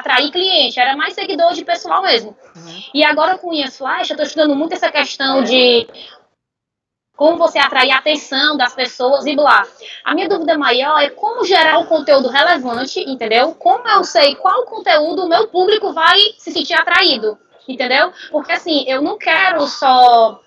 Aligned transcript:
atrair 0.00 0.30
cliente, 0.30 0.80
era 0.80 0.96
mais 0.96 1.14
seguidor 1.14 1.52
de 1.52 1.64
pessoal 1.64 2.02
mesmo. 2.02 2.36
Uhum. 2.56 2.82
E 2.92 3.04
agora 3.04 3.38
com 3.38 3.50
unhas 3.50 3.78
flash, 3.78 4.10
eu 4.10 4.16
tô 4.16 4.22
estudando 4.22 4.54
muito 4.56 4.74
essa 4.74 4.90
questão 4.90 5.42
de 5.42 5.86
como 7.20 7.36
você 7.36 7.58
atrair 7.58 7.90
a 7.90 7.98
atenção 7.98 8.56
das 8.56 8.74
pessoas 8.74 9.26
e 9.26 9.36
blá. 9.36 9.62
A 10.02 10.14
minha 10.14 10.26
dúvida 10.26 10.56
maior 10.56 10.98
é 11.02 11.10
como 11.10 11.44
gerar 11.44 11.78
um 11.78 11.84
conteúdo 11.84 12.28
relevante, 12.28 12.98
entendeu? 13.00 13.54
Como 13.54 13.86
eu 13.86 14.02
sei 14.04 14.34
qual 14.36 14.64
conteúdo 14.64 15.24
o 15.24 15.28
meu 15.28 15.46
público 15.48 15.92
vai 15.92 16.18
se 16.38 16.50
sentir 16.50 16.72
atraído, 16.72 17.38
entendeu? 17.68 18.10
Porque 18.30 18.52
assim, 18.52 18.84
eu 18.88 19.02
não 19.02 19.18
quero 19.18 19.66
só 19.66 20.40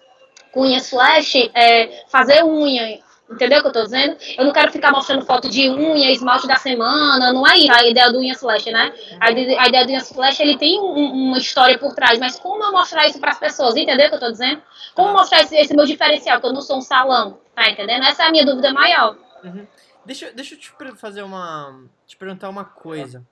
com 0.52 0.62
unhas 0.62 0.90
flash 0.90 1.36
é, 1.54 2.06
fazer 2.08 2.44
unha, 2.44 3.00
entendeu 3.34 3.60
o 3.60 3.62
que 3.62 3.68
eu 3.68 3.72
tô 3.74 3.84
dizendo? 3.84 4.16
Eu 4.38 4.46
não 4.46 4.52
quero 4.54 4.72
ficar 4.72 4.92
mostrando 4.92 5.26
foto 5.26 5.50
de 5.50 5.70
unha, 5.70 6.12
esmalte 6.12 6.48
da 6.48 6.56
semana, 6.56 7.32
não 7.34 7.46
é 7.46 7.58
isso 7.58 7.74
a 7.74 7.86
ideia 7.88 8.12
do 8.12 8.20
unhas 8.20 8.40
flash, 8.40 8.66
né? 8.66 8.94
A, 9.20 9.32
ide- 9.32 9.56
a 9.58 9.68
ideia 9.68 9.86
do 9.86 9.90
unhas 9.92 10.10
flash, 10.12 10.40
ele 10.40 10.58
tem 10.58 10.80
um- 10.80 11.12
uma 11.30 11.38
história 11.38 11.78
por 11.78 11.94
trás, 11.94 12.18
mas 12.20 12.40
como 12.40 12.64
eu 12.64 12.72
mostrar 12.72 13.06
isso 13.08 13.20
para 13.20 13.32
as 13.32 13.40
pessoas, 13.40 13.76
entendeu 13.76 14.08
o 14.08 14.10
que 14.10 14.16
eu 14.16 14.20
tô 14.20 14.32
dizendo? 14.32 14.62
Como 14.96 15.12
mostrar 15.14 15.42
esse, 15.42 15.56
esse 15.56 15.76
meu 15.76 15.86
diferencial, 15.86 16.40
que 16.40 16.46
eu 16.48 16.54
não 16.54 16.62
sou 16.62 16.78
um 16.78 16.82
salão, 16.82 17.40
tá 17.56 17.70
entendendo? 17.70 18.04
Essa 18.06 18.24
é 18.24 18.28
a 18.28 18.32
minha 18.32 18.46
dúvida 18.46 18.72
maior. 18.74 19.18
Uhum. 19.44 19.68
Deixa, 20.06 20.32
deixa 20.34 20.56
eu 20.56 20.60
te 20.60 20.72
fazer 20.98 21.24
uma. 21.24 21.82
te 22.06 22.18
perguntar 22.18 22.50
uma 22.50 22.66
coisa. 22.66 23.26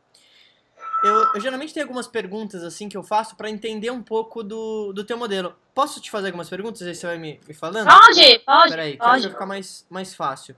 Eu, 1.03 1.33
eu 1.33 1.41
geralmente 1.41 1.73
tenho 1.73 1.85
algumas 1.85 2.07
perguntas 2.07 2.63
assim 2.63 2.87
que 2.87 2.95
eu 2.95 3.01
faço 3.03 3.35
pra 3.35 3.49
entender 3.49 3.89
um 3.89 4.03
pouco 4.03 4.43
do, 4.43 4.93
do 4.93 5.03
teu 5.03 5.17
modelo. 5.17 5.55
Posso 5.73 5.99
te 5.99 6.11
fazer 6.11 6.27
algumas 6.27 6.49
perguntas 6.49 6.81
aí 6.83 6.93
você 6.93 7.07
vai 7.07 7.17
me, 7.17 7.39
me 7.47 7.53
falando? 7.53 7.87
Pode, 7.87 8.39
pode, 8.39 8.69
Peraí, 8.69 8.91
que 8.93 8.97
pode. 8.99 9.21
vai 9.23 9.31
ficar 9.31 9.45
mais, 9.45 9.85
mais 9.89 10.13
fácil. 10.13 10.55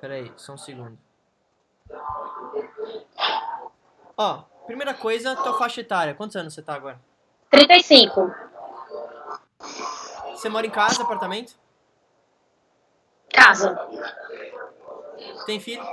Peraí, 0.00 0.32
só 0.36 0.52
um 0.52 0.58
segundo. 0.58 0.96
Ó, 4.16 4.42
primeira 4.66 4.94
coisa, 4.94 5.34
tua 5.36 5.58
faixa 5.58 5.80
etária. 5.80 6.14
Quantos 6.14 6.36
anos 6.36 6.54
você 6.54 6.62
tá 6.62 6.74
agora? 6.74 7.00
35. 7.50 8.32
Você 10.32 10.48
mora 10.48 10.66
em 10.66 10.70
casa, 10.70 11.02
apartamento? 11.02 11.54
Casa. 13.32 13.76
Tem 15.44 15.58
filho? 15.58 15.84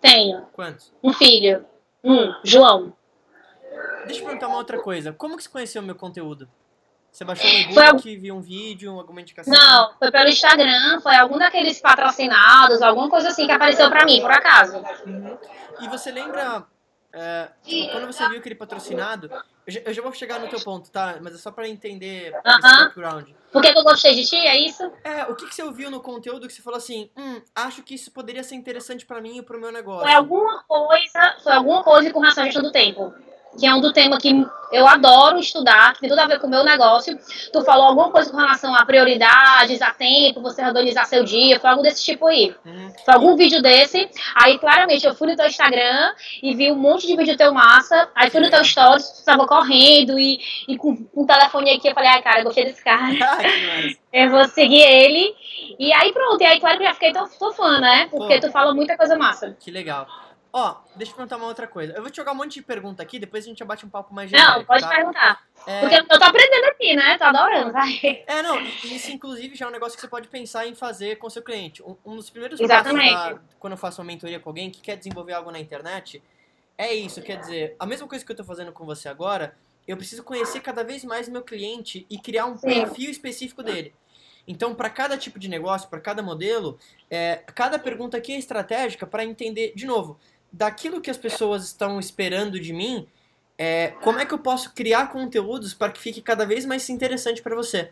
Tenho 0.00 0.46
Quantos? 0.52 0.92
um 1.02 1.12
filho. 1.12 1.64
Um, 2.02 2.34
João. 2.44 2.92
Deixa 4.06 4.20
eu 4.20 4.26
perguntar 4.26 4.48
uma 4.48 4.56
outra 4.56 4.80
coisa. 4.80 5.12
Como 5.12 5.36
que 5.36 5.42
você 5.42 5.48
conheceu 5.48 5.82
o 5.82 5.84
meu 5.84 5.94
conteúdo? 5.94 6.48
Você 7.12 7.24
baixou 7.24 7.48
Foi 7.48 7.60
e-book, 7.60 8.16
viu 8.16 8.36
um 8.36 8.40
vídeo, 8.40 8.98
alguma 8.98 9.20
indicação? 9.20 9.52
Não, 9.52 9.92
foi 9.98 10.10
pelo 10.12 10.28
Instagram, 10.28 11.00
foi 11.00 11.16
algum 11.16 11.38
daqueles 11.38 11.80
patrocinados, 11.80 12.80
alguma 12.82 13.10
coisa 13.10 13.28
assim 13.28 13.46
que 13.46 13.52
apareceu 13.52 13.90
pra 13.90 14.04
mim, 14.04 14.20
por 14.20 14.30
acaso. 14.30 14.78
Uhum. 15.04 15.36
E 15.80 15.88
você 15.88 16.12
lembra, 16.12 16.64
é, 17.12 17.48
quando 17.90 18.06
você 18.06 18.28
viu 18.28 18.38
aquele 18.38 18.54
patrocinado, 18.54 19.28
eu 19.84 19.92
já, 19.92 20.02
vou 20.02 20.12
chegar 20.12 20.40
no 20.40 20.48
teu 20.48 20.60
ponto, 20.60 20.90
tá? 20.90 21.18
Mas 21.20 21.34
é 21.34 21.38
só 21.38 21.50
pra 21.50 21.68
entender 21.68 22.28
esse 22.28 22.44
Aham. 22.44 22.84
background. 22.84 23.28
Por 23.52 23.62
que, 23.62 23.72
que 23.72 23.78
eu 23.78 23.84
gostei 23.84 24.14
de 24.14 24.24
ti, 24.24 24.36
é 24.36 24.58
isso? 24.58 24.90
É, 25.02 25.24
o 25.24 25.34
que, 25.34 25.46
que 25.46 25.54
você 25.54 25.62
ouviu 25.62 25.90
no 25.90 26.00
conteúdo 26.00 26.46
que 26.46 26.52
você 26.52 26.62
falou 26.62 26.78
assim, 26.78 27.10
hum, 27.16 27.42
acho 27.54 27.82
que 27.82 27.94
isso 27.94 28.10
poderia 28.12 28.44
ser 28.44 28.54
interessante 28.54 29.04
pra 29.04 29.20
mim 29.20 29.38
e 29.38 29.42
pro 29.42 29.60
meu 29.60 29.72
negócio? 29.72 30.06
Foi 30.06 30.14
alguma 30.14 30.62
coisa, 30.64 31.36
foi 31.42 31.52
alguma 31.52 31.82
coisa 31.82 32.12
com 32.12 32.20
relação 32.20 32.44
à 32.44 32.46
gestão 32.46 32.62
do 32.62 32.70
tempo. 32.72 33.12
Que 33.58 33.66
é 33.66 33.74
um 33.74 33.80
do 33.80 33.92
tema 33.92 34.18
que 34.18 34.46
eu 34.72 34.86
adoro 34.86 35.38
estudar, 35.38 35.94
que 35.94 36.00
tem 36.00 36.08
tudo 36.08 36.20
a 36.20 36.26
ver 36.26 36.38
com 36.38 36.46
o 36.46 36.50
meu 36.50 36.62
negócio. 36.62 37.18
Tu 37.52 37.64
falou 37.64 37.86
alguma 37.86 38.10
coisa 38.10 38.30
com 38.30 38.36
relação 38.36 38.74
a 38.74 38.84
prioridades, 38.84 39.82
a 39.82 39.90
tempo, 39.90 40.40
você 40.40 40.64
organizar 40.64 41.06
seu 41.06 41.24
dia, 41.24 41.58
foi 41.58 41.70
algo 41.70 41.82
desse 41.82 42.04
tipo 42.04 42.26
aí. 42.26 42.54
Uhum. 42.64 42.92
Foi 43.04 43.14
algum 43.14 43.36
vídeo 43.36 43.60
desse. 43.60 44.08
Aí, 44.34 44.58
claramente, 44.58 45.04
eu 45.04 45.14
fui 45.14 45.28
no 45.28 45.36
teu 45.36 45.46
Instagram 45.46 46.12
e 46.42 46.54
vi 46.54 46.70
um 46.70 46.76
monte 46.76 47.06
de 47.06 47.16
vídeo 47.16 47.36
teu 47.36 47.52
massa. 47.52 48.08
Aí 48.14 48.30
fui 48.30 48.40
no 48.40 48.50
teu 48.50 48.64
stories, 48.64 49.10
tu 49.10 49.24
tava 49.24 49.46
correndo 49.46 50.18
e, 50.18 50.38
e 50.68 50.76
com, 50.76 50.96
o 51.14 51.26
telefone 51.26 51.70
aqui. 51.70 51.88
Eu 51.88 51.94
falei, 51.94 52.10
ai, 52.10 52.22
cara, 52.22 52.40
eu 52.40 52.44
gostei 52.44 52.64
desse 52.64 52.82
cara. 52.82 53.00
Mais. 53.00 53.98
Eu 54.12 54.28
vou 54.28 54.44
seguir 54.46 54.80
ele. 54.80 55.36
E 55.78 55.92
aí, 55.92 56.12
pronto. 56.12 56.42
E 56.42 56.44
aí, 56.44 56.58
claro 56.58 56.78
que 56.78 56.82
eu 56.82 56.88
já 56.88 56.94
fiquei 56.94 57.12
tão, 57.12 57.28
tão 57.28 57.52
fã, 57.52 57.78
né? 57.78 58.08
Porque 58.10 58.40
Pô. 58.40 58.40
tu 58.40 58.50
fala 58.50 58.74
muita 58.74 58.96
coisa 58.96 59.16
massa. 59.16 59.56
Que 59.60 59.70
legal. 59.70 60.04
Ó, 60.52 60.76
deixa 60.96 61.12
eu 61.12 61.16
perguntar 61.16 61.36
uma 61.36 61.46
outra 61.46 61.66
coisa. 61.66 61.92
Eu 61.92 62.02
vou 62.02 62.10
te 62.10 62.16
jogar 62.16 62.32
um 62.32 62.36
monte 62.36 62.54
de 62.54 62.62
pergunta 62.62 63.02
aqui, 63.02 63.18
depois 63.18 63.44
a 63.44 63.48
gente 63.48 63.62
abate 63.62 63.86
um 63.86 63.88
papo 63.88 64.12
mais 64.12 64.30
genérico, 64.30 64.58
Não, 64.58 64.64
pode 64.64 64.82
tá? 64.82 64.88
perguntar. 64.88 65.40
É, 65.66 65.80
Porque 65.80 65.94
eu 65.94 66.06
tô 66.18 66.24
aprendendo 66.24 66.64
aqui, 66.64 66.96
né? 66.96 67.18
Tô 67.18 67.24
adorando, 67.24 67.72
vai. 67.72 68.24
É, 68.26 68.42
não, 68.42 68.58
isso 68.84 69.10
inclusive 69.10 69.54
já 69.54 69.66
é 69.66 69.68
um 69.68 69.72
negócio 69.72 69.94
que 69.96 70.00
você 70.00 70.08
pode 70.08 70.28
pensar 70.28 70.66
em 70.66 70.74
fazer 70.74 71.16
com 71.16 71.28
seu 71.30 71.42
cliente. 71.42 71.82
Um, 71.82 71.96
um 72.04 72.16
dos 72.16 72.30
primeiros 72.30 72.60
Exatamente. 72.60 73.12
passos 73.12 73.34
da- 73.34 73.40
quando 73.58 73.72
eu 73.74 73.76
faço 73.76 74.00
uma 74.00 74.06
mentoria 74.06 74.40
com 74.40 74.48
alguém 74.48 74.70
que 74.70 74.80
quer 74.80 74.96
desenvolver 74.96 75.32
algo 75.34 75.50
na 75.50 75.60
internet 75.60 76.22
é 76.76 76.94
isso, 76.94 77.20
quer 77.22 77.38
dizer, 77.38 77.76
a 77.78 77.84
mesma 77.86 78.08
coisa 78.08 78.24
que 78.24 78.32
eu 78.32 78.36
tô 78.36 78.42
fazendo 78.44 78.72
com 78.72 78.86
você 78.86 79.08
agora, 79.08 79.54
eu 79.86 79.96
preciso 79.96 80.22
conhecer 80.24 80.60
cada 80.60 80.82
vez 80.82 81.04
mais 81.04 81.28
o 81.28 81.30
meu 81.30 81.42
cliente 81.42 82.06
e 82.08 82.18
criar 82.18 82.46
um 82.46 82.56
Sim. 82.56 82.68
perfil 82.68 83.10
específico 83.10 83.62
dele. 83.62 83.94
Então, 84.48 84.74
para 84.74 84.88
cada 84.88 85.18
tipo 85.18 85.38
de 85.38 85.48
negócio, 85.48 85.88
para 85.90 86.00
cada 86.00 86.22
modelo, 86.22 86.78
é, 87.10 87.36
cada 87.54 87.78
pergunta 87.78 88.16
aqui 88.16 88.32
é 88.32 88.38
estratégica 88.38 89.06
para 89.06 89.24
entender, 89.24 89.72
de 89.76 89.86
novo, 89.86 90.18
daquilo 90.52 91.00
que 91.00 91.10
as 91.10 91.16
pessoas 91.16 91.64
estão 91.64 91.98
esperando 92.00 92.58
de 92.58 92.72
mim, 92.72 93.06
é, 93.58 93.88
como 94.02 94.18
é 94.18 94.26
que 94.26 94.32
eu 94.34 94.38
posso 94.38 94.72
criar 94.72 95.08
conteúdos 95.12 95.74
para 95.74 95.92
que 95.92 96.00
fique 96.00 96.20
cada 96.22 96.46
vez 96.46 96.64
mais 96.64 96.88
interessante 96.88 97.42
para 97.42 97.54
você. 97.54 97.90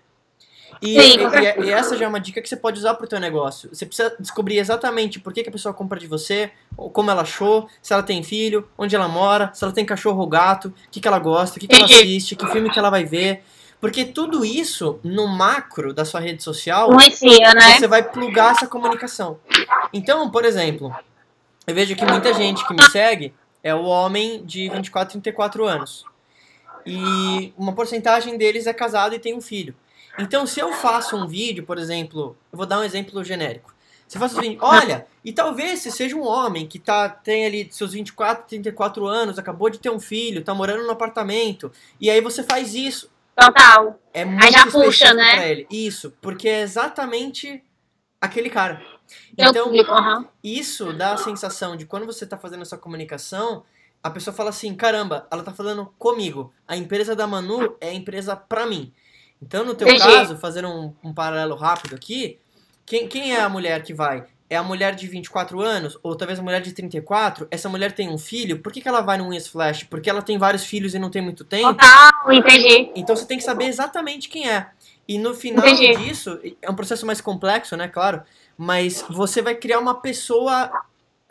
E, 0.83 1.01
Sim, 1.01 1.19
e- 1.19 1.63
e- 1.63 1.67
e 1.67 1.71
essa 1.73 1.97
já 1.97 2.05
é 2.05 2.09
uma 2.09 2.21
dica 2.21 2.43
que 2.43 2.49
você 2.49 2.57
pode 2.57 2.79
usar 2.79 2.95
para 2.95 3.05
o 3.05 3.09
teu 3.09 3.19
negócio. 3.19 3.71
Você 3.73 3.87
precisa 3.87 4.15
descobrir 4.21 4.59
exatamente 4.59 5.19
por 5.19 5.33
que, 5.33 5.43
que 5.43 5.49
a 5.49 5.53
pessoa 5.53 5.73
compra 5.75 5.99
de 5.99 6.07
você, 6.07 6.51
ou 6.77 6.91
como 6.91 7.11
ela 7.11 7.23
achou, 7.23 7.69
se 7.83 7.93
ela 7.93 8.03
tem 8.03 8.23
filho, 8.23 8.69
onde 8.77 8.95
ela 8.95 9.09
mora, 9.09 9.51
se 9.55 9.65
ela 9.65 9.73
tem 9.73 9.85
cachorro 9.85 10.21
ou 10.21 10.27
gato, 10.27 10.69
o 10.69 10.75
que, 10.91 11.01
que 11.01 11.09
ela 11.09 11.19
gosta, 11.19 11.57
o 11.57 11.61
que, 11.61 11.67
que 11.67 11.75
ela 11.75 11.87
assiste, 11.87 12.37
que 12.37 12.47
filme 12.49 12.71
que 12.71 12.79
ela 12.79 12.91
vai 12.91 13.05
ver. 13.05 13.43
Porque 13.81 14.05
tudo 14.05 14.45
isso, 14.45 14.99
no 15.03 15.27
macro 15.27 15.95
da 15.95 16.05
sua 16.05 16.21
rede 16.21 16.43
social, 16.43 16.89
Influencia, 16.91 17.55
né? 17.55 17.79
você 17.79 17.87
vai 17.87 18.03
plugar 18.03 18.53
essa 18.53 18.67
comunicação. 18.67 19.39
Então, 19.93 20.31
por 20.31 20.45
exemplo, 20.45 20.95
eu 21.69 21.75
vejo 21.75 21.95
que 21.95 22.05
muita 22.05 22.33
gente 22.33 22.67
que 22.67 22.73
me 22.73 22.83
segue 22.91 23.35
é 23.63 23.75
o 23.75 23.85
homem 23.85 24.43
de 24.43 24.71
24, 24.71 25.13
34 25.13 25.67
anos. 25.67 26.03
E 26.87 27.53
uma 27.59 27.75
porcentagem 27.75 28.39
deles 28.39 28.67
é 28.67 28.73
casado 28.73 29.15
e 29.15 29.19
tem 29.19 29.35
um 29.35 29.41
filho. 29.41 29.77
Então, 30.19 30.47
se 30.47 30.59
eu 30.61 30.73
faço 30.73 31.15
um 31.15 31.27
vídeo, 31.27 31.65
por 31.65 31.77
exemplo, 31.77 32.35
eu 32.51 32.57
vou 32.57 32.65
dar 32.65 32.81
um 32.81 32.83
exemplo 32.83 33.23
genérico. 33.23 33.75
Se 34.09 34.17
eu 34.17 34.21
faço 34.21 34.39
assim, 34.39 34.57
olha, 34.63 35.07
e 35.23 35.31
talvez 35.31 35.81
você 35.81 35.91
seja 35.91 36.17
um 36.17 36.27
homem 36.27 36.67
que 36.67 36.79
tá, 36.79 37.07
tem 37.11 37.45
ali 37.45 37.69
seus 37.71 37.93
24, 37.93 38.47
34 38.49 39.07
anos, 39.07 39.39
acabou 39.39 39.69
de 39.69 39.79
ter 39.79 39.91
um 39.91 40.01
filho, 40.01 40.43
tá 40.43 40.55
morando 40.55 40.85
no 40.85 40.91
apartamento, 40.91 41.71
e 42.01 42.09
aí 42.09 42.23
você 42.23 42.43
faz 42.43 42.75
isso. 42.75 43.11
Total. 43.37 44.01
É 44.15 44.25
muito 44.25 44.51
já 44.51 44.67
puxa, 44.67 45.13
né? 45.13 45.67
Isso, 45.71 46.15
porque 46.23 46.49
é 46.49 46.63
exatamente 46.63 47.63
aquele 48.19 48.49
cara. 48.49 48.83
Então, 49.37 49.73
isso 50.43 50.93
dá 50.93 51.15
a 51.15 51.17
sensação 51.17 51.77
de 51.77 51.87
quando 51.87 52.07
você 52.07 52.27
tá 52.27 52.37
fazendo 52.37 52.63
essa 52.63 52.77
comunicação, 52.77 53.63
a 54.03 54.11
pessoa 54.11 54.35
fala 54.35 54.51
assim, 54.51 54.75
caramba, 54.75 55.27
ela 55.31 55.43
tá 55.43 55.53
falando 55.53 55.93
comigo. 55.99 56.53
A 56.67 56.77
empresa 56.77 57.17
da 57.17 57.27
Manu 57.27 57.77
é 57.81 57.89
a 57.89 57.95
empresa 57.95 58.37
pra 58.37 58.67
mim. 58.67 58.93
Então, 59.41 59.65
no 59.65 59.75
teu 59.75 59.87
caso, 59.99 60.37
fazendo 60.37 60.69
um, 60.69 60.95
um 61.03 61.13
paralelo 61.13 61.55
rápido 61.55 61.95
aqui, 61.95 62.39
quem, 62.85 63.07
quem 63.07 63.35
é 63.35 63.41
a 63.41 63.49
mulher 63.49 63.83
que 63.83 63.95
vai? 63.95 64.25
É 64.51 64.57
a 64.57 64.63
mulher 64.63 64.95
de 64.95 65.07
24 65.07 65.61
anos, 65.61 65.99
ou 66.03 66.17
talvez 66.17 66.39
a 66.39 66.43
mulher 66.43 66.63
de 66.63 66.73
34, 66.73 67.47
essa 67.51 67.69
mulher 67.69 67.93
tem 67.93 68.09
um 68.09 68.17
filho, 68.17 68.61
por 68.61 68.73
que, 68.73 68.81
que 68.81 68.89
ela 68.89 69.03
vai 69.03 69.19
no 69.19 69.29
Unhas 69.29 69.47
Flash? 69.47 69.85
Porque 69.85 70.09
ela 70.09 70.23
tem 70.23 70.39
vários 70.39 70.65
filhos 70.65 70.95
e 70.95 70.99
não 70.99 71.11
tem 71.11 71.21
muito 71.21 71.45
tempo? 71.45 71.75
Total, 71.75 72.33
entendi. 72.33 72.91
Então 72.97 73.15
você 73.15 73.27
tem 73.27 73.37
que 73.37 73.45
saber 73.45 73.67
exatamente 73.67 74.29
quem 74.29 74.49
é. 74.49 74.71
E 75.07 75.19
no 75.19 75.35
final 75.35 75.67
Entendi. 75.67 76.05
disso, 76.05 76.39
é 76.63 76.71
um 76.71 76.75
processo 76.75 77.05
mais 77.05 77.21
complexo, 77.21 77.77
né, 77.77 77.89
claro, 77.89 78.23
mas 78.59 79.05
você 79.09 79.41
vai 79.41 79.55
criar 79.55 79.79
uma 79.79 79.95
pessoa 79.95 80.71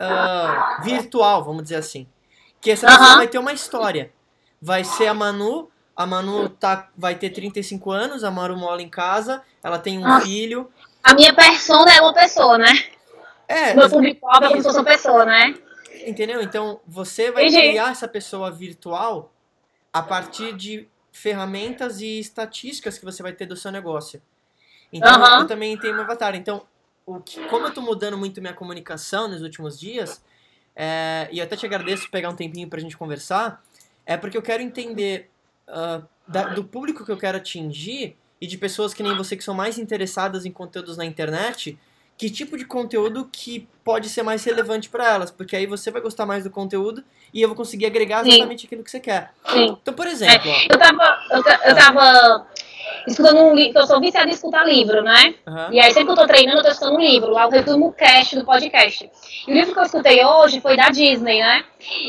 ah, 0.00 0.78
virtual, 0.82 1.44
vamos 1.44 1.62
dizer 1.64 1.76
assim. 1.76 2.08
Que 2.60 2.70
essa 2.70 2.86
pessoa 2.86 3.06
Aham. 3.08 3.16
vai 3.18 3.28
ter 3.28 3.38
uma 3.38 3.52
história. 3.52 4.10
Vai 4.60 4.82
ser 4.82 5.06
a 5.06 5.14
Manu, 5.14 5.70
a 5.94 6.06
Manu 6.06 6.48
tá, 6.48 6.88
vai 6.96 7.14
ter 7.14 7.30
35 7.30 7.90
anos, 7.92 8.24
a 8.24 8.30
Manu 8.30 8.56
mora 8.56 8.80
em 8.80 8.88
casa, 8.88 9.42
ela 9.62 9.78
tem 9.78 9.98
um 9.98 10.06
Ah. 10.06 10.20
filho. 10.22 10.72
A 11.02 11.14
minha 11.14 11.34
persona 11.34 11.92
é 11.92 12.00
uma 12.00 12.14
pessoa, 12.14 12.56
né? 12.56 12.72
É, 13.46 13.74
Meu 13.74 13.88
público-alvo 13.88 14.44
é 14.44 14.48
como 14.48 14.60
se 14.60 14.64
fosse 14.66 14.78
uma 14.78 14.84
pessoa, 14.84 15.24
né? 15.24 15.54
entendeu? 16.06 16.40
Então 16.40 16.80
você 16.86 17.30
vai 17.30 17.44
Entendi. 17.46 17.68
criar 17.68 17.90
essa 17.90 18.08
pessoa 18.08 18.50
virtual 18.50 19.32
a 19.92 20.02
partir 20.02 20.54
de 20.54 20.88
ferramentas 21.12 22.00
e 22.00 22.18
estatísticas 22.18 22.98
que 22.98 23.04
você 23.04 23.22
vai 23.22 23.32
ter 23.32 23.46
do 23.46 23.56
seu 23.56 23.70
negócio. 23.70 24.22
Então 24.92 25.10
Aham. 25.10 25.40
eu 25.40 25.46
também 25.46 25.76
tenho 25.76 25.94
meu 25.94 26.04
avatar. 26.04 26.34
Então, 26.34 26.66
o 27.08 27.20
que, 27.20 27.42
como 27.46 27.66
eu 27.66 27.72
tô 27.72 27.80
mudando 27.80 28.18
muito 28.18 28.38
minha 28.40 28.52
comunicação 28.52 29.28
nos 29.28 29.40
últimos 29.40 29.80
dias, 29.80 30.22
é, 30.76 31.26
e 31.32 31.38
eu 31.38 31.44
até 31.44 31.56
te 31.56 31.64
agradeço 31.64 32.02
por 32.04 32.10
pegar 32.10 32.28
um 32.28 32.36
tempinho 32.36 32.68
pra 32.68 32.78
gente 32.78 32.96
conversar, 32.98 33.64
é 34.04 34.16
porque 34.16 34.36
eu 34.36 34.42
quero 34.42 34.62
entender 34.62 35.30
ah, 35.66 36.02
da- 36.26 36.48
do 36.48 36.62
público 36.62 37.04
que 37.06 37.10
eu 37.10 37.16
quero 37.16 37.38
atingir 37.38 38.14
e 38.40 38.46
de 38.46 38.58
pessoas 38.58 38.92
que 38.92 39.02
nem 39.02 39.16
você 39.16 39.36
que 39.36 39.42
são 39.42 39.54
mais 39.54 39.78
interessadas 39.78 40.44
em 40.44 40.52
conteúdos 40.52 40.98
na 40.98 41.04
internet, 41.04 41.78
que 42.16 42.28
tipo 42.28 42.58
de 42.58 42.64
conteúdo 42.66 43.28
que 43.32 43.66
pode 43.82 44.08
ser 44.10 44.22
mais 44.22 44.44
relevante 44.44 44.90
para 44.90 45.08
elas, 45.08 45.30
porque 45.30 45.56
aí 45.56 45.66
você 45.66 45.90
vai 45.90 46.02
gostar 46.02 46.26
mais 46.26 46.44
do 46.44 46.50
conteúdo 46.50 47.02
e 47.32 47.40
eu 47.40 47.48
vou 47.48 47.56
conseguir 47.56 47.86
agregar 47.86 48.26
exatamente 48.26 48.60
Sim. 48.62 48.66
aquilo 48.66 48.84
que 48.84 48.90
você 48.90 49.00
quer. 49.00 49.32
Sim. 49.50 49.78
Então, 49.80 49.94
por 49.94 50.06
exemplo. 50.06 50.50
É, 50.50 50.66
eu 50.70 50.78
tava, 50.78 51.18
eu, 51.30 51.38
eu 51.38 51.74
tava 51.74 52.46
escutando 53.06 53.40
um 53.40 53.54
livro, 53.54 53.78
eu 53.78 53.86
sou 53.86 54.00
viciada 54.00 54.28
em 54.28 54.32
escutar 54.32 54.64
livro, 54.64 55.02
né? 55.02 55.34
Uhum. 55.46 55.72
E 55.72 55.80
aí 55.80 55.92
sempre 55.92 56.06
que 56.06 56.12
eu 56.12 56.16
tô 56.16 56.26
treinando, 56.26 56.58
eu 56.58 56.64
tô 56.64 56.70
escutando 56.70 56.96
um 56.96 57.00
livro, 57.00 57.30
lá 57.30 57.46
o 57.46 57.50
resumo 57.50 57.92
cast 57.92 58.36
do 58.36 58.44
podcast. 58.44 59.10
E 59.46 59.50
o 59.50 59.54
livro 59.54 59.72
que 59.72 59.78
eu 59.78 59.84
escutei 59.84 60.24
hoje 60.24 60.60
foi 60.60 60.76
da 60.76 60.88
Disney, 60.90 61.40
né? 61.40 61.64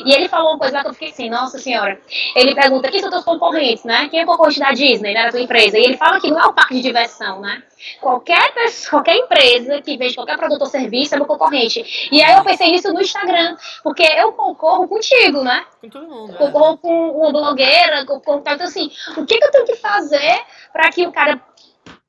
E 0.05 0.11
ele 0.11 0.27
falou 0.27 0.51
uma 0.51 0.59
coisa 0.59 0.77
lá 0.77 0.83
que 0.83 0.89
eu 0.89 0.93
fiquei 0.93 1.09
assim, 1.09 1.29
nossa 1.29 1.59
senhora. 1.59 1.99
Ele 2.35 2.55
pergunta 2.55 2.89
quem 2.89 2.99
são 2.99 3.09
teus 3.09 3.23
concorrentes, 3.23 3.83
né? 3.83 4.07
Quem 4.09 4.21
é 4.21 4.25
concorrente 4.25 4.59
da 4.59 4.71
Disney, 4.71 5.13
né? 5.13 5.25
Da 5.25 5.31
tua 5.31 5.41
empresa? 5.41 5.77
E 5.77 5.83
ele 5.83 5.97
fala 5.97 6.19
que 6.19 6.29
não 6.29 6.39
é 6.39 6.45
o 6.45 6.53
parque 6.53 6.75
de 6.75 6.81
diversão, 6.81 7.39
né? 7.39 7.63
Qualquer 8.01 8.53
pessoa, 8.53 8.91
qualquer 8.91 9.15
empresa 9.15 9.81
que 9.81 9.95
vende 9.95 10.15
qualquer 10.15 10.37
produto 10.37 10.61
ou 10.61 10.67
serviço 10.67 11.13
é 11.15 11.17
meu 11.17 11.25
concorrente. 11.25 12.09
E 12.11 12.21
aí 12.21 12.35
eu 12.35 12.43
pensei 12.43 12.71
nisso 12.71 12.91
no 12.91 13.01
Instagram, 13.01 13.55
porque 13.83 14.03
eu 14.03 14.33
concorro 14.33 14.87
contigo, 14.87 15.43
né? 15.43 15.63
Com 15.81 15.89
todo 15.89 16.07
mundo. 16.07 16.33
Concorro 16.33 16.73
é. 16.73 16.77
com 16.77 17.09
uma 17.11 17.31
blogueira, 17.31 18.05
concorro, 18.05 18.39
então 18.39 18.65
assim, 18.65 18.91
o 19.15 19.25
que, 19.25 19.37
que 19.37 19.45
eu 19.45 19.51
tenho 19.51 19.65
que 19.65 19.75
fazer 19.75 20.41
para 20.73 20.91
que 20.91 21.07
o 21.07 21.11
cara 21.11 21.41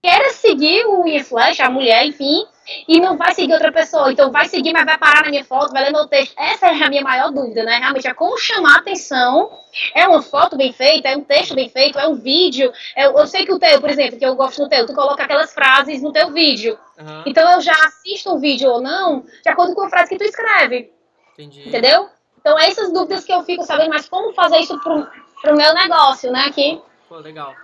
queira 0.03 0.31
seguir 0.31 0.87
o 0.87 1.07
influencer, 1.07 1.65
a 1.65 1.71
mulher, 1.71 2.05
enfim, 2.07 2.47
e 2.89 3.01
não 3.01 3.17
vai 3.17 3.35
seguir 3.35 3.53
outra 3.53 3.71
pessoa. 3.71 4.11
Então 4.13 4.31
vai 4.31 4.49
seguir, 4.49 4.73
mas 4.73 4.85
vai 4.85 4.99
parar 4.99 5.25
na 5.25 5.31
minha 5.31 5.45
foto, 5.45 5.73
vai 5.73 5.85
ler 5.85 5.93
meu 5.93 6.07
texto. 6.09 6.35
Essa 6.39 6.67
é 6.67 6.83
a 6.83 6.89
minha 6.89 7.03
maior 7.03 7.31
dúvida, 7.31 7.63
né? 7.63 7.79
Realmente 7.79 8.09
é 8.09 8.15
como 8.15 8.39
chamar 8.39 8.79
atenção. 8.79 9.51
É 9.95 10.07
uma 10.09 10.23
foto 10.23 10.57
bem 10.57 10.73
feita, 10.73 11.09
é 11.09 11.17
um 11.17 11.23
texto 11.23 11.55
bem 11.55 11.69
feito, 11.69 11.99
é 11.99 12.09
um 12.09 12.15
vídeo. 12.15 12.73
É, 12.97 13.07
eu 13.07 13.27
sei 13.27 13.45
que 13.45 13.53
o 13.53 13.59
teu, 13.59 13.81
por 13.81 13.91
exemplo, 13.91 14.19
que 14.19 14.25
eu 14.25 14.35
gosto 14.35 14.63
do 14.63 14.69
teu, 14.69 14.87
tu 14.87 14.95
coloca 14.95 15.23
aquelas 15.23 15.53
frases 15.53 16.03
no 16.03 16.13
teu 16.13 16.31
vídeo. 16.33 16.79
Uhum. 16.99 17.23
Então 17.27 17.51
eu 17.53 17.61
já 17.61 17.75
assisto 17.85 18.33
o 18.33 18.39
vídeo 18.39 18.71
ou 18.71 18.81
não, 18.81 19.25
de 19.43 19.49
acordo 19.49 19.75
com 19.75 19.83
a 19.83 19.91
frase 19.91 20.09
que 20.09 20.17
tu 20.17 20.25
escreve. 20.25 20.91
Entendi. 21.35 21.69
Entendeu? 21.69 22.09
Então 22.41 22.59
é 22.59 22.69
essas 22.69 22.93
dúvidas 22.93 23.25
que 23.25 23.33
eu 23.33 23.43
fico 23.45 23.63
sabendo, 23.65 23.91
mas 23.91 24.09
como 24.09 24.33
fazer 24.33 24.59
isso 24.59 24.79
pro, 24.81 25.07
pro 25.43 25.57
meu 25.57 25.75
negócio, 25.75 26.33
né? 26.33 26.47
Aqui. 26.47 26.81
Pô, 27.09 27.17
legal. 27.19 27.55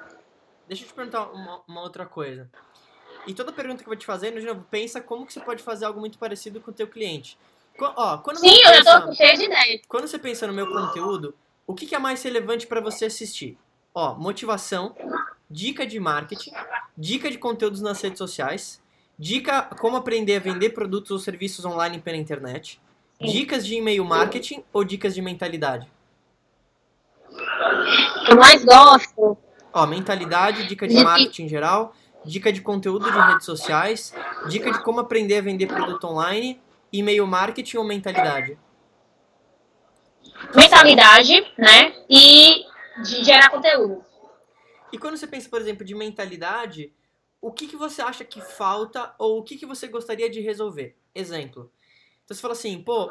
Deixa 0.69 0.85
eu 0.85 0.89
te 0.89 0.95
perguntar 0.95 1.25
uma, 1.31 1.63
uma 1.67 1.83
outra 1.83 2.05
coisa. 2.05 2.49
E 3.27 3.35
toda 3.35 3.53
pergunta 3.53 3.83
que 3.83 3.89
eu 3.89 3.93
vou 3.93 3.97
te 3.97 4.07
fazer, 4.07 4.39
de 4.39 4.47
novo, 4.47 4.65
pensa 4.71 5.01
como 5.01 5.27
que 5.27 5.33
você 5.33 5.41
pode 5.41 5.63
fazer 5.63 5.85
algo 5.85 5.99
muito 5.99 6.19
parecido 6.19 6.61
com 6.61 6.71
o 6.71 6.75
teu 6.75 6.87
cliente. 6.87 7.39
Ó, 7.79 8.19
quando 8.19 8.39
Sim, 8.39 8.57
eu 8.65 8.83
já 8.83 9.01
tô 9.01 9.13
cheia 9.13 9.37
de 9.37 9.45
ideias. 9.45 9.81
Quando 9.89 10.07
você 10.07 10.19
pensa 10.19 10.47
no 10.47 10.53
meu 10.53 10.67
conteúdo, 10.67 11.35
o 11.67 11.75
que, 11.75 11.87
que 11.87 11.95
é 11.95 11.99
mais 11.99 12.23
relevante 12.23 12.67
para 12.67 12.81
você 12.81 13.07
assistir? 13.07 13.59
Ó, 13.95 14.15
motivação, 14.15 14.95
dica 15.51 15.87
de 15.87 15.99
marketing, 15.99 16.53
dica 16.97 17.31
de 17.31 17.39
conteúdos 17.39 17.81
nas 17.81 18.01
redes 18.01 18.19
sociais, 18.19 18.83
dica 19.19 19.63
como 19.79 19.97
aprender 19.97 20.37
a 20.37 20.41
vender 20.41 20.71
produtos 20.71 21.11
ou 21.11 21.19
serviços 21.19 21.65
online 21.65 22.01
pela 22.01 22.17
internet, 22.17 22.81
dicas 23.21 23.67
de 23.67 23.77
e-mail 23.77 24.05
marketing 24.05 24.65
ou 24.73 24.85
dicas 24.85 25.15
de 25.15 25.23
mentalidade? 25.23 25.91
Eu 28.29 28.37
mais 28.37 28.65
gosto 28.65 29.39
Ó, 29.77 29.87
mentalidade, 29.87 30.67
dica 30.67 30.89
de 30.89 30.95
marketing 31.05 31.43
em 31.43 31.49
geral, 31.51 31.95
dica 32.25 32.51
de 32.51 32.63
conteúdo 32.63 33.13
de 33.13 33.19
redes 33.19 33.45
sociais, 33.45 34.15
dica 34.49 34.73
de 34.73 34.83
como 34.83 35.01
aprender 35.01 35.37
a 35.37 35.43
vender 35.43 35.67
produto 35.67 36.05
online, 36.05 36.59
e-mail 36.91 37.27
marketing 37.27 37.77
ou 37.77 37.85
mentalidade? 37.85 38.59
Mentalidade, 40.55 41.53
né? 41.59 41.95
E 42.09 42.65
de 43.03 43.23
gerar 43.23 43.51
conteúdo. 43.51 44.03
E 44.91 44.97
quando 44.97 45.19
você 45.19 45.27
pensa, 45.27 45.47
por 45.51 45.61
exemplo, 45.61 45.85
de 45.85 45.95
mentalidade, 45.95 46.91
o 47.39 47.53
que, 47.53 47.67
que 47.67 47.77
você 47.77 48.01
acha 48.01 48.25
que 48.25 48.41
falta 48.41 49.15
ou 49.19 49.41
o 49.41 49.43
que, 49.43 49.59
que 49.59 49.67
você 49.67 49.89
gostaria 49.89 50.31
de 50.31 50.41
resolver? 50.41 50.97
Exemplo. 51.15 51.71
Então 52.27 52.35
você 52.35 52.43
fala 52.43 52.55
assim, 52.55 52.83
pô, 52.83 53.09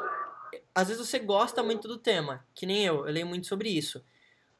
às 0.74 0.88
vezes 0.88 1.08
você 1.08 1.18
gosta 1.18 1.62
muito 1.62 1.88
do 1.88 1.96
tema, 1.96 2.44
que 2.54 2.66
nem 2.66 2.84
eu, 2.84 3.06
eu 3.06 3.12
leio 3.12 3.26
muito 3.26 3.46
sobre 3.46 3.70
isso. 3.70 4.04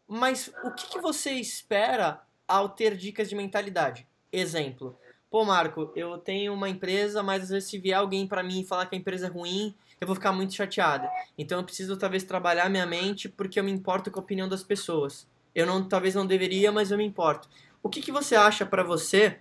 Mas 0.08 0.50
o 0.64 0.70
que, 0.70 0.88
que 0.88 0.98
você 0.98 1.32
espera 1.32 2.22
ao 2.48 2.70
ter 2.70 2.96
dicas 2.96 3.28
de 3.28 3.36
mentalidade? 3.36 4.06
Exemplo. 4.32 4.98
Pô, 5.30 5.44
Marco, 5.44 5.92
eu 5.94 6.16
tenho 6.16 6.54
uma 6.54 6.70
empresa, 6.70 7.22
mas 7.22 7.42
às 7.44 7.48
vezes 7.50 7.68
se 7.68 7.78
vier 7.78 7.98
alguém 7.98 8.26
para 8.26 8.42
mim 8.42 8.60
e 8.60 8.66
falar 8.66 8.86
que 8.86 8.94
a 8.94 8.98
empresa 8.98 9.26
é 9.26 9.28
ruim, 9.28 9.74
eu 10.00 10.06
vou 10.06 10.16
ficar 10.16 10.32
muito 10.32 10.54
chateada. 10.54 11.06
Então 11.36 11.58
eu 11.58 11.64
preciso 11.64 11.94
talvez 11.98 12.24
trabalhar 12.24 12.70
minha 12.70 12.86
mente 12.86 13.28
porque 13.28 13.60
eu 13.60 13.64
me 13.64 13.70
importo 13.70 14.10
com 14.10 14.20
a 14.20 14.22
opinião 14.22 14.48
das 14.48 14.62
pessoas. 14.62 15.28
Eu 15.54 15.66
não, 15.66 15.86
talvez 15.86 16.14
não 16.14 16.24
deveria, 16.26 16.72
mas 16.72 16.90
eu 16.90 16.96
me 16.96 17.04
importo. 17.04 17.46
O 17.82 17.90
que, 17.90 18.00
que 18.00 18.10
você 18.10 18.34
acha 18.34 18.64
para 18.64 18.82
você 18.82 19.38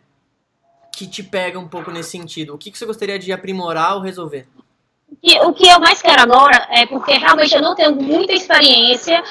que 0.91 1.07
te 1.07 1.23
pega 1.23 1.57
um 1.57 1.69
pouco 1.69 1.89
nesse 1.89 2.11
sentido? 2.11 2.53
O 2.53 2.57
que, 2.57 2.69
que 2.69 2.77
você 2.77 2.85
gostaria 2.85 3.17
de 3.17 3.31
aprimorar 3.31 3.95
ou 3.95 4.01
resolver? 4.01 4.47
O 5.43 5.53
que 5.53 5.67
eu 5.67 5.79
mais 5.79 6.01
quero 6.01 6.21
agora 6.21 6.67
é 6.69 6.85
porque 6.85 7.13
realmente 7.13 7.55
eu 7.55 7.61
não 7.61 7.73
tenho 7.73 7.95
muita 7.95 8.33
experiência 8.33 9.23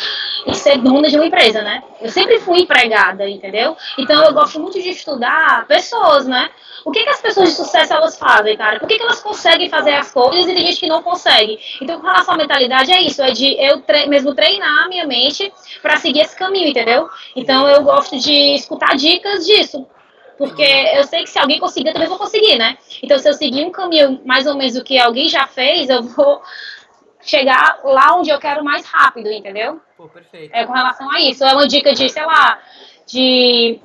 em 0.47 0.53
ser 0.53 0.79
dona 0.79 1.09
de 1.09 1.17
uma 1.17 1.27
empresa, 1.27 1.63
né? 1.63 1.83
Eu 2.01 2.11
sempre 2.11 2.41
fui 2.41 2.61
empregada, 2.61 3.29
entendeu? 3.29 3.77
Então 3.99 4.23
eu 4.25 4.33
gosto 4.33 4.59
muito 4.59 4.81
de 4.83 4.91
estudar 4.91 5.67
pessoas, 5.67 6.27
né? 6.27 6.51
O 6.85 6.91
que, 6.91 7.03
que 7.03 7.09
as 7.09 7.21
pessoas 7.21 7.49
de 7.49 7.55
sucesso 7.55 7.95
elas 7.95 8.19
fazem, 8.19 8.57
cara? 8.57 8.79
Por 8.79 8.87
que, 8.87 8.97
que 8.97 9.03
elas 9.03 9.23
conseguem 9.23 9.71
fazer 9.71 9.95
as 9.95 10.13
coisas 10.13 10.51
e 10.51 10.55
tem 10.55 10.67
gente 10.67 10.81
que 10.81 10.89
não 10.89 11.03
consegue? 11.03 11.59
Então, 11.81 11.99
com 11.99 12.07
relação 12.07 12.35
à 12.35 12.37
mentalidade, 12.37 12.93
é 12.93 13.01
isso: 13.01 13.23
é 13.23 13.31
de 13.31 13.57
eu 13.59 13.81
tre 13.81 14.07
mesmo 14.07 14.35
treinar 14.35 14.85
a 14.85 14.89
minha 14.89 15.07
mente 15.07 15.51
para 15.81 15.97
seguir 15.97 16.21
esse 16.21 16.37
caminho, 16.37 16.69
entendeu? 16.69 17.09
Então, 17.35 17.67
eu 17.69 17.83
gosto 17.83 18.19
de 18.19 18.55
escutar 18.55 18.97
dicas 18.97 19.47
disso. 19.47 19.87
Porque 20.37 20.63
eu 20.63 21.05
sei 21.05 21.23
que 21.23 21.31
se 21.31 21.39
alguém 21.39 21.61
conseguir, 21.61 21.89
eu 21.89 21.93
também 21.93 22.09
vou 22.09 22.19
conseguir, 22.19 22.57
né? 22.59 22.77
Então, 23.03 23.19
se 23.19 23.29
eu 23.29 23.35
seguir 23.35 23.65
um 23.65 23.71
caminho 23.71 24.21
mais 24.25 24.47
ou 24.47 24.57
menos 24.57 24.75
do 24.75 24.83
que 24.85 24.99
alguém 24.99 25.29
já 25.29 25.47
fez, 25.47 25.89
eu 25.89 26.03
vou 26.03 26.43
chegar 27.21 27.81
lá 27.85 28.17
onde 28.17 28.31
eu 28.31 28.39
quero 28.39 28.65
mais 28.65 28.85
rápido, 28.87 29.31
entendeu? 29.31 29.81
Pô, 29.97 30.09
perfeito. 30.09 30.53
É 30.55 30.65
com 30.67 30.73
relação 30.73 31.11
a 31.11 31.21
isso. 31.21 31.45
É 31.45 31.53
uma 31.53 31.67
dica 31.67 31.93
de, 31.95 32.09
sei 32.09 32.25
lá, 32.25 32.61
de 33.07 33.81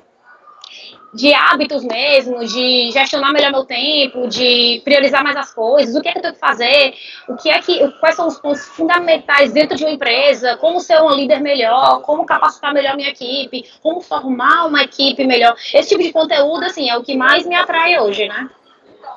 de 1.12 1.34
hábitos 1.34 1.84
mesmo, 1.84 2.44
de 2.46 2.90
gestionar 2.92 3.32
melhor 3.32 3.50
meu 3.50 3.64
tempo, 3.64 4.28
de 4.28 4.80
priorizar 4.84 5.24
mais 5.24 5.36
as 5.36 5.52
coisas, 5.52 5.94
o 5.94 6.00
que 6.00 6.08
é 6.08 6.12
que 6.12 6.18
eu 6.18 6.22
tenho 6.22 6.34
que 6.34 6.40
fazer, 6.40 6.94
o 7.28 7.36
que 7.36 7.50
é 7.50 7.60
que, 7.60 7.88
quais 7.98 8.14
são 8.14 8.28
os 8.28 8.38
pontos 8.38 8.64
fundamentais 8.68 9.52
dentro 9.52 9.76
de 9.76 9.84
uma 9.84 9.92
empresa, 9.92 10.56
como 10.58 10.80
ser 10.80 11.00
um 11.02 11.10
líder 11.10 11.40
melhor, 11.40 12.02
como 12.02 12.24
capacitar 12.24 12.72
melhor 12.72 12.96
minha 12.96 13.10
equipe, 13.10 13.64
como 13.82 14.00
formar 14.00 14.66
uma 14.66 14.82
equipe 14.82 15.26
melhor. 15.26 15.56
Esse 15.74 15.88
tipo 15.88 16.02
de 16.02 16.12
conteúdo, 16.12 16.64
assim, 16.64 16.88
é 16.88 16.96
o 16.96 17.02
que 17.02 17.16
mais 17.16 17.44
me 17.44 17.56
atrai 17.56 17.98
hoje, 17.98 18.28
né? 18.28 18.48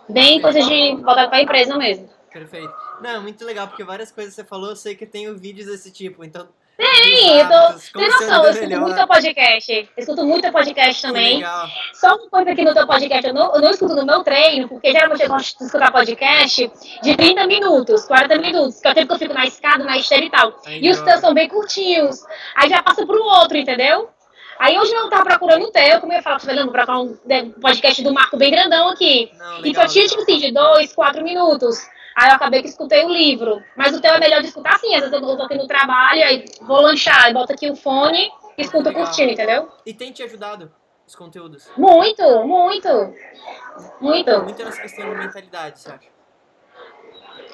Bem 0.10 0.42
coisa 0.42 0.62
de 0.62 0.96
voltar 0.96 1.28
para 1.28 1.38
a 1.38 1.42
empresa 1.42 1.78
mesmo. 1.78 2.10
Perfeito. 2.32 2.74
Não, 3.02 3.22
muito 3.22 3.46
legal, 3.46 3.68
porque 3.68 3.84
várias 3.84 4.12
coisas 4.12 4.34
que 4.34 4.42
você 4.42 4.48
falou, 4.48 4.72
eu 4.72 4.76
sei 4.76 4.96
que 4.96 5.06
tenho 5.06 5.38
vídeos 5.38 5.68
desse 5.68 5.92
tipo, 5.92 6.24
então 6.24 6.48
tem, 6.78 7.40
eu 7.40 7.48
tô. 7.48 8.00
Tem 8.00 8.10
noção, 8.10 8.44
eu 8.44 8.52
escuto 8.52 8.70
melhor. 8.70 8.82
muito 8.82 9.08
podcast. 9.08 9.72
Eu 9.72 9.88
escuto 9.98 10.26
muito 10.26 10.52
podcast 10.52 11.02
também. 11.02 11.38
Legal. 11.38 11.68
Só 11.94 12.16
uma 12.16 12.30
coisa 12.30 12.52
aqui 12.52 12.64
no 12.64 12.74
teu 12.74 12.88
podcast, 12.88 13.28
eu 13.28 13.34
não, 13.34 13.56
eu 13.56 13.62
não 13.62 13.72
escuto 13.72 13.96
no 13.96 14.06
meu 14.06 14.24
treino, 14.24 14.68
porque 14.68 14.92
geralmente 14.92 15.24
eu 15.24 15.30
gosto 15.30 15.58
de 15.58 15.66
escutar 15.66 15.92
podcast 15.92 16.72
de 17.02 17.16
30 17.16 17.48
minutos, 17.48 18.06
40 18.06 18.38
minutos, 18.40 18.80
que 18.80 18.88
é 18.88 18.92
o 18.92 18.94
tempo 18.94 19.08
que 19.08 19.14
eu 19.14 19.20
fico 19.20 19.34
na 19.34 19.46
escada, 19.46 19.84
na 19.84 19.98
esteira 19.98 20.26
e 20.26 20.30
tal. 20.30 20.62
E 20.68 20.90
os 20.90 21.00
teus 21.02 21.20
são 21.20 21.34
bem 21.34 21.48
curtinhos. 21.48 22.24
Aí 22.56 22.70
já 22.70 22.82
passa 22.82 23.06
pro 23.06 23.22
outro, 23.22 23.58
entendeu? 23.58 24.10
Aí 24.60 24.78
hoje 24.78 24.94
eu 24.94 25.10
tava 25.10 25.26
procurando 25.26 25.66
o 25.66 25.72
teu, 25.72 26.00
como 26.00 26.14
eu 26.14 26.18
ia 26.18 26.24
falar, 26.24 26.40
Fernando, 26.40 26.72
pra 26.72 26.86
falar 26.86 27.02
um 27.02 27.18
podcast 27.62 28.02
do 28.04 28.14
Marco 28.14 28.38
bem 28.38 28.52
grandão 28.52 28.90
aqui. 28.90 29.32
Não, 29.38 29.58
legal, 29.58 29.66
e 29.66 29.76
só 29.76 29.88
tinha, 29.88 30.08
tipo 30.08 30.22
assim, 30.22 30.38
de 30.38 30.52
dois, 30.52 30.94
quatro 30.94 31.24
minutos. 31.24 31.78
Aí 32.16 32.30
eu 32.30 32.36
acabei 32.36 32.62
que 32.62 32.68
escutei 32.68 33.04
o 33.06 33.10
livro. 33.10 33.64
Mas 33.76 33.96
o 33.96 34.02
teu 34.02 34.12
é 34.12 34.20
melhor 34.20 34.42
de 34.42 34.48
escutar 34.48 34.76
assim. 34.76 34.94
Às 34.96 35.02
vezes 35.02 35.14
eu 35.14 35.38
tô 35.38 35.44
aqui 35.44 35.56
no 35.56 35.68
trabalho, 35.68 36.24
aí 36.24 36.46
vou 36.62 36.82
lanchar, 36.82 37.26
aí 37.26 37.34
boto 37.34 37.54
aqui 37.54 37.70
o 37.70 37.76
fone 37.76 38.32
e 38.58 38.62
escuto 38.62 38.90
Legal. 38.90 39.06
curtindo, 39.06 39.32
entendeu? 39.32 39.70
E 39.86 39.94
tem 39.94 40.12
te 40.12 40.24
ajudado 40.24 40.72
os 41.08 41.16
conteúdos? 41.16 41.70
Muito, 41.78 42.24
muito. 42.46 43.14
Muito. 44.00 44.44
Muito 44.44 44.64
nessa 44.64 44.82
questão 44.82 45.10
de 45.10 45.16
mentalidade, 45.16 45.80
você 45.80 45.92
acha? 45.92 46.14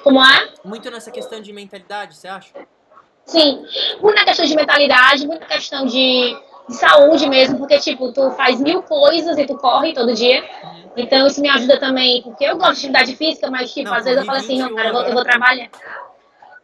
Como 0.02 0.24
é? 0.24 0.54
Muito 0.64 0.90
nessa 0.90 1.10
questão 1.10 1.40
de 1.40 1.52
mentalidade, 1.52 2.16
você 2.16 2.28
acha? 2.28 2.52
Sim. 3.24 3.64
Muita 4.00 4.24
questão 4.24 4.46
de 4.46 4.54
mentalidade, 4.54 5.26
muita 5.26 5.46
questão 5.46 5.86
de 5.86 6.36
de 6.70 6.76
saúde 6.76 7.28
mesmo, 7.28 7.58
porque, 7.58 7.78
tipo, 7.78 8.12
tu 8.12 8.30
faz 8.30 8.60
mil 8.60 8.82
coisas 8.82 9.36
e 9.36 9.44
tu 9.44 9.56
corre 9.56 9.92
todo 9.92 10.14
dia. 10.14 10.42
Então, 10.96 11.26
isso 11.26 11.40
me 11.40 11.48
ajuda 11.48 11.78
também, 11.78 12.22
porque 12.22 12.44
eu 12.44 12.56
gosto 12.56 12.80
de 12.80 12.86
atividade 12.86 13.16
física, 13.16 13.50
mas, 13.50 13.72
tipo, 13.72 13.88
não, 13.88 13.96
às 13.96 14.04
vezes 14.04 14.20
eu 14.20 14.26
falo 14.26 14.38
assim, 14.38 14.58
não, 14.58 14.74
cara, 14.74 14.88
eu 14.88 14.92
vou, 14.92 15.02
eu 15.02 15.12
vou, 15.12 15.24
trabalhar. 15.24 15.68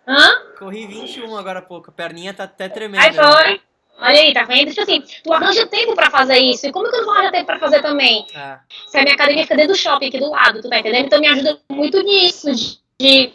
Hã? 0.06 0.30
Corri 0.58 0.86
21 0.86 1.36
agora 1.36 1.60
há 1.60 1.62
pouco, 1.62 1.90
a 1.90 1.92
perninha 1.92 2.34
tá 2.34 2.44
até 2.44 2.68
tremendo. 2.68 3.02
Aí 3.02 3.12
foi. 3.12 3.60
Olha 3.98 4.20
aí, 4.20 4.32
tá 4.34 4.44
vendo? 4.44 4.68
Tipo 4.68 4.82
assim, 4.82 5.02
tu 5.24 5.32
arranja 5.32 5.66
tempo 5.66 5.94
pra 5.94 6.10
fazer 6.10 6.36
isso. 6.38 6.66
E 6.66 6.72
como 6.72 6.88
que 6.88 6.94
eu 6.94 6.98
não 6.98 7.06
vou 7.06 7.14
arranjar 7.14 7.32
tempo 7.32 7.46
pra 7.46 7.58
fazer 7.58 7.80
também? 7.80 8.26
É. 8.34 8.58
Se 8.88 8.98
a 8.98 9.02
minha 9.02 9.14
academia 9.14 9.42
fica 9.42 9.56
dentro 9.56 9.72
do 9.72 9.78
shopping 9.78 10.08
aqui 10.08 10.18
do 10.18 10.30
lado, 10.30 10.60
tu 10.60 10.68
tá 10.68 10.78
entendendo? 10.78 11.06
Então 11.06 11.20
me 11.20 11.28
ajuda 11.28 11.58
muito 11.70 12.02
nisso, 12.02 12.54
de, 12.54 12.78
de 13.00 13.32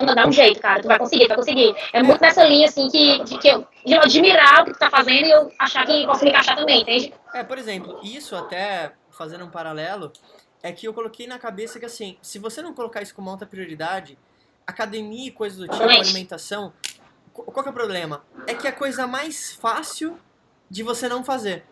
dá 0.00 0.26
um 0.26 0.32
jeito, 0.32 0.60
cara, 0.60 0.82
tu 0.82 0.88
vai 0.88 0.98
conseguir, 0.98 1.24
tu 1.24 1.28
vai 1.28 1.36
conseguir. 1.36 1.74
É 1.92 2.02
muito 2.02 2.20
nessa 2.20 2.44
linha, 2.44 2.66
assim, 2.66 2.88
que, 2.88 3.22
de, 3.22 3.38
que 3.38 3.48
eu, 3.48 3.66
de 3.86 3.94
eu 3.94 4.02
admirar 4.02 4.62
o 4.62 4.64
que 4.64 4.72
tu 4.72 4.78
tá 4.78 4.90
fazendo 4.90 5.26
e 5.26 5.30
eu 5.30 5.50
achar 5.58 5.86
que 5.86 6.04
posso 6.04 6.24
me 6.24 6.30
encaixar 6.30 6.56
também, 6.56 6.82
entende? 6.82 7.14
É, 7.32 7.44
por 7.44 7.56
exemplo, 7.56 8.00
isso 8.02 8.34
até, 8.34 8.92
fazendo 9.14 9.44
um 9.44 9.50
paralelo, 9.50 10.12
é 10.62 10.72
que 10.72 10.86
eu 10.88 10.94
coloquei 10.94 11.26
na 11.26 11.38
cabeça 11.38 11.78
que, 11.78 11.86
assim, 11.86 12.16
se 12.22 12.38
você 12.38 12.62
não 12.62 12.72
colocar 12.74 13.02
isso 13.02 13.14
como 13.14 13.30
alta 13.30 13.46
prioridade, 13.46 14.18
academia 14.66 15.28
e 15.28 15.30
coisas 15.30 15.58
do 15.58 15.68
tipo, 15.68 15.82
alimentação, 16.00 16.72
qu- 17.32 17.42
qual 17.44 17.62
que 17.62 17.68
é 17.68 17.72
o 17.72 17.74
problema? 17.74 18.24
É 18.46 18.54
que 18.54 18.66
é 18.66 18.70
a 18.70 18.72
coisa 18.72 19.06
mais 19.06 19.52
fácil 19.52 20.18
de 20.70 20.82
você 20.82 21.08
não 21.08 21.22
fazer. 21.22 21.64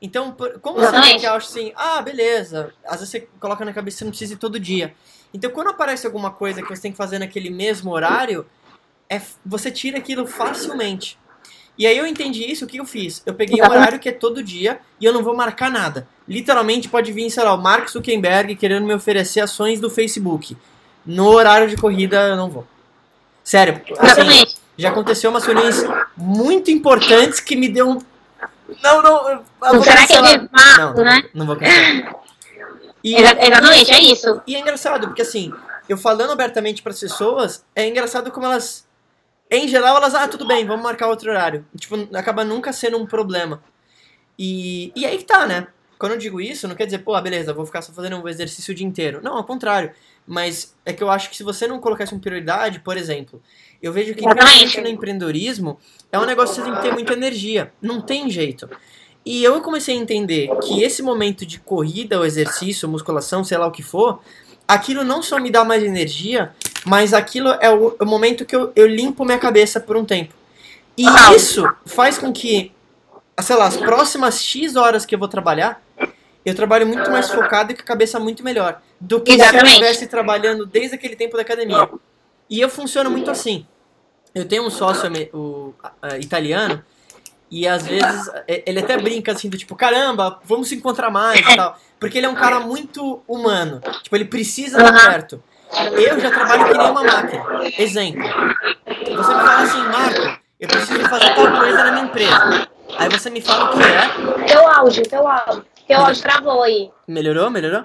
Então, 0.00 0.36
como 0.60 0.78
você 0.80 1.18
que 1.18 1.26
acha 1.26 1.46
assim, 1.48 1.72
ah, 1.76 2.02
beleza, 2.02 2.74
às 2.84 2.96
vezes 3.00 3.08
você 3.10 3.20
coloca 3.40 3.64
na 3.64 3.72
cabeça 3.72 3.96
que 3.96 3.98
você 4.00 4.04
não 4.04 4.10
precisa 4.10 4.34
ir 4.34 4.36
todo 4.36 4.60
dia. 4.60 4.94
Então, 5.32 5.50
quando 5.50 5.68
aparece 5.70 6.06
alguma 6.06 6.30
coisa 6.30 6.62
que 6.62 6.68
você 6.68 6.82
tem 6.82 6.90
que 6.92 6.96
fazer 6.98 7.18
naquele 7.18 7.48
mesmo 7.50 7.90
horário, 7.90 8.46
é, 9.08 9.20
você 9.44 9.70
tira 9.70 9.98
aquilo 9.98 10.26
facilmente. 10.26 11.18
E 11.76 11.86
aí 11.86 11.98
eu 11.98 12.06
entendi 12.06 12.44
isso, 12.50 12.64
o 12.64 12.68
que 12.68 12.78
eu 12.78 12.84
fiz? 12.84 13.20
Eu 13.26 13.34
peguei 13.34 13.54
um 13.56 13.58
Exatamente. 13.58 13.80
horário 13.82 13.98
que 13.98 14.08
é 14.08 14.12
todo 14.12 14.42
dia 14.42 14.78
e 15.00 15.04
eu 15.04 15.12
não 15.12 15.22
vou 15.24 15.34
marcar 15.36 15.70
nada. 15.70 16.06
Literalmente 16.28 16.88
pode 16.88 17.10
vir, 17.12 17.28
sei 17.30 17.42
lá, 17.42 17.52
o 17.54 17.60
Mark 17.60 17.88
Zuckerberg 17.88 18.54
querendo 18.54 18.86
me 18.86 18.94
oferecer 18.94 19.40
ações 19.40 19.80
do 19.80 19.90
Facebook. 19.90 20.56
No 21.04 21.26
horário 21.28 21.68
de 21.68 21.76
corrida 21.76 22.28
eu 22.28 22.36
não 22.36 22.48
vou. 22.48 22.66
Sério, 23.42 23.80
assim, 23.98 24.54
já 24.78 24.90
aconteceu 24.90 25.30
umas 25.30 25.44
reuniões 25.44 25.84
muito 26.16 26.70
importantes 26.70 27.40
que 27.40 27.56
me 27.56 27.68
deu 27.68 27.88
um. 27.90 27.98
Não, 28.82 29.02
não. 29.02 29.28
eu 29.30 29.42
Não 29.60 29.72
vou 29.74 29.82
será 29.82 30.06
que 30.06 30.12
é 30.14 30.38
de 30.38 30.48
marco, 30.50 30.96
Não, 30.98 31.04
né? 31.04 31.22
não 31.34 31.46
vou 31.46 31.56
cancelar. 31.56 32.16
E, 33.04 33.16
Exa- 33.16 33.36
Exatamente, 33.38 33.92
é 33.92 34.00
isso. 34.00 34.40
e 34.46 34.56
é 34.56 34.60
engraçado, 34.60 35.08
porque 35.08 35.20
assim, 35.20 35.52
eu 35.86 35.98
falando 35.98 36.30
abertamente 36.32 36.80
para 36.82 36.90
as 36.90 36.98
pessoas, 36.98 37.62
é 37.76 37.86
engraçado 37.86 38.30
como 38.30 38.46
elas. 38.46 38.83
Em 39.50 39.68
geral, 39.68 39.96
elas, 39.96 40.14
ah, 40.14 40.26
tudo 40.26 40.46
bem, 40.46 40.66
vamos 40.66 40.82
marcar 40.82 41.08
outro 41.08 41.30
horário. 41.30 41.64
Tipo, 41.78 42.08
acaba 42.16 42.44
nunca 42.44 42.72
sendo 42.72 42.98
um 42.98 43.06
problema. 43.06 43.62
E, 44.38 44.92
e 44.96 45.04
aí 45.06 45.18
que 45.18 45.24
tá, 45.24 45.46
né? 45.46 45.68
Quando 45.98 46.12
eu 46.12 46.18
digo 46.18 46.40
isso, 46.40 46.66
não 46.66 46.74
quer 46.74 46.86
dizer, 46.86 46.98
pô, 46.98 47.18
beleza, 47.20 47.52
vou 47.52 47.64
ficar 47.64 47.80
só 47.80 47.92
fazendo 47.92 48.16
um 48.16 48.28
exercício 48.28 48.72
o 48.72 48.74
dia 48.74 48.86
inteiro. 48.86 49.20
Não, 49.22 49.36
ao 49.36 49.44
contrário. 49.44 49.92
Mas 50.26 50.74
é 50.84 50.92
que 50.92 51.02
eu 51.02 51.10
acho 51.10 51.30
que 51.30 51.36
se 51.36 51.42
você 51.42 51.66
não 51.66 51.78
colocar 51.78 52.04
isso 52.04 52.14
em 52.14 52.18
prioridade, 52.18 52.80
por 52.80 52.96
exemplo, 52.96 53.42
eu 53.82 53.92
vejo 53.92 54.14
que 54.14 54.22
principalmente 54.22 54.80
no 54.80 54.88
empreendedorismo, 54.88 55.78
é 56.10 56.18
um 56.18 56.24
negócio 56.24 56.56
que 56.56 56.62
você 56.62 56.72
tem 56.72 56.76
que 56.76 56.88
ter 56.88 56.92
muita 56.92 57.12
energia. 57.12 57.72
Não 57.80 58.00
tem 58.00 58.28
jeito. 58.28 58.68
E 59.24 59.42
eu 59.42 59.60
comecei 59.60 59.96
a 59.96 60.00
entender 60.00 60.50
que 60.62 60.82
esse 60.82 61.02
momento 61.02 61.46
de 61.46 61.58
corrida, 61.58 62.18
ou 62.18 62.26
exercício, 62.26 62.88
musculação, 62.88 63.44
sei 63.44 63.56
lá 63.56 63.66
o 63.66 63.72
que 63.72 63.82
for, 63.82 64.20
aquilo 64.66 65.04
não 65.04 65.22
só 65.22 65.38
me 65.38 65.50
dá 65.50 65.64
mais 65.64 65.82
energia, 65.82 66.54
mas 66.84 67.12
aquilo 67.14 67.48
é 67.60 67.70
o, 67.70 67.96
o 68.00 68.04
momento 68.04 68.44
que 68.44 68.54
eu, 68.54 68.72
eu 68.76 68.86
limpo 68.86 69.24
minha 69.24 69.38
cabeça 69.38 69.80
por 69.80 69.96
um 69.96 70.04
tempo. 70.04 70.34
E 70.96 71.06
Ah. 71.08 71.34
isso 71.34 71.66
faz 71.86 72.18
com 72.18 72.32
que, 72.32 72.72
sei 73.42 73.56
lá, 73.56 73.66
as 73.66 73.76
próximas 73.76 74.40
X 74.42 74.76
horas 74.76 75.04
que 75.04 75.14
eu 75.14 75.18
vou 75.18 75.28
trabalhar, 75.28 75.82
eu 76.44 76.54
trabalho 76.54 76.86
muito 76.86 77.10
mais 77.10 77.30
focado 77.30 77.72
e 77.72 77.74
com 77.74 77.82
a 77.82 77.84
cabeça 77.86 78.20
muito 78.20 78.44
melhor 78.44 78.80
do 79.00 79.20
que 79.20 79.32
se 79.32 79.38
eu 79.38 79.42
Exatamente. 79.44 79.70
estivesse 79.72 80.06
trabalhando 80.06 80.66
desde 80.66 80.94
aquele 80.94 81.16
tempo 81.16 81.36
da 81.36 81.42
academia. 81.42 81.88
E 82.50 82.60
eu 82.60 82.68
funciono 82.68 83.10
muito 83.10 83.30
assim. 83.30 83.66
Eu 84.34 84.44
tenho 84.44 84.64
um 84.66 84.70
sócio 84.70 85.10
o, 85.32 85.74
a- 86.02 86.18
italiano 86.18 86.84
e 87.50 87.66
às 87.66 87.86
vezes 87.86 88.28
ele 88.46 88.80
até 88.80 88.96
brinca 88.98 89.32
assim 89.32 89.48
do 89.48 89.56
tipo, 89.56 89.74
caramba, 89.74 90.40
vamos 90.44 90.68
se 90.68 90.74
encontrar 90.74 91.10
mais 91.10 91.40
e 91.40 91.56
tal. 91.56 91.78
Porque 91.98 92.18
ele 92.18 92.26
é 92.26 92.28
um 92.28 92.34
cara 92.34 92.60
muito 92.60 93.22
humano. 93.26 93.80
Tipo, 94.02 94.16
ele 94.16 94.24
precisa 94.26 94.76
estar 94.78 94.92
Aham. 94.94 95.10
perto. 95.10 95.42
Eu 96.00 96.20
já 96.20 96.30
trabalho 96.30 96.64
que 96.66 96.78
nem 96.78 96.90
uma 96.90 97.04
máquina. 97.04 97.44
Exemplo. 97.78 98.22
Você 98.24 99.34
me 99.34 99.40
fala 99.40 99.62
assim, 99.62 99.82
Marco, 99.82 100.40
eu 100.60 100.68
preciso 100.68 101.00
fazer 101.08 101.34
tal 101.34 101.52
coisa 101.58 101.84
na 101.84 101.92
minha 101.92 102.04
empresa. 102.04 102.68
Aí 102.98 103.08
você 103.08 103.30
me 103.30 103.40
fala 103.40 103.70
o 103.70 103.76
que 103.76 103.82
é. 103.82 104.46
Teu 104.46 104.68
áudio, 104.68 105.02
teu 105.08 105.26
áudio. 105.26 105.64
Teu 105.86 105.98
áudio 106.00 106.22
travou 106.22 106.62
aí. 106.62 106.90
Melhorou? 107.06 107.50
Melhorou? 107.50 107.84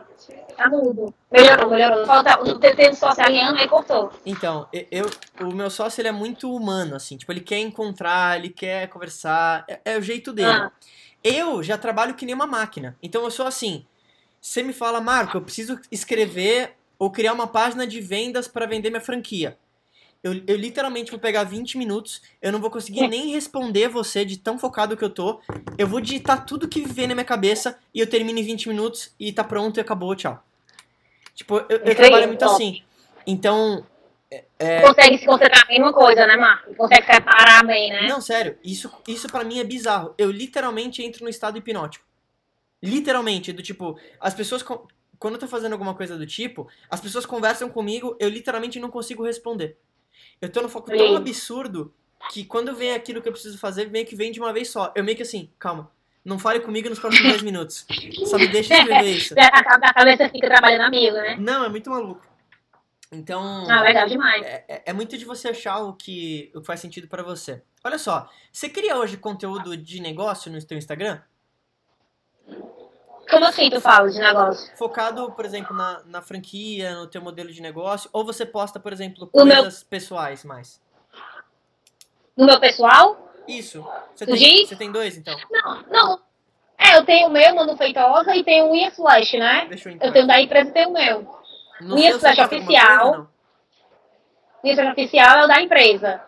Tá 0.55 0.67
mudo. 0.69 1.13
Melhorou, 1.31 1.69
melhorou. 1.69 2.05
Falta 2.05 2.41
o 2.41 2.59
TT 2.59 2.93
sócio 2.93 3.23
aliando 3.23 3.57
aí 3.59 3.67
cortou. 3.67 4.11
Então, 4.25 4.67
e- 4.73 4.87
eu, 4.91 5.09
o 5.41 5.53
meu 5.53 5.69
sócio 5.69 6.01
ele 6.01 6.09
é 6.09 6.11
muito 6.11 6.53
humano, 6.53 6.95
assim. 6.95 7.15
Tipo, 7.17 7.31
ele 7.31 7.39
quer 7.39 7.59
encontrar, 7.59 8.37
ele 8.37 8.49
quer 8.49 8.87
conversar. 8.89 9.63
É, 9.69 9.79
é 9.85 9.97
o 9.97 10.01
jeito 10.01 10.33
dele. 10.33 10.49
Ah. 10.51 10.71
Eu 11.23 11.63
já 11.63 11.77
trabalho 11.77 12.13
que 12.13 12.25
nem 12.25 12.35
uma 12.35 12.45
máquina. 12.47 12.97
Então 13.01 13.23
eu 13.23 13.31
sou 13.31 13.47
assim. 13.47 13.85
Você 14.41 14.61
me 14.63 14.73
fala, 14.73 15.01
Marco, 15.01 15.37
eu 15.37 15.41
preciso 15.41 15.79
escrever 15.91 16.73
ou 16.99 17.09
criar 17.09 17.33
uma 17.33 17.47
página 17.47 17.87
de 17.87 18.01
vendas 18.01 18.47
para 18.47 18.67
vender 18.67 18.89
minha 18.89 19.01
franquia. 19.01 19.57
Eu, 20.21 20.33
eu 20.45 20.57
literalmente 20.57 21.11
vou 21.11 21.19
pegar 21.19 21.45
20 21.45 21.77
minutos, 21.77 22.21
eu 22.41 22.51
não 22.51 22.59
vou 22.59 22.69
conseguir 22.69 23.07
nem 23.07 23.31
responder 23.31 23.87
você 23.87 24.25
de 24.25 24.37
tão 24.37 24.59
focado 24.59 24.97
que 24.97 25.03
eu 25.03 25.09
tô. 25.09 25.39
Eu 25.77 25.87
vou 25.87 26.01
digitar 26.01 26.45
tudo 26.45 26.67
que 26.67 26.81
vem 26.81 27.07
na 27.07 27.15
minha 27.15 27.25
cabeça 27.25 27.79
e 27.93 28.01
eu 28.01 28.07
termino 28.07 28.37
em 28.37 28.43
20 28.43 28.67
minutos 28.67 29.15
e 29.17 29.31
tá 29.31 29.45
pronto 29.45 29.77
e 29.77 29.81
acabou, 29.81 30.13
tchau. 30.13 30.43
Tipo, 31.33 31.59
eu, 31.69 31.77
eu 31.77 31.95
trabalho 31.95 32.27
muito 32.27 32.43
assim. 32.43 32.83
Então, 33.25 33.85
É. 34.59 34.81
Consegue 34.81 35.17
se 35.17 35.25
concentrar 35.25 35.65
na 35.65 35.69
mesma 35.69 35.93
coisa, 35.93 36.27
né, 36.27 36.35
Marco? 36.35 36.75
Consegue 36.75 37.05
separar 37.05 37.65
bem, 37.65 37.89
né? 37.89 38.07
Não, 38.07 38.21
sério, 38.21 38.57
isso, 38.63 38.91
isso 39.07 39.27
para 39.29 39.43
mim 39.43 39.59
é 39.59 39.63
bizarro. 39.63 40.13
Eu 40.17 40.29
literalmente 40.29 41.01
entro 41.01 41.23
no 41.23 41.29
estado 41.29 41.57
hipnótico. 41.57 42.05
Literalmente, 42.83 43.51
do 43.51 43.63
tipo, 43.63 43.97
as 44.19 44.33
pessoas. 44.33 44.63
Quando 45.19 45.33
eu 45.33 45.39
tô 45.39 45.47
fazendo 45.47 45.73
alguma 45.73 45.93
coisa 45.93 46.17
do 46.17 46.25
tipo, 46.25 46.67
as 46.89 47.01
pessoas 47.01 47.25
conversam 47.25 47.69
comigo, 47.69 48.15
eu 48.19 48.29
literalmente 48.29 48.79
não 48.79 48.89
consigo 48.89 49.23
responder. 49.23 49.77
Eu 50.41 50.49
tô 50.49 50.61
no 50.61 50.69
foco 50.69 50.89
tão 50.89 50.97
Sim. 50.97 51.15
absurdo 51.17 51.93
que 52.31 52.45
quando 52.45 52.73
vem 52.73 52.93
aquilo 52.93 53.21
que 53.21 53.27
eu 53.27 53.33
preciso 53.33 53.57
fazer, 53.57 53.89
meio 53.91 54.05
que 54.05 54.15
vem 54.15 54.31
de 54.31 54.39
uma 54.39 54.53
vez 54.53 54.69
só. 54.69 54.93
Eu 54.95 55.03
meio 55.03 55.17
que 55.17 55.23
assim, 55.23 55.51
calma, 55.59 55.91
não 56.23 56.39
fale 56.39 56.61
comigo 56.61 56.89
nos 56.89 56.99
próximos 56.99 57.31
10 57.31 57.41
minutos. 57.43 57.85
Só 58.25 58.37
me 58.37 58.47
deixa 58.47 58.77
escrever 58.77 59.11
isso. 59.11 59.35
A, 59.37 59.45
a, 59.45 59.93
cabeça 59.93 60.29
fica 60.29 60.47
trabalhando 60.47 60.83
amigo, 60.83 61.15
né? 61.15 61.35
Não, 61.37 61.65
é 61.65 61.69
muito 61.69 61.89
maluco. 61.89 62.25
Então. 63.11 63.69
Ah, 63.69 63.81
legal 63.81 64.07
demais. 64.07 64.41
É, 64.45 64.65
é- 64.67 64.83
é 64.87 64.93
muito 64.93 65.17
de 65.17 65.25
você 65.25 65.49
achar 65.49 65.79
o 65.79 65.93
que, 65.93 66.51
o 66.53 66.61
que 66.61 66.67
faz 66.67 66.79
sentido 66.79 67.07
pra 67.07 67.23
você. 67.23 67.61
Olha 67.83 67.97
só, 67.97 68.29
você 68.51 68.69
cria 68.69 68.97
hoje 68.97 69.17
conteúdo 69.17 69.75
de 69.75 70.01
negócio 70.01 70.51
no 70.51 70.61
seu 70.61 70.77
Instagram? 70.77 71.19
Como 73.29 73.45
assim 73.45 73.69
tu 73.69 73.79
fala 73.79 74.09
de 74.09 74.19
negócio? 74.19 74.75
Focado, 74.77 75.31
por 75.31 75.45
exemplo, 75.45 75.75
na, 75.75 76.01
na 76.05 76.21
franquia, 76.21 76.95
no 76.95 77.07
teu 77.07 77.21
modelo 77.21 77.51
de 77.51 77.61
negócio? 77.61 78.09
Ou 78.11 78.25
você 78.25 78.45
posta, 78.45 78.79
por 78.79 78.91
exemplo, 78.91 79.29
O 79.31 79.45
meu- 79.45 79.57
coisas 79.63 79.83
pessoais 79.83 80.43
mais? 80.43 80.81
No 82.35 82.45
meu 82.45 82.59
pessoal? 82.59 83.31
Isso. 83.47 83.85
Você 84.15 84.25
Tu 84.25 84.31
tem, 84.33 84.37
diz? 84.39 84.69
você 84.69 84.75
tem 84.75 84.91
dois, 84.91 85.17
então? 85.17 85.35
Não, 85.51 85.81
não. 85.83 86.21
É, 86.77 86.95
eu 86.97 87.05
tenho 87.05 87.27
o 87.27 87.31
meu, 87.31 87.53
Mano 87.55 87.75
Feitosa, 87.75 88.33
e 88.35 88.43
tenho 88.43 88.67
o 88.67 88.71
Unha 88.71 88.89
Flash, 88.91 89.33
né? 89.33 89.65
Deixa 89.67 89.89
eu 89.89 89.93
entrar. 89.93 90.07
Eu 90.07 90.13
tenho 90.13 90.27
da 90.27 90.39
empresa 90.41 90.69
e 90.69 90.73
tenho 90.73 90.89
o 90.89 90.93
meu. 90.93 91.39
No 91.81 91.97
seu, 91.97 92.13
você 92.13 92.19
Flash 92.35 92.39
oficial. 92.39 93.09
coisa? 93.13 93.27
O 94.63 94.67
Unha 94.67 94.75
Flash 94.75 94.91
oficial 94.93 95.37
é 95.39 95.43
o 95.43 95.47
da 95.47 95.61
empresa. 95.61 96.23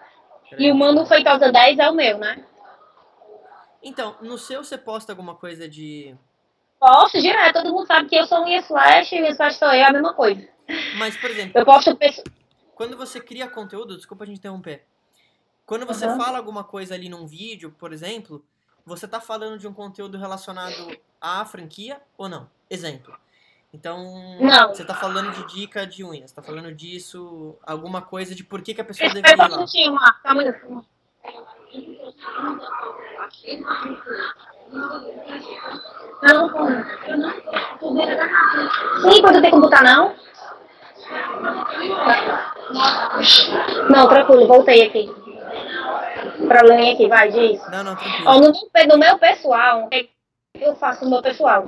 Peraí. 0.50 0.66
E 0.66 0.72
o 0.72 0.76
Mano 0.76 1.06
Feitosa 1.06 1.52
10 1.52 1.80
é 1.80 1.90
o 1.90 1.94
meu, 1.94 2.18
né? 2.18 2.44
Então, 3.82 4.16
no 4.22 4.38
seu 4.38 4.64
você 4.64 4.78
posta 4.78 5.12
alguma 5.12 5.34
coisa 5.36 5.68
de... 5.70 6.16
Posto 6.82 7.22
direto, 7.22 7.62
todo 7.62 7.72
mundo 7.72 7.86
sabe 7.86 8.10
que 8.10 8.16
eu 8.16 8.26
sou 8.26 8.40
o 8.40 8.46
Unha 8.46 8.64
Flash 8.64 9.12
e 9.12 9.22
o 9.22 9.36
Flash 9.36 9.58
sou 9.58 9.68
eu, 9.68 9.74
é 9.76 9.84
a 9.84 9.94
mesma 9.94 10.16
coisa. 10.16 10.50
Mas, 10.98 11.16
por 11.16 11.30
exemplo, 11.30 11.54
Eu 11.56 11.64
posto 11.64 11.96
quando 12.74 12.98
você 12.98 13.22
cria 13.22 13.48
conteúdo, 13.48 13.96
desculpa 13.96 14.24
a 14.24 14.28
gente 14.28 14.40
interromper. 14.40 14.84
Quando 15.68 15.86
você 15.86 16.08
Aham. 16.08 16.18
fala 16.18 16.40
alguma 16.40 16.64
coisa 16.64 16.96
ali 16.96 17.08
num 17.08 17.28
vídeo, 17.28 17.76
por 17.78 17.94
exemplo, 17.94 18.44
você 18.84 19.08
tá 19.08 19.22
falando 19.22 19.60
de 19.60 19.68
um 19.68 19.74
conteúdo 19.74 20.18
relacionado 20.18 20.98
à 21.22 21.46
franquia 21.46 22.02
ou 22.18 22.28
não? 22.28 22.50
Exemplo. 22.68 23.16
Então, 23.72 24.40
Não. 24.42 24.70
você 24.70 24.84
tá 24.84 24.96
falando 24.96 25.32
de 25.32 25.54
dica 25.54 25.86
de 25.86 26.04
unhas, 26.04 26.32
tá 26.32 26.42
falando 26.42 26.74
disso, 26.74 27.56
alguma 27.62 28.02
coisa 28.02 28.34
de 28.34 28.44
por 28.44 28.64
que, 28.64 28.74
que 28.74 28.82
a 28.82 28.86
pessoa 28.86 29.06
Espera 29.06 29.22
deveria 29.22 29.44
um 29.44 29.48
ir 29.48 29.52
lá. 29.52 29.58
minutinho. 29.58 29.96
Tá 30.24 30.34
muito... 30.34 30.86
Não, 36.24 36.50
Sim, 39.02 39.22
pode 39.22 39.42
ter 39.42 39.50
como 39.50 39.64
botar, 39.64 39.84
não? 39.84 40.14
Não, 43.90 44.08
tranquilo, 44.08 44.48
voltei 44.48 44.84
aqui. 44.84 45.10
Problema 46.48 46.92
aqui, 46.92 47.08
vai, 47.08 47.30
diz. 47.32 47.62
Não, 47.70 47.84
não, 47.84 47.94
Ó, 47.94 47.96
tranquilo. 47.96 48.36
no, 48.36 48.52
meu- 48.52 48.88
no 48.88 48.98
meu 48.98 49.18
pessoal, 49.18 49.86
o 49.86 49.90
que 49.90 50.10
eu 50.60 50.76
faço 50.76 51.04
no 51.06 51.12
meu 51.12 51.22
pessoal? 51.22 51.68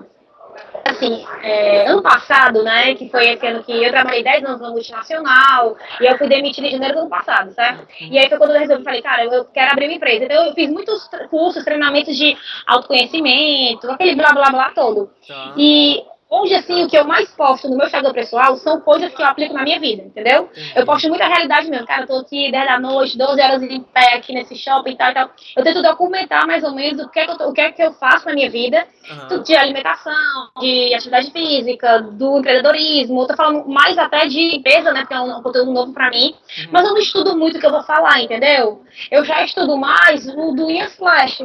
Assim, 1.03 1.25
é, 1.41 1.87
ano 1.87 2.01
passado, 2.01 2.63
né, 2.63 2.95
que 2.95 3.09
foi 3.09 3.29
esse 3.29 3.45
ano 3.45 3.63
que 3.63 3.83
eu 3.83 3.91
trabalhei 3.91 4.23
10 4.23 4.45
anos 4.45 4.61
na 4.61 4.69
multinacional, 4.69 5.75
e 5.99 6.05
eu 6.05 6.17
fui 6.17 6.27
demitida 6.27 6.67
em 6.67 6.71
janeiro 6.71 6.93
do 6.95 6.99
ano 7.01 7.09
passado, 7.09 7.51
certo? 7.51 7.85
E 7.99 8.17
aí 8.17 8.29
foi 8.29 8.37
quando 8.37 8.51
eu 8.51 8.59
resolvi, 8.59 8.83
falei, 8.83 9.01
cara, 9.01 9.25
eu 9.25 9.45
quero 9.45 9.71
abrir 9.71 9.87
uma 9.87 9.95
empresa. 9.95 10.25
Então 10.25 10.45
eu 10.45 10.53
fiz 10.53 10.69
muitos 10.69 11.09
cursos, 11.29 11.63
treinamentos 11.63 12.15
de 12.15 12.37
autoconhecimento, 12.65 13.91
aquele 13.91 14.15
blá 14.15 14.31
blá 14.31 14.49
blá 14.49 14.71
todo. 14.71 15.09
Tá. 15.27 15.53
E 15.57 16.03
Hoje, 16.33 16.55
assim, 16.55 16.83
o 16.83 16.89
que 16.89 16.97
eu 16.97 17.05
mais 17.05 17.29
posto 17.29 17.69
no 17.69 17.77
meu 17.77 17.85
Instagram 17.85 18.11
pessoal 18.11 18.57
são 18.57 18.81
coisas 18.81 19.13
que 19.13 19.21
eu 19.21 19.25
aplico 19.27 19.53
na 19.53 19.61
minha 19.61 19.79
vida, 19.79 20.01
entendeu? 20.01 20.49
Eu 20.75 20.83
posto 20.83 21.07
muita 21.07 21.27
realidade 21.27 21.69
mesmo. 21.69 21.85
Cara, 21.85 22.01
eu 22.01 22.07
tô 22.07 22.17
aqui 22.17 22.51
10 22.51 22.65
da 22.65 22.79
noite, 22.79 23.15
12 23.15 23.39
horas 23.39 23.61
em 23.61 23.79
pé 23.81 24.15
aqui 24.15 24.33
nesse 24.33 24.55
shopping 24.55 24.93
e 24.93 24.97
tal 24.97 25.11
e 25.11 25.13
tal. 25.13 25.29
Eu 25.55 25.63
tento 25.63 25.83
documentar 25.83 26.47
mais 26.47 26.63
ou 26.63 26.73
menos 26.73 27.05
o 27.05 27.07
que 27.07 27.19
é 27.19 27.25
que 27.25 27.31
eu, 27.31 27.37
tô, 27.37 27.49
o 27.49 27.53
que, 27.53 27.61
é 27.61 27.71
que 27.71 27.83
eu 27.83 27.93
faço 27.93 28.25
na 28.25 28.33
minha 28.33 28.49
vida, 28.49 28.83
uhum. 29.29 29.43
de 29.43 29.55
alimentação, 29.55 30.49
de 30.59 30.91
atividade 30.95 31.29
física, 31.29 31.99
do 32.01 32.39
empreendedorismo. 32.39 33.21
Eu 33.21 33.27
tô 33.27 33.35
falando 33.35 33.69
mais 33.69 33.95
até 33.99 34.25
de 34.25 34.55
empresa, 34.55 34.91
né? 34.91 35.01
Porque 35.01 35.13
é 35.13 35.19
um 35.19 35.39
conteúdo 35.43 35.71
novo 35.71 35.93
pra 35.93 36.09
mim. 36.09 36.33
Uhum. 36.33 36.69
Mas 36.71 36.83
eu 36.83 36.93
não 36.93 36.97
estudo 36.97 37.37
muito 37.37 37.57
o 37.57 37.59
que 37.59 37.65
eu 37.67 37.71
vou 37.71 37.83
falar, 37.83 38.19
entendeu? 38.19 38.81
Eu 39.11 39.23
já 39.23 39.43
estudo 39.43 39.77
mais 39.77 40.27
o 40.27 40.51
do 40.51 40.71
Ian 40.71 40.89
Flash. 40.89 41.43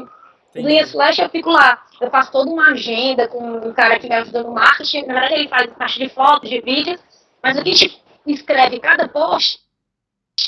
Do 0.54 0.68
Ian 0.68 0.86
Flash 0.86 1.18
eu 1.18 1.28
fico 1.28 1.50
lá 1.50 1.82
eu 2.00 2.10
faço 2.10 2.30
toda 2.30 2.50
uma 2.50 2.70
agenda 2.70 3.26
com 3.28 3.42
um 3.42 3.72
cara 3.72 3.98
que 3.98 4.08
me 4.08 4.14
ajuda 4.14 4.42
no 4.42 4.52
marketing. 4.52 5.06
Na 5.06 5.14
verdade, 5.14 5.34
ele 5.34 5.48
faz 5.48 5.66
parte 5.72 5.98
de 5.98 6.08
fotos, 6.08 6.48
de 6.48 6.60
vídeos, 6.60 7.00
mas 7.42 7.58
o 7.58 7.62
que 7.62 8.00
escreve 8.26 8.78
cada 8.78 9.08
post 9.08 9.58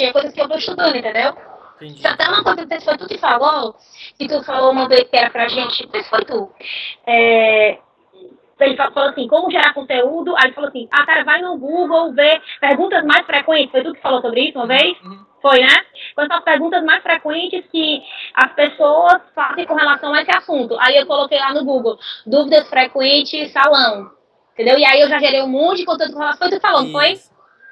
é 0.01 0.13
coisas 0.13 0.33
que 0.33 0.41
eu 0.41 0.49
vou 0.49 0.57
estudando, 0.57 0.97
entendeu? 0.97 1.37
Entendi. 1.77 2.07
Até 2.07 2.29
uma 2.29 2.45
coisa 2.45 2.67
que 2.67 2.81
foi 2.81 2.97
tu 2.99 3.09
que 3.09 3.19
falou, 3.19 3.75
que 4.19 4.29
tu 4.29 4.43
falou 4.45 4.71
uma 4.71 4.89
vez 4.89 5.05
que 5.05 5.17
era 5.17 5.31
pra 5.31 5.49
gente, 5.49 5.85
não 5.85 5.91
sei 5.91 6.03
se 6.03 6.11
foi 6.11 6.25
tu. 6.25 6.53
É, 7.07 7.79
ele 8.61 8.77
falou 8.77 9.09
assim, 9.09 9.27
como 9.27 9.51
gerar 9.51 9.75
conteúdo, 9.75 10.37
aí 10.37 10.45
ele 10.45 10.53
falou 10.53 10.69
assim, 10.69 10.89
ah, 10.93 11.07
cara, 11.07 11.25
vai 11.25 11.41
no 11.41 11.59
Google 11.59 12.13
ver 12.13 12.41
perguntas 12.61 13.05
mais 13.05 13.27
frequentes, 13.27 13.71
foi 13.71 13.83
tu 13.83 13.95
que 13.95 14.01
falou 14.01 14.21
sobre 14.21 14.43
isso 14.43 14.59
uma 14.59 14.67
vez? 14.67 14.97
Uhum. 15.03 15.27
Foi, 15.41 15.59
né? 15.59 15.75
Quais 16.15 16.29
são 16.29 16.39
as 16.39 16.45
perguntas 16.45 16.85
mais 16.85 17.03
frequentes 17.03 17.65
que 17.71 18.03
as 18.35 18.53
pessoas 18.53 19.23
fazem 19.35 19.67
com 19.67 19.75
relação 19.75 20.13
a 20.13 20.23
esse 20.23 20.37
assunto? 20.37 20.77
Aí 20.79 20.97
eu 20.97 21.07
coloquei 21.07 21.39
lá 21.39 21.55
no 21.55 21.65
Google, 21.65 21.99
dúvidas 22.27 22.69
frequentes, 22.69 23.53
salão. 23.53 24.11
Entendeu? 24.53 24.79
E 24.79 24.85
aí 24.85 25.01
eu 25.01 25.09
já 25.09 25.19
gerei 25.19 25.43
um 25.43 25.49
monte 25.49 25.79
de 25.79 25.85
conteúdo 25.87 26.13
com 26.13 26.19
relação 26.19 26.47
a 26.47 26.51
tu 26.51 26.61
falou, 26.61 26.83
não 26.83 26.93
foi? 26.93 27.19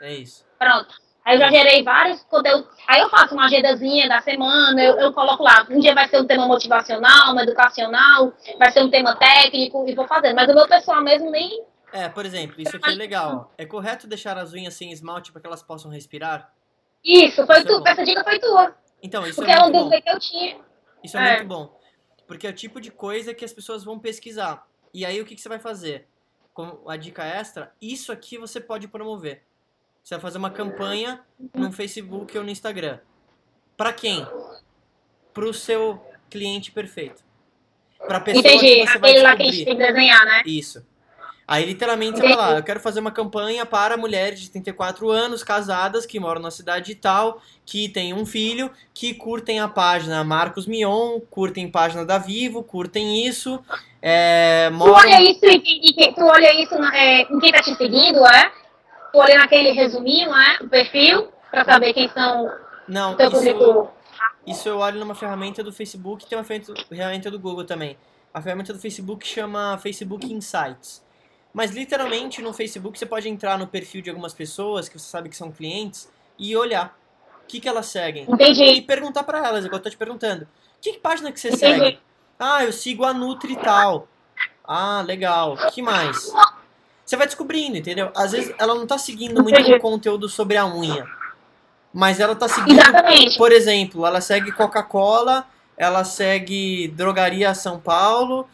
É 0.00 0.14
isso. 0.14 0.46
Pronto. 0.58 0.94
Aí 1.28 1.34
eu 1.34 1.40
já 1.40 1.50
gerei 1.50 1.82
vários 1.82 2.22
conteúdos. 2.22 2.70
Aí 2.87 3.02
eu 3.02 3.10
faço 3.10 3.34
uma 3.34 3.44
agendazinha 3.44 4.08
da 4.08 4.22
semana, 4.22 4.82
eu, 4.82 4.98
eu, 4.98 5.12
coloco 5.12 5.42
lá. 5.42 5.66
Um 5.68 5.78
dia 5.78 5.94
vai 5.94 6.08
ser 6.08 6.18
um 6.18 6.26
tema 6.26 6.46
motivacional, 6.46 7.32
uma 7.32 7.42
educacional, 7.42 8.32
vai 8.58 8.70
ser 8.72 8.82
um 8.82 8.88
tema 8.88 9.14
técnico 9.14 9.87
e 9.87 9.94
vou 9.94 10.06
fazendo. 10.06 10.34
Mas 10.34 10.48
o 10.48 10.54
meu 10.54 10.66
pessoal 10.66 11.02
mesmo 11.02 11.30
nem. 11.30 11.62
É, 11.92 12.08
por 12.08 12.25
exemplo, 12.25 12.58
isso 12.58 12.75
aqui 12.75 12.92
é 12.92 12.94
legal. 12.94 13.52
É 13.58 13.66
correto 13.66 14.06
deixar 14.06 14.38
as 14.38 14.54
unhas 14.54 14.72
sem 14.72 14.90
esmalte 14.90 15.30
para 15.30 15.42
que 15.42 15.46
elas 15.46 15.62
possam 15.62 15.90
respirar? 15.90 16.50
Isso, 17.05 17.47
foi 17.47 17.59
isso 17.61 17.69
é 17.69 17.78
tu. 17.78 17.87
É 17.87 17.90
Essa 17.90 18.05
dica 18.05 18.25
foi 18.25 18.38
tua. 18.38 18.76
Então, 19.02 19.26
isso 19.26 19.37
Porque 19.37 19.50
é 19.50 19.61
muito 19.61 19.75
uma 19.75 19.85
dúvida 19.85 20.02
que 20.02 20.11
eu 20.11 20.19
tinha. 20.19 20.61
Isso 21.02 21.17
é, 21.17 21.28
é, 21.28 21.37
muito 21.37 21.49
bom. 21.49 21.81
Porque 22.26 22.47
é 22.47 22.50
o 22.50 22.55
tipo 22.55 22.81
de 22.81 22.90
coisa 22.90 23.33
que 23.33 23.45
as 23.45 23.52
pessoas 23.52 23.85
vão 23.85 23.99
pesquisar. 23.99 24.67
E 24.93 25.05
aí 25.05 25.21
o 25.21 25.25
que, 25.25 25.35
que 25.35 25.40
você 25.40 25.49
vai 25.49 25.59
fazer? 25.59 26.07
Com 26.52 26.88
a 26.88 26.97
dica 26.97 27.25
extra, 27.25 27.73
isso 27.81 28.11
aqui 28.11 28.37
você 28.37 28.61
pode 28.61 28.88
promover. 28.88 29.43
Você 30.02 30.14
vai 30.14 30.23
fazer 30.23 30.38
uma 30.38 30.50
campanha 30.50 31.21
no 31.55 31.71
Facebook 31.71 32.37
ou 32.37 32.43
no 32.43 32.50
Instagram. 32.50 32.99
Para 33.76 33.93
quem? 33.93 34.26
Para 35.33 35.45
o 35.45 35.55
seu 35.55 36.02
cliente 36.28 36.73
perfeito. 36.73 37.23
Para 37.99 38.21
pessoa 38.21 38.40
Entendi. 38.40 38.59
que 38.59 38.87
você 38.87 38.97
Aquele 38.97 39.00
vai 39.00 39.23
lá 39.23 39.37
que 39.37 39.43
a 39.43 39.47
gente 39.47 39.64
tem 39.64 39.76
que 39.76 39.87
desenhar, 39.87 40.25
né? 40.25 40.43
Isso. 40.47 40.87
Aí, 41.49 41.64
literalmente, 41.64 42.19
você 42.19 42.28
vai 42.28 42.37
lá, 42.37 42.57
eu 42.59 42.62
quero 42.62 42.78
fazer 42.78 43.00
uma 43.00 43.11
campanha 43.11 43.64
para 43.64 43.97
mulheres 43.97 44.38
de 44.38 44.50
34 44.50 45.09
anos, 45.09 45.43
casadas, 45.43 46.05
que 46.05 46.21
moram 46.21 46.43
na 46.43 46.50
cidade 46.50 46.95
tal, 46.95 47.40
que 47.64 47.88
têm 47.88 48.12
um 48.12 48.26
filho, 48.26 48.71
que 48.93 49.14
curtem 49.14 49.59
a 49.59 49.67
página 49.67 50.23
Marcos 50.23 50.67
Mion, 50.67 51.19
curtem 51.31 51.71
página 51.71 52.05
da 52.05 52.19
Vivo, 52.19 52.62
curtem 52.62 53.26
isso, 53.26 53.64
é, 54.02 54.69
moram... 54.75 54.93
Tu 54.93 55.00
olha 55.00 55.23
isso, 55.23 55.47
e, 55.47 55.81
e, 55.88 56.12
tu 56.12 56.23
olha 56.23 56.62
isso 56.62 56.75
é, 56.93 57.23
em 57.23 57.38
quem 57.38 57.50
tá 57.50 57.62
te 57.62 57.75
seguindo, 57.76 58.26
é? 58.26 58.52
Tu 59.11 59.19
olha 59.19 59.38
naquele 59.38 59.71
resuminho, 59.71 60.31
é? 60.37 60.59
O 60.61 60.69
perfil, 60.69 61.28
para 61.50 61.64
saber 61.64 61.95
quem 61.95 62.11
são 62.11 62.52
Não, 62.87 63.17
teu 63.17 63.28
isso, 63.28 63.37
público. 63.37 63.90
Isso 64.47 64.69
eu 64.69 64.76
olho 64.81 65.00
numa 65.00 65.14
ferramenta 65.14 65.64
do 65.64 65.73
Facebook, 65.73 66.26
tem 66.26 66.37
uma 66.37 66.45
ferramenta 66.45 67.31
do 67.31 67.38
Google 67.38 67.64
também. 67.64 67.97
A 68.35 68.43
ferramenta 68.43 68.75
do 68.75 68.78
Facebook 68.78 69.26
chama 69.26 69.78
Facebook 69.78 70.31
Insights. 70.31 71.07
Mas 71.52 71.71
literalmente 71.73 72.43
no 72.43 72.52
Facebook 72.52 72.99
você 72.99 73.07
pode 73.07 73.28
entrar 73.28 73.59
no 73.59 73.67
perfil 73.67 74.02
de 74.02 74.11
algumas 74.11 74.35
pessoas 74.35 74.88
que 74.88 74.99
você 74.99 75.09
sabe 75.09 75.28
que 75.28 75.37
são 75.37 75.50
clientes 75.50 76.09
e 76.38 76.57
olhar 76.57 76.97
o 77.43 77.47
que, 77.49 77.61
que 77.61 77.69
elas 77.69 77.87
seguem. 77.87 78.25
Entendi. 78.28 78.64
E 78.64 78.83
perguntar 78.83 79.23
para 79.25 79.38
elas, 79.47 79.64
igual 79.64 79.78
eu 79.78 79.83
tô 79.83 79.90
te 79.90 79.97
perguntando. 79.97 80.47
Que, 80.81 80.93
página 80.95 81.33
que 81.33 81.40
você 81.40 81.49
Entendi. 81.49 81.81
segue? 81.81 81.99
Ah, 82.38 82.64
eu 82.64 82.73
sigo 82.73 83.05
a 83.05 83.12
Nutri 83.12 83.57
tal. 83.57 84.07
Ah, 84.65 85.02
legal. 85.04 85.56
que 85.73 85.82
mais? 85.82 86.30
Você 87.04 87.17
vai 87.17 87.26
descobrindo, 87.26 87.78
entendeu? 87.78 88.13
Às 88.15 88.32
vezes 88.32 88.54
ela 88.58 88.75
não 88.75 88.87
tá 88.87 88.99
seguindo 88.99 89.43
muito 89.43 89.58
Entendi. 89.58 89.80
conteúdo 89.80 90.28
sobre 90.28 90.58
a 90.58 90.67
unha. 90.67 91.06
Mas 91.93 92.21
ela 92.21 92.37
tá 92.37 92.47
seguindo, 92.47 92.78
Exatamente. 92.78 93.39
por 93.39 93.50
exemplo, 93.50 94.06
ela 94.06 94.21
segue 94.21 94.52
Coca-Cola, 94.52 95.49
ela 95.76 96.04
segue 96.04 96.89
Drogaria 96.89 97.54
São 97.54 97.80
Paulo, 97.80 98.47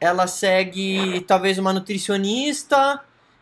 ela 0.00 0.26
segue 0.26 1.20
talvez 1.22 1.58
uma 1.58 1.72
nutricionista, 1.72 3.00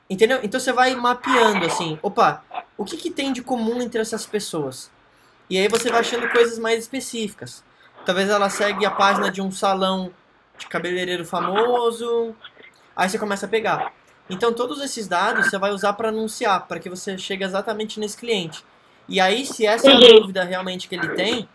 entendeu? 0.09 0.41
Então 0.43 0.61
você 0.61 0.73
vai 0.73 0.95
mapeando 0.95 1.67
assim, 1.67 1.99
opa, 2.03 2.45
o 2.77 2.85
que, 2.85 2.97
que 2.97 3.11
tem 3.11 3.33
de 3.33 3.43
comum 3.43 3.81
entre 3.81 4.01
essas 4.01 4.27
pessoas? 4.27 4.91
E 5.49 5.59
aí 5.59 5.69
você 5.69 5.91
vai 5.91 6.01
achando 6.01 6.29
coisas 6.31 6.59
mais 6.59 6.81
específicas. 6.81 7.65
Talvez 8.05 8.29
ela 8.29 8.51
segue 8.51 8.85
a 8.85 8.91
página 8.91 9.31
de 9.31 9.41
um 9.41 9.51
salão 9.51 10.13
de 10.57 10.67
cabeleireiro 10.67 11.25
famoso, 11.25 12.35
aí 12.95 13.09
você 13.09 13.19
começa 13.19 13.47
a 13.47 13.49
pegar. 13.49 13.93
Então 14.29 14.53
todos 14.53 14.81
esses 14.81 15.07
dados 15.09 15.47
você 15.47 15.59
vai 15.59 15.71
usar 15.73 15.93
para 15.95 16.09
anunciar, 16.09 16.67
para 16.67 16.79
que 16.79 16.89
você 16.89 17.19
chegue 17.19 17.45
exatamente 17.45 17.99
nesse 17.99 18.17
cliente. 18.17 18.65
E 19.09 19.21
aí, 19.21 19.45
se 19.45 19.67
essa 19.67 19.91
é 19.91 19.95
a 19.95 20.19
dúvida 20.19 20.45
realmente 20.45 20.89
que 20.89 20.95
ele 20.95 21.09
tem, 21.11 21.49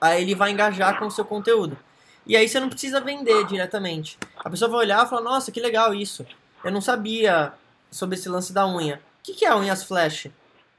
aí 0.00 0.22
ele 0.22 0.34
vai 0.34 0.50
engajar 0.50 0.98
com 0.98 1.06
o 1.06 1.10
seu 1.10 1.24
conteúdo. 1.24 1.78
E 2.26 2.36
aí 2.36 2.48
você 2.48 2.60
não 2.60 2.68
precisa 2.68 3.00
vender 3.00 3.44
diretamente. 3.46 4.18
A 4.36 4.48
pessoa 4.48 4.70
vai 4.70 4.80
olhar 4.80 5.04
e 5.04 5.08
falar, 5.08 5.22
nossa, 5.22 5.50
que 5.50 5.60
legal 5.60 5.92
isso. 5.94 6.26
Eu 6.64 6.70
não 6.70 6.80
sabia 6.80 7.52
sobre 7.90 8.16
esse 8.16 8.28
lance 8.28 8.52
da 8.52 8.66
unha. 8.66 8.96
O 9.20 9.22
que, 9.22 9.34
que 9.34 9.44
é 9.44 9.54
unhas 9.54 9.84
flash? 9.84 10.28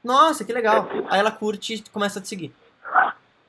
Nossa, 0.02 0.44
que 0.44 0.52
legal. 0.52 0.88
Aí 1.08 1.18
ela 1.18 1.30
curte 1.30 1.74
e 1.74 1.90
começa 1.90 2.18
a 2.18 2.22
te 2.22 2.28
seguir. 2.28 2.54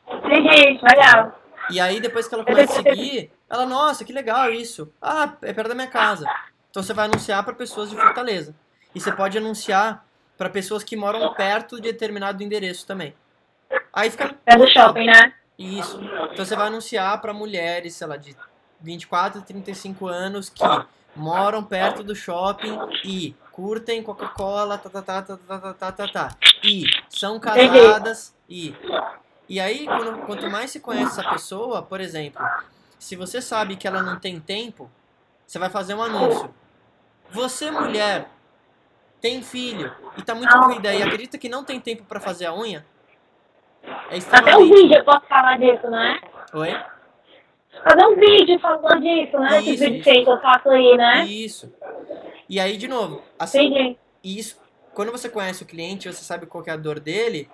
Entendi, 0.10 0.80
legal. 0.82 1.40
E 1.70 1.80
aí 1.80 2.00
depois 2.00 2.28
que 2.28 2.36
ela 2.36 2.46
começa 2.46 2.80
a 2.80 2.84
seguir, 2.84 3.32
ela, 3.50 3.66
nossa, 3.66 4.04
que 4.06 4.14
legal 4.14 4.52
isso. 4.52 4.92
Ah, 5.02 5.34
é 5.42 5.54
perto 5.54 5.70
da 5.70 5.76
minha 5.76 5.88
casa. 5.88 6.26
Então 6.70 6.84
você 6.84 6.94
vai 6.94 7.06
anunciar 7.06 7.44
para 7.44 7.54
pessoas 7.54 7.90
de 7.90 7.96
Fortaleza. 7.96 8.56
E 8.94 9.00
você 9.00 9.12
pode 9.12 9.38
anunciar 9.38 10.06
para 10.38 10.50
pessoas 10.50 10.84
que 10.84 10.96
moram 10.96 11.34
perto 11.34 11.78
de 11.78 11.84
determinado 11.84 12.44
endereço 12.44 12.86
também. 12.86 13.14
Aí 13.92 14.10
fica. 14.10 14.36
É 14.46 14.58
do 14.58 14.68
shopping, 14.68 15.06
né? 15.06 15.34
Isso. 15.58 16.00
Então 16.34 16.46
você 16.46 16.56
vai 16.56 16.68
anunciar 16.68 17.20
para 17.22 17.34
mulheres, 17.34 17.96
sei 17.96 18.08
lá, 18.08 18.18
de 18.18 18.36
24 18.82 19.42
a 19.42 19.44
35 19.44 20.08
anos 20.08 20.50
que 20.50 20.64
moram 21.16 21.64
perto 21.64 22.04
do 22.04 22.14
shopping 22.14 22.78
e 23.04 23.36
curtem 23.52 24.04
Coca-Cola, 24.04 24.78
tá, 24.78 24.90
tá, 24.90 25.02
tá, 25.02 25.22
tá, 25.22 25.38
tá, 25.38 25.60
tá, 25.60 25.74
tá, 25.74 25.92
tá, 25.92 26.08
tá, 26.08 26.38
e 26.62 26.84
são 27.10 27.40
casadas 27.40 28.36
e 28.50 28.76
e 29.48 29.60
aí 29.60 29.86
quando, 29.86 30.26
quanto 30.26 30.50
mais 30.50 30.72
se 30.72 30.80
conhece 30.80 31.20
essa 31.20 31.30
pessoa, 31.30 31.82
por 31.82 32.02
exemplo, 32.02 32.44
se 33.00 33.16
você 33.16 33.42
sabe 33.42 33.78
que 33.78 33.88
ela 33.88 34.02
não 34.02 34.20
tem 34.20 34.40
tempo, 34.40 34.92
você 35.46 35.60
vai 35.60 35.70
fazer 35.70 35.94
um 35.94 36.02
anúncio. 36.02 36.54
Você 37.32 37.70
mulher 37.72 38.30
tem 39.22 39.42
filho 39.42 39.94
e 40.18 40.24
tá 40.24 40.36
muito 40.36 40.58
corrida 40.58 40.94
e 40.94 41.02
acredita 41.02 41.38
que 41.38 41.48
não 41.48 41.64
tem 41.64 41.80
tempo 41.80 42.04
para 42.04 42.20
fazer 42.20 42.46
a 42.46 42.56
unha? 42.56 42.86
É 44.10 44.18
Até 44.32 44.58
um 44.58 44.70
vídeo 44.70 44.98
eu 44.98 45.04
posso 45.04 45.26
falar 45.28 45.58
disso, 45.58 45.90
né? 45.90 46.20
Oi? 46.54 46.76
Fazer 47.84 48.06
um 48.06 48.16
vídeo 48.16 48.60
falando 48.60 49.02
disso, 49.02 49.38
né? 49.38 49.62
Isso, 49.62 49.70
Esse 49.70 49.90
vídeo 49.90 50.04
que 50.04 50.30
eu 50.30 50.42
faço 50.42 50.70
aí, 50.70 50.98
né? 50.98 51.26
Isso. 51.26 51.74
E 52.48 52.60
aí, 52.60 52.78
de 52.78 52.88
novo, 52.88 53.22
assim, 53.38 53.68
Entendi. 53.68 53.98
isso, 54.24 54.60
quando 54.94 55.12
você 55.12 55.28
conhece 55.28 55.64
o 55.64 55.66
cliente, 55.66 56.12
você 56.12 56.24
sabe 56.24 56.46
qual 56.46 56.64
é 56.68 56.72
a 56.72 56.78
dor 56.78 57.00
dele, 57.00 57.50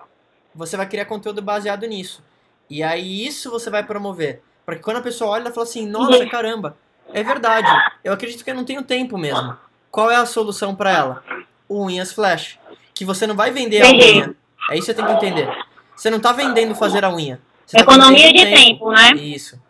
você 0.54 0.76
vai 0.76 0.86
criar 0.86 1.06
conteúdo 1.06 1.42
baseado 1.42 1.86
nisso. 1.86 2.22
E 2.68 2.82
aí 2.82 3.26
isso 3.26 3.50
você 3.50 3.68
vai 3.68 3.82
promover. 3.82 4.42
Porque 4.64 4.82
quando 4.82 4.98
a 4.98 5.02
pessoa 5.02 5.32
olha, 5.32 5.42
ela 5.42 5.50
fala 5.50 5.66
assim, 5.66 5.86
nossa, 5.86 6.24
caramba, 6.26 6.76
é 7.12 7.22
verdade. 7.22 7.68
Eu 8.04 8.12
acredito 8.12 8.44
que 8.44 8.50
eu 8.50 8.54
não 8.54 8.64
tenho 8.64 8.82
tempo 8.82 9.18
mesmo. 9.18 9.56
Qual 9.90 10.10
é 10.10 10.16
a 10.16 10.24
solução 10.24 10.74
para 10.74 10.90
ela? 10.90 11.24
Unhas 11.68 12.12
flash. 12.12 12.58
Que 12.94 13.04
você 13.04 13.26
não 13.26 13.34
vai 13.34 13.50
vender 13.50 13.82
a 13.82 13.90
unha. 13.90 14.36
É 14.70 14.78
isso 14.78 14.86
que 14.86 14.92
você 14.92 14.94
tem 14.94 15.06
que 15.06 15.12
entender. 15.12 15.48
Você 15.96 16.10
não 16.10 16.20
tá 16.20 16.32
vendendo 16.32 16.74
fazer 16.74 17.04
a 17.04 17.10
unha. 17.10 17.40
Você 17.66 17.76
tá 17.76 17.82
Economia 17.82 18.32
de 18.32 18.44
tempo. 18.44 18.56
tempo, 18.56 18.90
né? 18.92 19.10
Isso. 19.16 19.60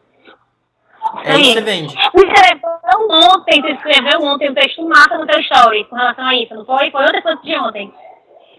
É 1.24 1.36
isso 1.36 1.42
que 1.48 1.52
você 1.54 1.60
vende. 1.60 1.94
Escreveu 1.94 3.08
ontem, 3.10 3.60
você 3.60 3.72
escreveu 3.72 4.20
ontem 4.22 4.50
um 4.50 4.54
texto 4.54 4.82
massa 4.88 5.18
no 5.18 5.26
teu 5.26 5.40
story 5.40 5.84
com 5.84 5.96
relação 5.96 6.24
a 6.24 6.34
isso, 6.34 6.54
não 6.54 6.64
foi? 6.64 6.90
Foi 6.90 7.04
ontem 7.04 7.22
foi 7.22 7.36
de 7.42 7.56
ontem. 7.58 7.94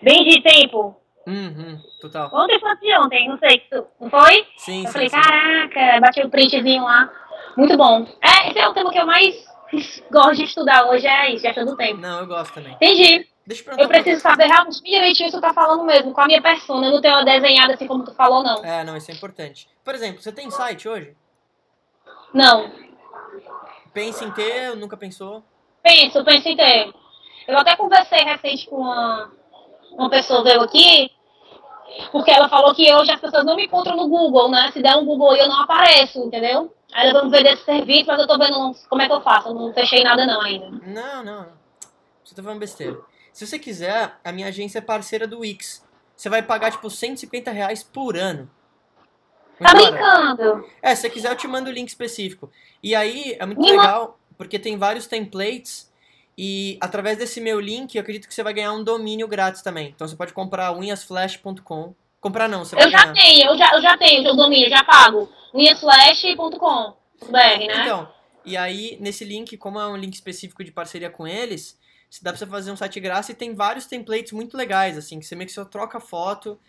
Bem 0.01 0.23
de 0.27 0.41
tempo. 0.41 0.95
Uhum, 1.25 1.79
total. 2.01 2.29
Ontem 2.33 2.59
foi 2.59 2.75
de 2.77 2.97
ontem, 2.97 3.29
não 3.29 3.37
sei, 3.39 3.63
não 3.99 4.09
foi? 4.09 4.45
Sim, 4.57 4.81
Eu 4.81 4.87
sim, 4.87 4.93
falei, 4.93 5.09
sim. 5.09 5.15
caraca, 5.21 6.01
bati 6.01 6.21
o 6.21 6.29
printzinho 6.29 6.83
lá. 6.83 7.09
Muito 7.57 7.77
bom. 7.77 8.05
É, 8.21 8.49
esse 8.49 8.59
é 8.59 8.67
o 8.67 8.73
tema 8.73 8.91
que 8.91 8.99
eu 8.99 9.05
mais 9.05 9.33
gosto 10.11 10.35
de 10.35 10.43
estudar 10.43 10.85
hoje 10.89 11.07
é 11.07 11.31
isso, 11.33 11.43
gestão 11.43 11.65
do 11.65 11.77
tempo. 11.77 12.01
Não, 12.01 12.19
eu 12.19 12.27
gosto 12.27 12.53
também. 12.53 12.73
Entendi. 12.73 13.25
Deixa 13.45 13.69
eu 13.71 13.77
Eu 13.77 13.87
preciso 13.87 14.21
saber 14.21 14.45
realmente 14.45 14.81
direitinho 14.81 15.29
que 15.29 15.35
tu 15.35 15.41
tá 15.41 15.53
falando 15.53 15.83
mesmo, 15.83 16.13
com 16.13 16.21
a 16.21 16.25
minha 16.25 16.41
persona. 16.41 16.87
Eu 16.87 16.93
não 16.93 17.01
tenho 17.01 17.13
ela 17.13 17.25
desenhada 17.25 17.73
assim 17.73 17.87
como 17.87 18.05
tu 18.05 18.13
falou, 18.13 18.41
não. 18.41 18.63
É, 18.63 18.83
não, 18.83 18.95
isso 18.95 19.11
é 19.11 19.13
importante. 19.13 19.67
Por 19.83 19.93
exemplo, 19.93 20.21
você 20.21 20.31
tem 20.31 20.49
site 20.49 20.87
hoje? 20.87 21.15
Não. 22.33 22.71
Pensa 23.93 24.23
em 24.23 24.31
ter, 24.31 24.75
nunca 24.75 24.95
pensou? 24.95 25.43
Penso, 25.83 26.23
penso 26.23 26.47
em 26.47 26.55
ter. 26.55 26.93
Eu 27.47 27.57
até 27.57 27.75
conversei 27.75 28.19
recente 28.23 28.67
com 28.67 28.77
uma, 28.77 29.29
uma 29.91 30.09
pessoa 30.09 30.43
veio 30.43 30.61
aqui, 30.61 31.11
porque 32.11 32.31
ela 32.31 32.47
falou 32.47 32.73
que 32.73 32.91
hoje 32.93 33.11
as 33.11 33.19
pessoas 33.19 33.45
não 33.45 33.57
me 33.57 33.65
encontram 33.65 33.97
no 33.97 34.07
Google, 34.07 34.49
né? 34.49 34.71
Se 34.71 34.81
der 34.81 34.95
um 34.95 35.05
Google 35.05 35.31
aí 35.31 35.39
eu 35.39 35.49
não 35.49 35.61
apareço, 35.61 36.19
entendeu? 36.19 36.73
Aí 36.93 37.09
elas 37.09 37.21
vão 37.21 37.29
vender 37.29 37.53
esse 37.53 37.65
serviço, 37.65 38.07
mas 38.07 38.19
eu 38.19 38.27
tô 38.27 38.37
vendo 38.37 38.73
como 38.89 39.01
é 39.01 39.07
que 39.07 39.13
eu 39.13 39.21
faço. 39.21 39.49
Eu 39.49 39.53
não 39.53 39.73
fechei 39.73 40.03
nada 40.03 40.25
não 40.25 40.41
ainda. 40.41 40.69
Não, 40.69 41.23
não, 41.23 41.41
não. 41.41 41.63
Você 42.23 42.33
tá 42.33 42.41
falando 42.41 42.59
besteira. 42.59 42.97
Se 43.33 43.45
você 43.45 43.57
quiser, 43.59 44.15
a 44.23 44.31
minha 44.31 44.47
agência 44.47 44.77
é 44.77 44.81
parceira 44.81 45.27
do 45.27 45.39
Wix. 45.39 45.83
Você 46.15 46.29
vai 46.29 46.41
pagar, 46.43 46.71
tipo, 46.71 46.89
150 46.89 47.51
reais 47.51 47.83
por 47.83 48.15
ano. 48.15 48.49
Tá 49.59 49.73
barato. 49.73 49.91
brincando? 49.91 50.69
É, 50.81 50.93
se 50.95 51.01
você 51.01 51.09
quiser, 51.09 51.31
eu 51.31 51.35
te 51.35 51.47
mando 51.47 51.69
o 51.69 51.73
link 51.73 51.87
específico. 51.89 52.51
E 52.81 52.93
aí, 52.95 53.35
é 53.39 53.45
muito 53.45 53.59
Me 53.59 53.71
legal, 53.71 54.19
porque 54.37 54.59
tem 54.59 54.77
vários 54.77 55.07
templates. 55.07 55.91
E 56.37 56.77
através 56.81 57.17
desse 57.17 57.41
meu 57.41 57.59
link, 57.59 57.95
eu 57.95 58.01
acredito 58.01 58.27
que 58.27 58.33
você 58.33 58.43
vai 58.43 58.53
ganhar 58.53 58.71
um 58.73 58.83
domínio 58.83 59.27
grátis 59.27 59.61
também. 59.61 59.89
Então 59.95 60.07
você 60.07 60.15
pode 60.15 60.33
comprar 60.33 60.71
unhasflash.com. 60.71 61.93
Comprar 62.19 62.47
não, 62.47 62.63
você 62.63 62.75
vai 62.75 62.85
Eu 62.85 62.89
já 62.89 63.01
ganhar. 63.01 63.13
tenho, 63.13 63.49
eu 63.51 63.57
já, 63.57 63.75
eu 63.75 63.81
já 63.81 63.97
tenho, 63.97 64.27
eu 64.27 64.35
domínio, 64.35 64.69
já 64.69 64.83
pago. 64.83 65.29
unhasflash.com 65.53 66.93
BR, 67.29 67.67
né? 67.67 67.81
Então, 67.81 68.09
e 68.45 68.57
aí, 68.57 68.97
nesse 68.99 69.23
link, 69.23 69.55
como 69.57 69.79
é 69.79 69.87
um 69.87 69.95
link 69.95 70.13
específico 70.13 70.63
de 70.63 70.71
parceria 70.71 71.09
com 71.09 71.27
eles, 71.27 71.77
dá 72.21 72.31
pra 72.31 72.37
você 72.37 72.45
fazer 72.45 72.71
um 72.71 72.75
site 72.75 72.99
grátis 72.99 73.29
e 73.29 73.33
tem 73.33 73.55
vários 73.55 73.85
templates 73.85 74.31
muito 74.33 74.57
legais, 74.57 74.97
assim, 74.97 75.19
que 75.19 75.25
você 75.25 75.35
meio 75.35 75.47
que 75.47 75.53
só 75.53 75.63
troca 75.65 75.99
foto. 75.99 76.59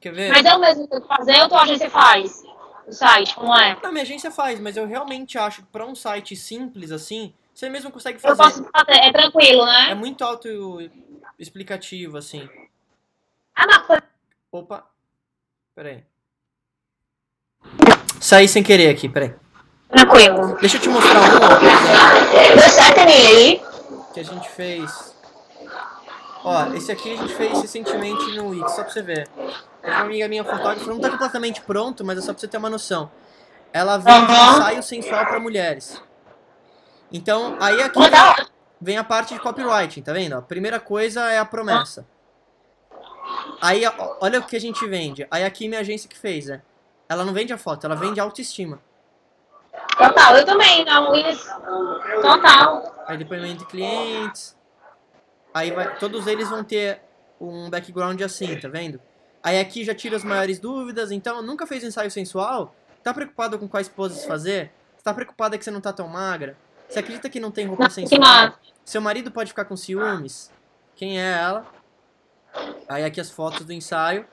Quer 0.00 0.12
ver? 0.12 0.30
Mas 0.30 0.44
é 0.46 0.54
o 0.54 0.60
mesmo 0.60 0.86
que 0.88 1.00
fazer 1.06 1.40
ou 1.42 1.48
tua 1.48 1.62
agência 1.62 1.90
faz? 1.90 2.42
O 2.86 2.92
site, 2.92 3.34
como 3.34 3.54
é? 3.56 3.76
Não, 3.82 3.90
minha 3.92 4.02
agência 4.02 4.30
faz, 4.30 4.60
mas 4.60 4.76
eu 4.76 4.86
realmente 4.86 5.36
acho 5.38 5.62
que 5.62 5.68
pra 5.68 5.84
um 5.86 5.94
site 5.94 6.36
simples 6.36 6.92
assim, 6.92 7.34
você 7.54 7.68
mesmo 7.68 7.90
consegue 7.90 8.18
Eu 8.18 8.20
fazer. 8.36 8.42
posso 8.42 8.64
fazer, 8.74 8.98
é 9.00 9.10
tranquilo, 9.12 9.62
É 9.66 9.88
né? 9.88 9.94
muito 9.94 10.22
auto-explicativo, 10.24 12.16
assim. 12.16 12.48
Ah, 13.54 13.66
não, 13.66 13.98
Opa. 14.52 14.86
Pera 15.74 15.88
aí. 15.88 16.04
Saí 18.20 18.46
sem 18.48 18.62
querer 18.62 18.88
aqui, 18.90 19.08
peraí. 19.08 19.34
tranquilo. 19.88 20.56
Deixa 20.60 20.76
eu 20.76 20.80
te 20.80 20.88
mostrar 20.88 21.20
um 21.20 22.54
Deu 22.56 22.68
certo 22.68 23.00
aí? 23.00 23.60
Que 24.14 24.20
a 24.20 24.24
gente 24.24 24.48
fez. 24.48 25.14
Ó, 26.44 26.72
esse 26.74 26.92
aqui 26.92 27.12
a 27.12 27.16
gente 27.16 27.34
fez 27.34 27.60
recentemente 27.60 28.36
no 28.36 28.50
Wix, 28.50 28.70
só 28.72 28.84
pra 28.84 28.92
você 28.92 29.02
ver. 29.02 29.28
É 29.82 29.90
uma 29.90 30.00
amiga 30.02 30.28
minha 30.28 30.44
fotógrafa, 30.44 30.86
não 30.86 31.00
tá 31.00 31.10
completamente 31.10 31.60
pronto, 31.60 32.04
mas 32.04 32.18
é 32.18 32.20
só 32.20 32.32
pra 32.32 32.40
você 32.40 32.48
ter 32.48 32.56
uma 32.56 32.70
noção. 32.70 33.10
Ela 33.72 33.98
vende 33.98 34.32
Aham. 34.32 34.56
ensaio 34.58 34.82
sensual 34.82 35.26
pra 35.26 35.40
mulheres. 35.40 36.00
Então, 37.12 37.56
aí 37.60 37.82
aqui 37.82 38.00
vem 38.80 38.96
a 38.96 39.04
parte 39.04 39.34
de 39.34 39.40
copywriting, 39.40 40.00
tá 40.02 40.12
vendo? 40.12 40.34
A 40.34 40.42
primeira 40.42 40.78
coisa 40.78 41.28
é 41.30 41.38
a 41.38 41.44
promessa. 41.44 42.06
Aí, 43.60 43.82
olha 44.20 44.38
o 44.38 44.42
que 44.42 44.56
a 44.56 44.60
gente 44.60 44.86
vende. 44.86 45.26
Aí 45.30 45.44
aqui 45.44 45.66
minha 45.68 45.80
agência 45.80 46.08
que 46.08 46.18
fez, 46.18 46.46
né? 46.46 46.62
Ela 47.08 47.24
não 47.24 47.32
vende 47.32 47.52
a 47.52 47.58
foto, 47.58 47.84
ela 47.84 47.96
vende 47.96 48.20
a 48.20 48.22
autoestima. 48.22 48.80
Total, 49.96 50.36
eu 50.36 50.44
também, 50.44 50.84
não, 50.84 51.14
isso. 51.14 51.48
Total. 52.20 53.04
Aí 53.06 53.16
depoimento 53.16 53.58
de 53.58 53.66
clientes. 53.66 54.56
Aí 55.52 55.70
vai, 55.70 55.96
todos 55.98 56.26
eles 56.26 56.48
vão 56.48 56.64
ter 56.64 57.00
um 57.40 57.70
background 57.70 58.20
assim, 58.22 58.58
tá 58.58 58.68
vendo? 58.68 59.00
Aí 59.42 59.60
aqui 59.60 59.84
já 59.84 59.94
tira 59.94 60.16
as 60.16 60.24
maiores 60.24 60.58
dúvidas, 60.58 61.12
então 61.12 61.42
nunca 61.42 61.66
fez 61.66 61.84
ensaio 61.84 62.10
sensual? 62.10 62.74
Tá 63.02 63.12
preocupado 63.12 63.58
com 63.58 63.68
quais 63.68 63.88
poses 63.88 64.24
fazer? 64.24 64.72
Tá 65.02 65.12
preocupada 65.12 65.58
que 65.58 65.64
você 65.64 65.70
não 65.70 65.80
tá 65.80 65.92
tão 65.92 66.08
magra? 66.08 66.56
Você 66.88 66.98
acredita 66.98 67.28
que 67.28 67.38
não 67.38 67.50
tem 67.50 67.66
roupa 67.66 67.86
que 67.86 67.92
sensual? 67.92 68.54
Seu 68.84 69.00
marido 69.00 69.30
pode 69.30 69.50
ficar 69.50 69.66
com 69.66 69.76
ciúmes? 69.76 70.50
Quem 70.96 71.20
é 71.20 71.32
ela? 71.32 71.66
Aí 72.88 73.04
aqui 73.04 73.20
as 73.20 73.30
fotos 73.30 73.64
do 73.64 73.72
ensaio 73.72 74.26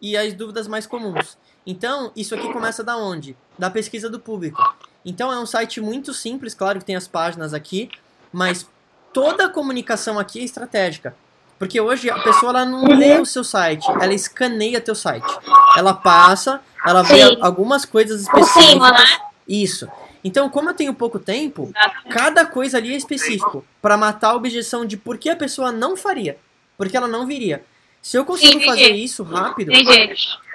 e 0.00 0.16
as 0.16 0.32
dúvidas 0.32 0.66
mais 0.66 0.86
comuns. 0.86 1.36
Então, 1.66 2.10
isso 2.16 2.34
aqui 2.34 2.52
começa 2.52 2.82
da 2.82 2.96
onde? 2.96 3.36
Da 3.58 3.70
pesquisa 3.70 4.08
do 4.08 4.18
público. 4.18 4.62
Então 5.04 5.32
é 5.32 5.38
um 5.38 5.46
site 5.46 5.80
muito 5.80 6.12
simples, 6.12 6.54
claro 6.54 6.78
que 6.78 6.84
tem 6.84 6.96
as 6.96 7.08
páginas 7.08 7.54
aqui, 7.54 7.90
mas 8.32 8.66
toda 9.12 9.46
a 9.46 9.48
comunicação 9.48 10.18
aqui 10.18 10.40
é 10.40 10.44
estratégica. 10.44 11.14
Porque 11.58 11.80
hoje 11.80 12.08
a 12.08 12.18
pessoa 12.20 12.50
ela 12.50 12.64
não 12.64 12.84
lê 12.84 13.18
o 13.18 13.26
seu 13.26 13.44
site, 13.44 13.86
ela 13.90 14.14
escaneia 14.14 14.80
teu 14.80 14.94
site. 14.94 15.30
Ela 15.76 15.92
passa, 15.92 16.60
ela 16.86 17.02
vê 17.02 17.26
Sim. 17.26 17.38
algumas 17.40 17.84
coisas 17.84 18.22
específicas. 18.22 18.64
cima, 18.64 18.90
né? 18.92 19.04
Isso. 19.46 19.86
Então, 20.24 20.48
como 20.48 20.70
eu 20.70 20.74
tenho 20.74 20.94
pouco 20.94 21.18
tempo, 21.18 21.70
cada 22.10 22.46
coisa 22.46 22.78
ali 22.78 22.92
é 22.92 22.96
específico 22.96 23.64
para 23.80 23.96
matar 23.96 24.30
a 24.30 24.34
objeção 24.34 24.84
de 24.84 24.96
por 24.96 25.18
que 25.18 25.28
a 25.28 25.36
pessoa 25.36 25.72
não 25.72 25.96
faria, 25.96 26.38
porque 26.76 26.96
ela 26.96 27.08
não 27.08 27.26
viria. 27.26 27.64
Se 28.02 28.16
eu 28.16 28.24
consigo 28.24 28.52
Entendi. 28.52 28.66
fazer 28.66 28.90
isso 28.92 29.22
rápido, 29.22 29.72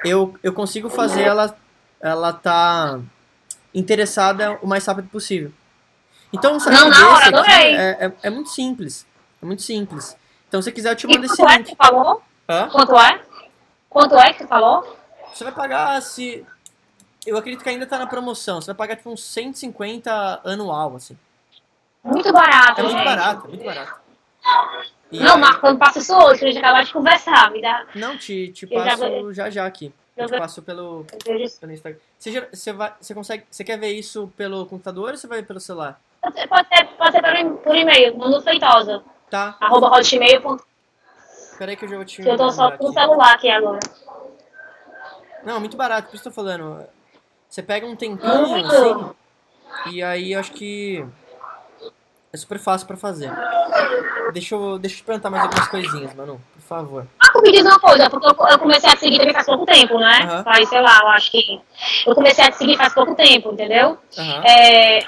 eu, 0.03 0.35
eu 0.41 0.53
consigo 0.53 0.89
fazer 0.89 1.21
ela 1.23 1.55
ela 2.01 2.33
tá 2.33 2.99
interessada 3.73 4.59
o 4.61 4.67
mais 4.67 4.85
rápido 4.85 5.09
possível. 5.09 5.51
Então, 6.31 6.55
um 6.55 6.57
Não, 6.57 6.89
na 6.89 7.09
hora, 7.09 7.27
adorei. 7.27 7.75
é, 7.75 8.05
é, 8.05 8.13
é 8.23 8.29
muito 8.29 8.49
simples. 8.49 9.05
É 9.41 9.45
muito 9.45 9.61
simples. 9.61 10.15
Então, 10.47 10.61
se 10.61 10.71
quiser, 10.71 10.91
eu 10.91 10.95
te 10.95 11.07
mando 11.07 11.25
esse 11.25 11.35
quanto 11.37 11.49
é 11.51 11.57
que 11.57 11.63
link. 11.69 11.71
tu 11.71 11.77
falou? 11.77 12.21
Hã? 12.47 12.69
Quanto 12.69 12.97
é? 12.97 13.21
Quanto 13.89 14.15
é 14.15 14.33
que 14.33 14.43
tu 14.43 14.47
falou? 14.47 14.97
Você 15.33 15.43
vai 15.43 15.53
pagar 15.53 16.01
se. 16.01 16.45
Eu 17.25 17.37
acredito 17.37 17.63
que 17.63 17.69
ainda 17.69 17.85
tá 17.85 17.97
na 17.97 18.05
promoção. 18.07 18.61
Você 18.61 18.67
vai 18.67 18.75
pagar 18.75 18.95
tipo 18.97 19.09
uns 19.09 19.23
150 19.23 20.41
anual, 20.43 20.95
assim. 20.95 21.17
Muito 22.03 22.31
barato, 22.31 22.81
É 22.81 22.83
muito 22.83 22.95
gente. 22.97 23.05
barato, 23.05 23.45
é 23.45 23.49
muito 23.49 23.65
barato. 23.65 23.99
E 25.11 25.19
Não, 25.19 25.37
Marco, 25.37 25.61
quando 25.61 25.77
passa 25.77 25.99
isso 25.99 26.15
hoje, 26.17 26.39
que 26.39 26.45
a 26.45 26.47
gente 26.51 26.57
acabou 26.59 26.83
de 26.83 26.91
conversar, 26.93 27.51
me 27.51 27.61
dá. 27.61 27.85
Não, 27.95 28.17
te, 28.17 28.49
te 28.49 28.67
Eu 28.69 28.79
já 28.83 28.85
passo 28.97 29.09
vou- 29.09 29.33
já 29.33 29.49
já 29.49 29.65
aqui. 29.65 29.93
Eu 30.17 30.23
Eu 30.25 30.29
te 30.31 30.37
passo 30.37 30.61
pelo, 30.61 31.05
eu 31.25 31.49
pelo 31.59 31.71
Instagram. 31.73 31.99
Você, 32.17 32.31
já- 32.31 32.47
você, 32.51 32.73
vai, 32.73 32.93
você 32.99 33.13
consegue. 33.13 33.43
Você 33.51 33.63
quer 33.63 33.77
ver 33.77 33.91
isso 33.91 34.31
pelo 34.35 34.65
computador 34.65 35.11
ou 35.11 35.17
você 35.17 35.27
vai 35.27 35.41
ver 35.41 35.47
pelo 35.47 35.59
celular? 35.59 35.99
Pode 36.21 36.35
ser, 36.39 36.47
pode 36.47 36.67
ser, 37.11 37.21
por, 37.21 37.57
por 37.57 37.75
e-mail, 37.75 38.17
Manu 38.17 38.41
Feitosa, 38.41 39.03
Tá. 39.29 39.55
arroba 39.59 39.87
hotmail.com. 39.95 40.57
Peraí 41.57 41.75
que 41.77 41.85
eu 41.85 41.89
já 41.89 41.95
vou 41.97 42.05
te 42.05 42.21
Eu 42.21 42.35
tô 42.37 42.49
só 42.49 42.71
com 42.71 42.87
o 42.89 42.93
celular 42.93 43.33
aqui 43.35 43.49
agora. 43.49 43.79
Não, 45.43 45.59
muito 45.59 45.77
barato, 45.77 46.07
por 46.09 46.15
isso 46.15 46.23
que 46.23 46.29
eu 46.29 46.33
tô 46.33 46.35
falando. 46.35 46.85
Você 47.47 47.61
pega 47.61 47.85
um 47.85 47.95
tempinho 47.95 48.47
Muito. 48.47 48.67
assim. 48.67 49.15
E 49.93 50.01
aí 50.01 50.31
eu 50.33 50.39
acho 50.39 50.51
que. 50.51 51.05
É 52.35 52.37
super 52.37 52.59
fácil 52.59 52.85
pra 52.85 52.97
fazer. 52.97 53.31
Deixa 54.33 54.55
eu, 54.55 54.77
deixa 54.77 54.95
eu 54.95 54.99
te 54.99 55.03
perguntar 55.05 55.29
mais 55.29 55.43
algumas 55.43 55.69
coisinhas, 55.69 56.13
Manu, 56.13 56.41
por 56.53 56.61
favor. 56.63 57.07
Marco, 57.17 57.41
me 57.41 57.49
diz 57.49 57.61
uma 57.61 57.79
coisa, 57.79 58.09
porque 58.09 58.27
eu, 58.27 58.47
eu 58.49 58.59
comecei 58.59 58.89
a 58.89 58.93
te 58.93 58.99
seguir 58.99 59.19
também 59.19 59.33
faz 59.33 59.45
pouco 59.45 59.65
tempo, 59.65 59.97
né? 59.97 60.19
Aham. 60.23 60.43
Faz, 60.43 60.67
sei 60.67 60.81
lá, 60.81 60.99
eu 61.01 61.07
acho 61.07 61.31
que. 61.31 61.61
Eu 62.05 62.13
comecei 62.13 62.43
a 62.43 62.51
te 62.51 62.57
seguir 62.57 62.75
faz 62.75 62.93
pouco 62.93 63.15
tempo, 63.15 63.53
entendeu? 63.53 63.97
Aham. 64.17 64.43
É, 64.43 65.07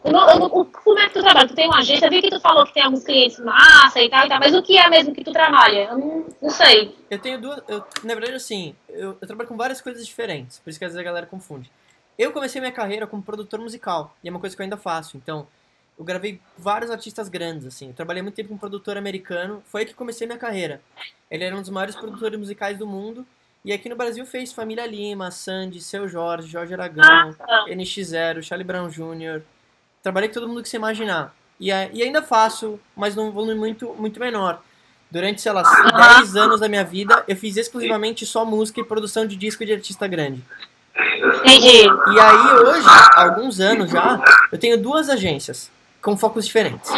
como 0.00 0.98
é 1.00 1.08
que 1.08 1.14
tu 1.14 1.22
trabalha? 1.22 1.48
Tu 1.48 1.56
tem 1.56 1.66
uma 1.66 1.78
agência, 1.78 2.06
eu 2.06 2.10
vi 2.10 2.22
que 2.22 2.30
tu 2.30 2.38
falou 2.38 2.64
que 2.64 2.72
tem 2.72 2.84
alguns 2.84 3.02
clientes 3.02 3.40
massa 3.40 4.00
e 4.00 4.08
tal 4.08 4.26
e 4.26 4.28
tal, 4.28 4.38
mas 4.38 4.54
o 4.54 4.62
que 4.62 4.78
é 4.78 4.88
mesmo 4.88 5.12
que 5.12 5.24
tu 5.24 5.32
trabalha? 5.32 5.88
Eu 5.90 5.98
não, 5.98 6.26
não 6.40 6.50
sei. 6.50 6.96
Eu 7.10 7.18
tenho 7.18 7.40
duas. 7.40 7.60
Eu, 7.66 7.82
na 8.04 8.14
verdade, 8.14 8.36
assim, 8.36 8.76
eu, 8.88 9.18
eu 9.20 9.26
trabalho 9.26 9.48
com 9.48 9.56
várias 9.56 9.80
coisas 9.80 10.06
diferentes, 10.06 10.60
por 10.60 10.70
isso 10.70 10.78
que 10.78 10.84
às 10.84 10.92
vezes 10.92 11.00
a 11.00 11.04
galera 11.04 11.26
confunde. 11.26 11.68
Eu 12.16 12.30
comecei 12.30 12.60
minha 12.60 12.72
carreira 12.72 13.08
como 13.08 13.24
produtor 13.24 13.58
musical, 13.58 14.14
e 14.22 14.28
é 14.28 14.30
uma 14.30 14.38
coisa 14.38 14.54
que 14.54 14.62
eu 14.62 14.64
ainda 14.64 14.76
faço. 14.76 15.16
Então, 15.16 15.48
eu 15.98 16.04
gravei 16.04 16.40
vários 16.58 16.90
artistas 16.90 17.28
grandes, 17.28 17.66
assim. 17.66 17.88
Eu 17.88 17.94
trabalhei 17.94 18.22
muito 18.22 18.34
tempo 18.34 18.48
com 18.48 18.54
um 18.56 18.58
produtor 18.58 18.96
americano, 18.96 19.62
foi 19.66 19.82
aí 19.82 19.86
que 19.86 19.94
comecei 19.94 20.26
minha 20.26 20.38
carreira. 20.38 20.80
Ele 21.30 21.44
era 21.44 21.56
um 21.56 21.60
dos 21.60 21.70
maiores 21.70 21.94
produtores 21.94 22.38
musicais 22.38 22.78
do 22.78 22.86
mundo, 22.86 23.24
e 23.64 23.72
aqui 23.72 23.88
no 23.88 23.96
Brasil 23.96 24.26
fez 24.26 24.52
Família 24.52 24.86
Lima, 24.86 25.30
Sandy, 25.30 25.80
Seu 25.80 26.08
Jorge, 26.08 26.48
Jorge 26.48 26.74
Aragão, 26.74 27.34
Ah, 27.40 27.64
NX0, 27.68 28.42
Charlie 28.42 28.66
Brown 28.66 28.88
Jr. 28.88 29.42
Trabalhei 30.02 30.28
com 30.28 30.34
todo 30.34 30.48
mundo 30.48 30.62
que 30.62 30.68
você 30.68 30.76
imaginar. 30.76 31.34
E, 31.58 31.68
e 31.68 32.02
ainda 32.02 32.20
faço, 32.20 32.78
mas 32.94 33.14
num 33.14 33.30
volume 33.30 33.54
muito, 33.54 33.94
muito 33.94 34.18
menor. 34.20 34.62
Alguns, 35.14 35.42
sei 35.42 35.52
lá, 35.52 35.62
10 36.18 36.34
anos 36.34 36.60
da 36.60 36.68
minha 36.68 36.82
vida, 36.82 37.22
eu 37.28 37.36
fiz 37.36 37.56
exclusivamente 37.56 38.26
só 38.26 38.44
música 38.44 38.80
e 38.80 38.84
produção 38.84 39.24
de 39.24 39.36
disco 39.36 39.64
de 39.64 39.72
artista 39.72 40.08
grande. 40.08 40.42
entendi. 41.44 41.84
E 41.84 42.20
aí, 42.20 42.54
hoje, 42.66 42.86
há 42.88 43.22
alguns 43.22 43.60
anos 43.60 43.90
já, 43.92 44.20
eu 44.50 44.58
tenho 44.58 44.76
duas 44.76 45.08
agências 45.08 45.70
com 46.04 46.16
focos 46.16 46.44
diferentes. 46.44 46.92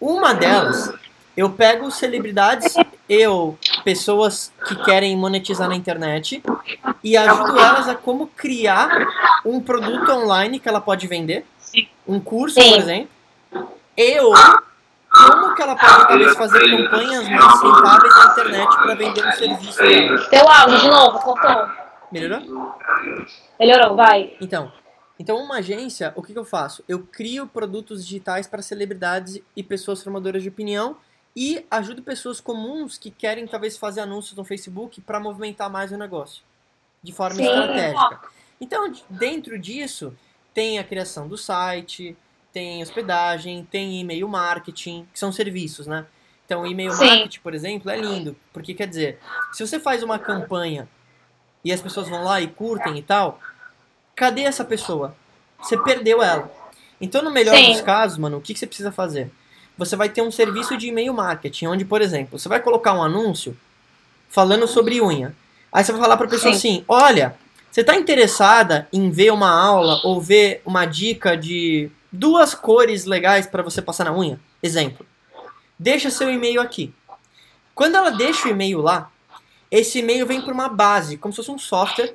Uma 0.00 0.34
delas, 0.34 0.92
eu 1.36 1.50
pego 1.50 1.90
celebridades 1.90 2.74
eu 3.08 3.58
pessoas 3.84 4.52
que 4.68 4.76
querem 4.84 5.16
monetizar 5.16 5.68
na 5.68 5.74
internet 5.74 6.40
e 7.02 7.16
ajudo 7.16 7.58
elas 7.58 7.88
a 7.88 7.94
como 7.96 8.28
criar 8.28 8.88
um 9.44 9.60
produto 9.60 10.12
online 10.12 10.60
que 10.60 10.68
ela 10.68 10.80
pode 10.80 11.08
vender, 11.08 11.44
um 12.06 12.20
curso, 12.20 12.54
por 12.54 12.78
exemplo, 12.78 13.08
E 13.96 14.20
ou 14.20 14.32
como 15.10 15.54
que 15.56 15.62
ela 15.62 15.74
pode 15.74 16.06
talvez 16.06 16.36
fazer 16.36 16.60
campanhas 16.70 17.28
mais 17.28 17.62
rentáveis 17.62 18.16
na 18.16 18.24
internet 18.30 18.76
para 18.76 18.94
vender 18.94 19.26
um 19.26 19.32
serviço 19.32 19.78
dela. 19.78 20.18
Teu 20.28 20.48
áudio 20.48 20.78
de 20.78 20.88
novo, 20.88 21.18
cortou. 21.18 21.68
Melhorou? 22.12 22.76
Melhorou, 23.58 23.96
vai. 23.96 24.34
Então, 24.40 24.70
então 25.20 25.36
uma 25.36 25.56
agência, 25.58 26.14
o 26.16 26.22
que, 26.22 26.32
que 26.32 26.38
eu 26.38 26.46
faço? 26.46 26.82
Eu 26.88 27.00
crio 27.00 27.46
produtos 27.46 28.06
digitais 28.06 28.46
para 28.46 28.62
celebridades 28.62 29.38
e 29.54 29.62
pessoas 29.62 30.02
formadoras 30.02 30.42
de 30.42 30.48
opinião 30.48 30.96
e 31.36 31.66
ajudo 31.70 32.02
pessoas 32.02 32.40
comuns 32.40 32.96
que 32.96 33.10
querem 33.10 33.46
talvez 33.46 33.76
fazer 33.76 34.00
anúncios 34.00 34.34
no 34.34 34.46
Facebook 34.46 34.98
para 35.02 35.20
movimentar 35.20 35.68
mais 35.68 35.92
o 35.92 35.98
negócio 35.98 36.42
de 37.02 37.12
forma 37.12 37.36
Sim. 37.36 37.44
estratégica. 37.44 38.18
Então, 38.58 38.90
dentro 39.10 39.58
disso, 39.58 40.16
tem 40.54 40.78
a 40.78 40.84
criação 40.84 41.28
do 41.28 41.36
site, 41.36 42.16
tem 42.50 42.82
hospedagem, 42.82 43.68
tem 43.70 44.00
e-mail 44.00 44.26
marketing, 44.26 45.06
que 45.12 45.18
são 45.18 45.30
serviços, 45.30 45.86
né? 45.86 46.06
Então, 46.46 46.66
e-mail 46.66 46.92
Sim. 46.92 47.06
marketing, 47.06 47.40
por 47.40 47.54
exemplo, 47.54 47.90
é 47.90 47.96
lindo, 47.96 48.34
porque 48.54 48.72
quer 48.72 48.88
dizer, 48.88 49.20
se 49.52 49.66
você 49.66 49.78
faz 49.78 50.02
uma 50.02 50.18
campanha 50.18 50.88
e 51.62 51.70
as 51.72 51.82
pessoas 51.82 52.08
vão 52.08 52.24
lá 52.24 52.40
e 52.40 52.48
curtem 52.48 52.96
e 52.96 53.02
tal, 53.02 53.38
cadê 54.20 54.42
essa 54.42 54.62
pessoa? 54.62 55.16
Você 55.62 55.78
perdeu 55.78 56.22
ela. 56.22 56.52
Então, 57.00 57.22
no 57.22 57.30
melhor 57.30 57.56
Sim. 57.56 57.72
dos 57.72 57.80
casos, 57.80 58.18
mano, 58.18 58.36
o 58.36 58.40
que, 58.42 58.52
que 58.52 58.60
você 58.60 58.66
precisa 58.66 58.92
fazer? 58.92 59.30
Você 59.78 59.96
vai 59.96 60.10
ter 60.10 60.20
um 60.20 60.30
serviço 60.30 60.76
de 60.76 60.88
e-mail 60.88 61.14
marketing, 61.14 61.68
onde, 61.68 61.86
por 61.86 62.02
exemplo, 62.02 62.38
você 62.38 62.46
vai 62.46 62.60
colocar 62.60 62.92
um 62.92 63.02
anúncio 63.02 63.56
falando 64.28 64.68
sobre 64.68 65.00
unha. 65.00 65.34
Aí 65.72 65.82
você 65.82 65.92
vai 65.92 66.02
falar 66.02 66.18
pra 66.18 66.28
pessoa 66.28 66.52
Sim. 66.52 66.58
assim: 66.58 66.84
olha, 66.86 67.34
você 67.70 67.82
tá 67.82 67.96
interessada 67.96 68.86
em 68.92 69.10
ver 69.10 69.32
uma 69.32 69.50
aula 69.50 69.98
ou 70.04 70.20
ver 70.20 70.60
uma 70.66 70.84
dica 70.84 71.34
de 71.34 71.90
duas 72.12 72.54
cores 72.54 73.06
legais 73.06 73.46
para 73.46 73.62
você 73.62 73.80
passar 73.80 74.04
na 74.04 74.12
unha? 74.12 74.38
Exemplo. 74.62 75.06
Deixa 75.78 76.10
seu 76.10 76.30
e-mail 76.30 76.60
aqui. 76.60 76.92
Quando 77.74 77.94
ela 77.94 78.10
deixa 78.10 78.48
o 78.48 78.50
e-mail 78.50 78.82
lá, 78.82 79.10
esse 79.70 80.00
e-mail 80.00 80.26
vem 80.26 80.42
por 80.42 80.52
uma 80.52 80.68
base, 80.68 81.16
como 81.16 81.32
se 81.32 81.36
fosse 81.38 81.50
um 81.50 81.58
software. 81.58 82.12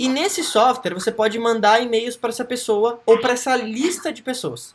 E 0.00 0.08
nesse 0.08 0.42
software 0.42 0.94
você 0.94 1.12
pode 1.12 1.38
mandar 1.38 1.82
e-mails 1.82 2.16
para 2.16 2.30
essa 2.30 2.42
pessoa 2.42 3.02
ou 3.04 3.20
para 3.20 3.34
essa 3.34 3.54
lista 3.54 4.10
de 4.10 4.22
pessoas. 4.22 4.74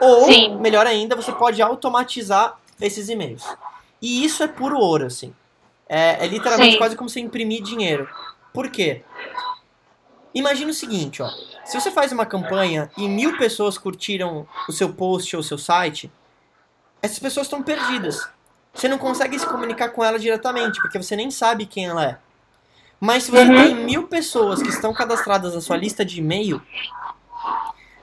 Ou, 0.00 0.24
Sim. 0.24 0.56
melhor 0.58 0.88
ainda, 0.88 1.14
você 1.14 1.30
pode 1.30 1.62
automatizar 1.62 2.58
esses 2.80 3.08
e-mails. 3.08 3.44
E 4.02 4.24
isso 4.24 4.42
é 4.42 4.48
puro 4.48 4.76
ouro, 4.76 5.06
assim. 5.06 5.32
É, 5.88 6.24
é 6.24 6.26
literalmente 6.26 6.72
Sim. 6.72 6.78
quase 6.78 6.96
como 6.96 7.08
você 7.08 7.20
imprimir 7.20 7.62
dinheiro. 7.62 8.08
Por 8.52 8.70
quê? 8.70 9.04
Imagina 10.34 10.72
o 10.72 10.74
seguinte, 10.74 11.22
ó. 11.22 11.30
Se 11.64 11.80
você 11.80 11.92
faz 11.92 12.10
uma 12.10 12.26
campanha 12.26 12.90
e 12.98 13.06
mil 13.06 13.38
pessoas 13.38 13.78
curtiram 13.78 14.48
o 14.68 14.72
seu 14.72 14.92
post 14.92 15.36
ou 15.36 15.42
o 15.42 15.44
seu 15.44 15.58
site, 15.58 16.10
essas 17.00 17.20
pessoas 17.20 17.46
estão 17.46 17.62
perdidas. 17.62 18.28
Você 18.74 18.88
não 18.88 18.98
consegue 18.98 19.38
se 19.38 19.46
comunicar 19.46 19.90
com 19.90 20.02
ela 20.02 20.18
diretamente, 20.18 20.80
porque 20.82 21.00
você 21.00 21.14
nem 21.14 21.30
sabe 21.30 21.66
quem 21.66 21.86
ela 21.86 22.04
é. 22.04 22.23
Mas 23.04 23.24
se 23.24 23.30
você 23.30 23.42
Uhum. 23.44 23.54
tem 23.54 23.74
mil 23.84 24.04
pessoas 24.08 24.62
que 24.62 24.70
estão 24.70 24.90
cadastradas 24.94 25.54
na 25.54 25.60
sua 25.60 25.76
lista 25.76 26.02
de 26.06 26.20
e-mail, 26.20 26.62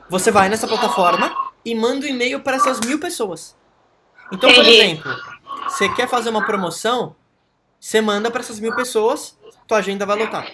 você 0.07 0.29
vai 0.29 0.47
nessa 0.47 0.67
plataforma 0.67 1.35
e 1.65 1.73
manda 1.73 2.05
o 2.05 2.07
e-mail 2.07 2.39
para 2.41 2.57
essas 2.57 2.79
mil 2.81 2.99
pessoas. 2.99 3.57
Então, 4.31 4.53
por 4.53 4.63
exemplo, 4.63 5.11
você 5.63 5.89
quer 5.89 6.07
fazer 6.07 6.29
uma 6.29 6.45
promoção, 6.45 7.15
você 7.79 7.99
manda 7.99 8.29
para 8.29 8.41
essas 8.41 8.59
mil 8.59 8.75
pessoas, 8.75 9.35
tua 9.67 9.79
agenda 9.79 10.05
vai 10.05 10.19
lotar. 10.19 10.51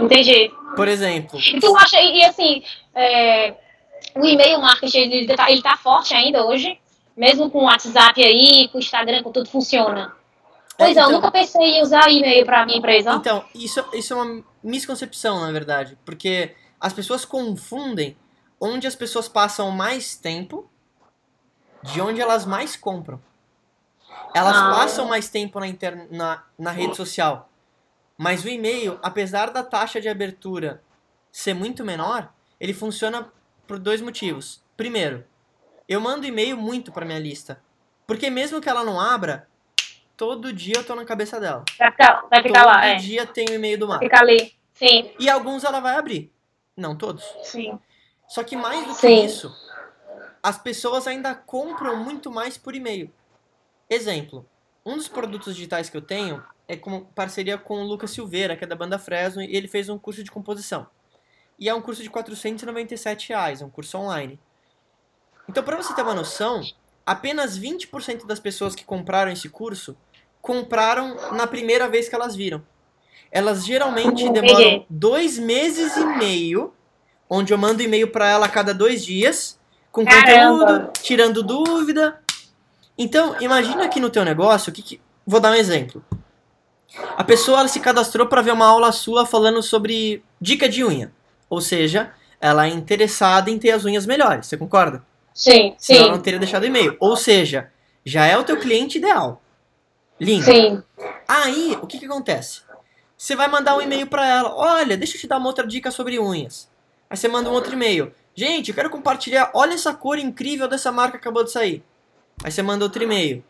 Entendi. 0.00 0.52
Por 0.76 0.86
exemplo, 0.86 1.40
E 1.40 1.58
tu 1.58 1.76
acha, 1.76 2.00
e, 2.00 2.18
e 2.18 2.24
assim, 2.24 2.62
é, 2.94 3.56
o 4.14 4.24
e-mail 4.24 4.60
marketing, 4.60 5.10
ele 5.10 5.34
tá, 5.34 5.50
ele 5.50 5.60
tá 5.60 5.76
forte 5.76 6.14
ainda 6.14 6.46
hoje? 6.46 6.78
Mesmo 7.16 7.50
com 7.50 7.58
o 7.58 7.64
WhatsApp 7.64 8.22
aí, 8.22 8.68
com 8.68 8.78
o 8.78 8.80
Instagram, 8.80 9.24
com 9.24 9.32
tudo 9.32 9.50
funciona? 9.50 10.14
Pois 10.84 10.96
é, 10.96 11.00
eu 11.00 11.04
então- 11.04 11.12
nunca 11.12 11.30
pensei 11.30 11.62
em 11.78 11.82
usar 11.82 12.08
e-mail 12.10 12.44
pra 12.44 12.64
minha 12.66 12.78
empresa. 12.78 13.12
Então, 13.14 13.44
isso, 13.54 13.84
isso 13.92 14.12
é 14.12 14.16
uma 14.16 14.44
misconcepção, 14.62 15.40
na 15.40 15.50
verdade. 15.52 15.98
Porque 16.04 16.54
as 16.80 16.92
pessoas 16.92 17.24
confundem 17.24 18.16
onde 18.60 18.86
as 18.86 18.94
pessoas 18.94 19.28
passam 19.28 19.70
mais 19.70 20.14
tempo 20.16 20.68
de 21.82 22.00
onde 22.00 22.20
elas 22.20 22.44
mais 22.46 22.76
compram. 22.76 23.20
Elas 24.34 24.56
Ah. 24.56 24.70
passam 24.70 25.06
mais 25.08 25.28
tempo 25.28 25.58
na, 25.58 25.66
inter... 25.66 26.06
na, 26.10 26.42
na 26.58 26.70
rede 26.70 26.96
social. 26.96 27.48
Mas 28.16 28.44
o 28.44 28.48
e-mail, 28.48 28.98
apesar 29.02 29.50
da 29.50 29.62
taxa 29.62 30.00
de 30.00 30.08
abertura 30.08 30.82
ser 31.30 31.54
muito 31.54 31.84
menor, 31.84 32.32
ele 32.60 32.72
funciona 32.72 33.32
por 33.66 33.78
dois 33.78 34.00
motivos. 34.00 34.62
Primeiro, 34.76 35.24
eu 35.88 36.00
mando 36.00 36.26
e-mail 36.26 36.56
muito 36.56 36.92
para 36.92 37.04
minha 37.04 37.18
lista. 37.18 37.60
Porque 38.06 38.30
mesmo 38.30 38.60
que 38.60 38.68
ela 38.68 38.84
não 38.84 39.00
abra, 39.00 39.48
todo 40.16 40.52
dia 40.52 40.76
eu 40.76 40.84
tô 40.84 40.94
na 40.94 41.04
cabeça 41.04 41.40
dela. 41.40 41.64
Vai 41.78 41.90
ficar, 41.90 42.24
vai 42.30 42.42
ficar 42.42 42.64
todo 42.64 42.72
lá, 42.72 42.86
é. 42.86 42.96
dia 42.96 43.26
tem 43.26 43.46
o 43.48 43.54
e-mail 43.54 43.78
do 43.78 43.88
mar. 43.88 43.98
Fica 43.98 44.20
ali. 44.20 44.54
Sim, 44.74 45.12
E 45.18 45.28
alguns 45.28 45.64
ela 45.64 45.80
vai 45.80 45.96
abrir. 45.96 46.32
Não 46.76 46.96
todos. 46.96 47.24
sim. 47.42 47.78
Só 48.26 48.42
que 48.42 48.56
mais 48.56 48.86
do 48.86 48.94
que 48.94 49.00
Sim. 49.06 49.24
isso, 49.26 49.54
as 50.42 50.56
pessoas 50.56 51.06
ainda 51.06 51.34
compram 51.34 52.02
muito 52.02 52.30
mais 52.30 52.56
por 52.56 52.74
e-mail. 52.74 53.12
Exemplo, 53.90 54.48
um 54.86 54.96
dos 54.96 55.06
produtos 55.06 55.54
digitais 55.54 55.90
que 55.90 55.96
eu 55.98 56.00
tenho 56.00 56.42
é 56.66 56.74
com 56.74 57.04
parceria 57.04 57.58
com 57.58 57.82
o 57.82 57.84
Lucas 57.86 58.10
Silveira, 58.10 58.56
que 58.56 58.64
é 58.64 58.66
da 58.66 58.74
banda 58.74 58.98
Fresno, 58.98 59.42
e 59.42 59.54
ele 59.54 59.68
fez 59.68 59.90
um 59.90 59.98
curso 59.98 60.24
de 60.24 60.30
composição. 60.30 60.86
E 61.58 61.68
é 61.68 61.74
um 61.74 61.82
curso 61.82 62.02
de 62.02 62.08
497 62.08 63.28
reais, 63.28 63.60
é 63.60 63.64
um 63.66 63.70
curso 63.70 63.98
online. 63.98 64.40
Então, 65.46 65.62
para 65.62 65.76
você 65.76 65.94
ter 65.94 66.02
uma 66.02 66.14
noção, 66.14 66.62
apenas 67.12 67.58
20% 67.58 68.26
das 68.26 68.40
pessoas 68.40 68.74
que 68.74 68.84
compraram 68.84 69.30
esse 69.30 69.48
curso 69.48 69.96
compraram 70.40 71.16
na 71.32 71.46
primeira 71.46 71.88
vez 71.88 72.08
que 72.08 72.14
elas 72.14 72.34
viram. 72.34 72.62
Elas 73.30 73.64
geralmente 73.64 74.24
demoram 74.30 74.84
dois 74.90 75.38
meses 75.38 75.96
e 75.96 76.04
meio, 76.04 76.72
onde 77.30 77.52
eu 77.52 77.58
mando 77.58 77.82
e-mail 77.82 78.08
para 78.10 78.28
ela 78.28 78.46
a 78.46 78.48
cada 78.48 78.74
dois 78.74 79.04
dias, 79.04 79.58
com 79.90 80.04
Caramba. 80.04 80.66
conteúdo, 80.66 80.90
tirando 81.02 81.42
dúvida. 81.42 82.20
Então, 82.98 83.36
imagina 83.40 83.84
aqui 83.84 84.00
no 84.00 84.10
teu 84.10 84.24
negócio, 84.24 84.70
o 84.70 84.74
que 84.74 84.82
que- 84.82 85.00
vou 85.26 85.40
dar 85.40 85.52
um 85.52 85.54
exemplo. 85.54 86.04
A 87.16 87.24
pessoa 87.24 87.66
se 87.68 87.80
cadastrou 87.80 88.26
para 88.26 88.42
ver 88.42 88.52
uma 88.52 88.66
aula 88.66 88.92
sua 88.92 89.24
falando 89.24 89.62
sobre 89.62 90.22
dica 90.40 90.68
de 90.68 90.84
unha. 90.84 91.10
Ou 91.48 91.60
seja, 91.60 92.12
ela 92.40 92.66
é 92.66 92.70
interessada 92.70 93.50
em 93.50 93.58
ter 93.58 93.70
as 93.70 93.84
unhas 93.84 94.04
melhores, 94.04 94.46
você 94.46 94.56
concorda? 94.58 95.02
Sim, 95.34 95.74
Senão 95.78 96.00
ela 96.00 96.08
sim, 96.08 96.16
não 96.16 96.22
teria 96.22 96.38
deixado 96.38 96.66
e-mail. 96.66 96.96
Ou 97.00 97.16
seja, 97.16 97.70
já 98.04 98.26
é 98.26 98.36
o 98.36 98.44
teu 98.44 98.58
cliente 98.58 98.98
ideal. 98.98 99.42
Lindo. 100.20 100.44
sim. 100.44 100.82
Aí, 101.26 101.78
o 101.80 101.86
que 101.86 101.98
que 101.98 102.06
acontece? 102.06 102.60
Você 103.16 103.36
vai 103.36 103.48
mandar 103.48 103.76
um 103.76 103.80
e-mail 103.80 104.06
pra 104.06 104.26
ela. 104.26 104.54
Olha, 104.54 104.96
deixa 104.96 105.16
eu 105.16 105.20
te 105.20 105.26
dar 105.26 105.38
uma 105.38 105.46
outra 105.46 105.66
dica 105.66 105.90
sobre 105.90 106.18
unhas. 106.18 106.68
Aí 107.08 107.16
você 107.16 107.28
manda 107.28 107.48
um 107.48 107.52
outro 107.52 107.72
e-mail. 107.72 108.12
Gente, 108.34 108.68
eu 108.68 108.74
quero 108.74 108.90
compartilhar. 108.90 109.50
Olha 109.54 109.74
essa 109.74 109.94
cor 109.94 110.18
incrível 110.18 110.66
dessa 110.66 110.90
marca 110.90 111.12
que 111.12 111.22
acabou 111.22 111.44
de 111.44 111.52
sair. 111.52 111.84
Aí 112.42 112.50
você 112.50 112.62
manda 112.62 112.84
outro 112.84 113.02
e-mail. 113.02 113.44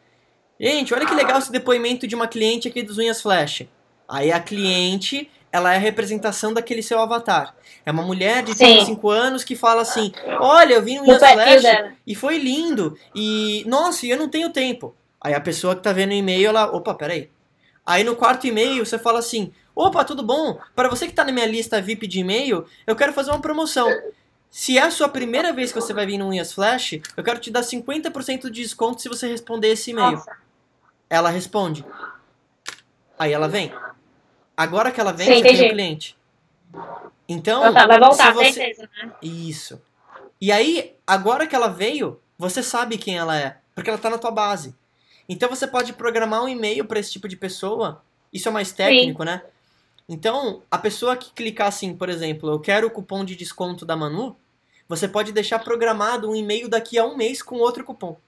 Gente, 0.60 0.92
olha 0.92 1.06
que 1.06 1.14
legal 1.14 1.38
esse 1.38 1.50
depoimento 1.50 2.06
de 2.06 2.14
uma 2.14 2.28
cliente 2.28 2.68
aqui 2.68 2.82
dos 2.82 2.98
Unhas 2.98 3.22
Flash. 3.22 3.62
Aí 4.08 4.30
a 4.30 4.38
cliente, 4.40 5.30
ela 5.52 5.74
é 5.74 5.76
a 5.76 5.80
representação 5.80 6.54
daquele 6.54 6.82
seu 6.82 6.98
avatar. 6.98 7.54
É 7.84 7.92
uma 7.92 8.02
mulher 8.02 8.42
de 8.42 8.54
Sim. 8.54 8.64
35 8.64 9.10
anos 9.10 9.44
que 9.44 9.54
fala 9.54 9.82
assim: 9.82 10.10
Olha, 10.40 10.74
eu 10.74 10.82
vi 10.82 10.96
no 10.98 11.04
Flash 11.04 11.94
e 12.06 12.14
foi 12.14 12.38
lindo. 12.38 12.98
E, 13.14 13.62
nossa, 13.66 14.06
e 14.06 14.10
eu 14.10 14.16
não 14.16 14.28
tenho 14.28 14.50
tempo. 14.50 14.96
Aí 15.20 15.34
a 15.34 15.40
pessoa 15.40 15.76
que 15.76 15.82
tá 15.82 15.92
vendo 15.92 16.10
o 16.10 16.14
e-mail, 16.14 16.48
ela, 16.48 16.74
opa, 16.74 16.94
peraí. 16.94 17.30
Aí 17.84 18.02
no 18.02 18.16
quarto 18.16 18.46
e-mail 18.46 18.84
você 18.84 18.98
fala 18.98 19.18
assim: 19.18 19.52
opa, 19.74 20.04
tudo 20.04 20.22
bom? 20.22 20.58
Para 20.74 20.88
você 20.88 21.06
que 21.06 21.12
tá 21.12 21.24
na 21.24 21.32
minha 21.32 21.46
lista 21.46 21.82
VIP 21.82 22.06
de 22.06 22.20
e-mail, 22.20 22.64
eu 22.86 22.96
quero 22.96 23.12
fazer 23.12 23.30
uma 23.30 23.40
promoção. 23.40 23.88
Se 24.50 24.76
é 24.76 24.82
a 24.82 24.90
sua 24.90 25.08
primeira 25.08 25.52
vez 25.52 25.72
que 25.72 25.80
você 25.80 25.94
vai 25.94 26.06
vir 26.06 26.18
no 26.18 26.28
Unhas 26.28 26.52
Flash, 26.52 27.00
eu 27.16 27.24
quero 27.24 27.38
te 27.38 27.50
dar 27.50 27.62
50% 27.62 28.42
de 28.42 28.62
desconto 28.62 29.00
se 29.00 29.08
você 29.08 29.26
responder 29.26 29.68
esse 29.68 29.90
e-mail. 29.90 30.12
Nossa. 30.12 30.36
Ela 31.08 31.30
responde. 31.30 31.84
Aí 33.18 33.32
ela 33.32 33.48
vem. 33.48 33.72
Agora 34.56 34.90
que 34.90 35.00
ela 35.00 35.12
vem, 35.12 35.26
Sim, 35.26 35.42
você 35.42 35.42
tem 35.42 35.66
o 35.66 35.70
cliente. 35.70 36.16
Então, 37.28 37.62
Então 37.62 37.72
tá, 37.72 37.86
vai 37.86 37.98
voltar, 37.98 38.34
você- 38.34 38.52
certeza, 38.52 38.88
né? 38.96 39.12
isso. 39.22 39.80
E 40.40 40.50
aí, 40.50 40.94
agora 41.06 41.46
que 41.46 41.54
ela 41.54 41.68
veio, 41.68 42.20
você 42.36 42.62
sabe 42.62 42.98
quem 42.98 43.16
ela 43.16 43.38
é, 43.38 43.58
porque 43.74 43.88
ela 43.88 43.98
tá 43.98 44.10
na 44.10 44.18
tua 44.18 44.30
base. 44.30 44.74
Então 45.28 45.48
você 45.48 45.66
pode 45.66 45.92
programar 45.92 46.42
um 46.42 46.48
e-mail 46.48 46.84
para 46.84 46.98
esse 46.98 47.12
tipo 47.12 47.28
de 47.28 47.36
pessoa. 47.36 48.02
Isso 48.32 48.48
é 48.48 48.52
mais 48.52 48.72
técnico, 48.72 49.24
né? 49.24 49.42
Então, 50.08 50.62
a 50.70 50.76
pessoa 50.76 51.16
que 51.16 51.32
clicar 51.32 51.68
assim, 51.68 51.94
por 51.94 52.08
exemplo, 52.08 52.50
eu 52.50 52.58
quero 52.60 52.88
o 52.88 52.90
cupom 52.90 53.24
de 53.24 53.36
desconto 53.36 53.86
da 53.86 53.96
Manu, 53.96 54.36
você 54.88 55.06
pode 55.06 55.32
deixar 55.32 55.60
programado 55.60 56.28
um 56.28 56.34
e-mail 56.34 56.68
daqui 56.68 56.98
a 56.98 57.04
um 57.06 57.16
mês 57.16 57.40
com 57.40 57.56
outro 57.56 57.84
cupom. 57.84 58.18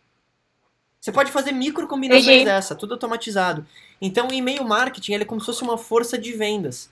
Você 1.04 1.12
pode 1.12 1.30
fazer 1.30 1.52
micro 1.52 1.86
combinações 1.86 2.46
dessa, 2.46 2.74
tudo 2.74 2.94
automatizado. 2.94 3.66
Então, 4.00 4.28
o 4.28 4.32
e-mail 4.32 4.64
marketing 4.64 5.12
ele 5.12 5.24
é 5.24 5.26
como 5.26 5.38
se 5.38 5.44
fosse 5.44 5.62
uma 5.62 5.76
força 5.76 6.16
de 6.16 6.32
vendas. 6.32 6.88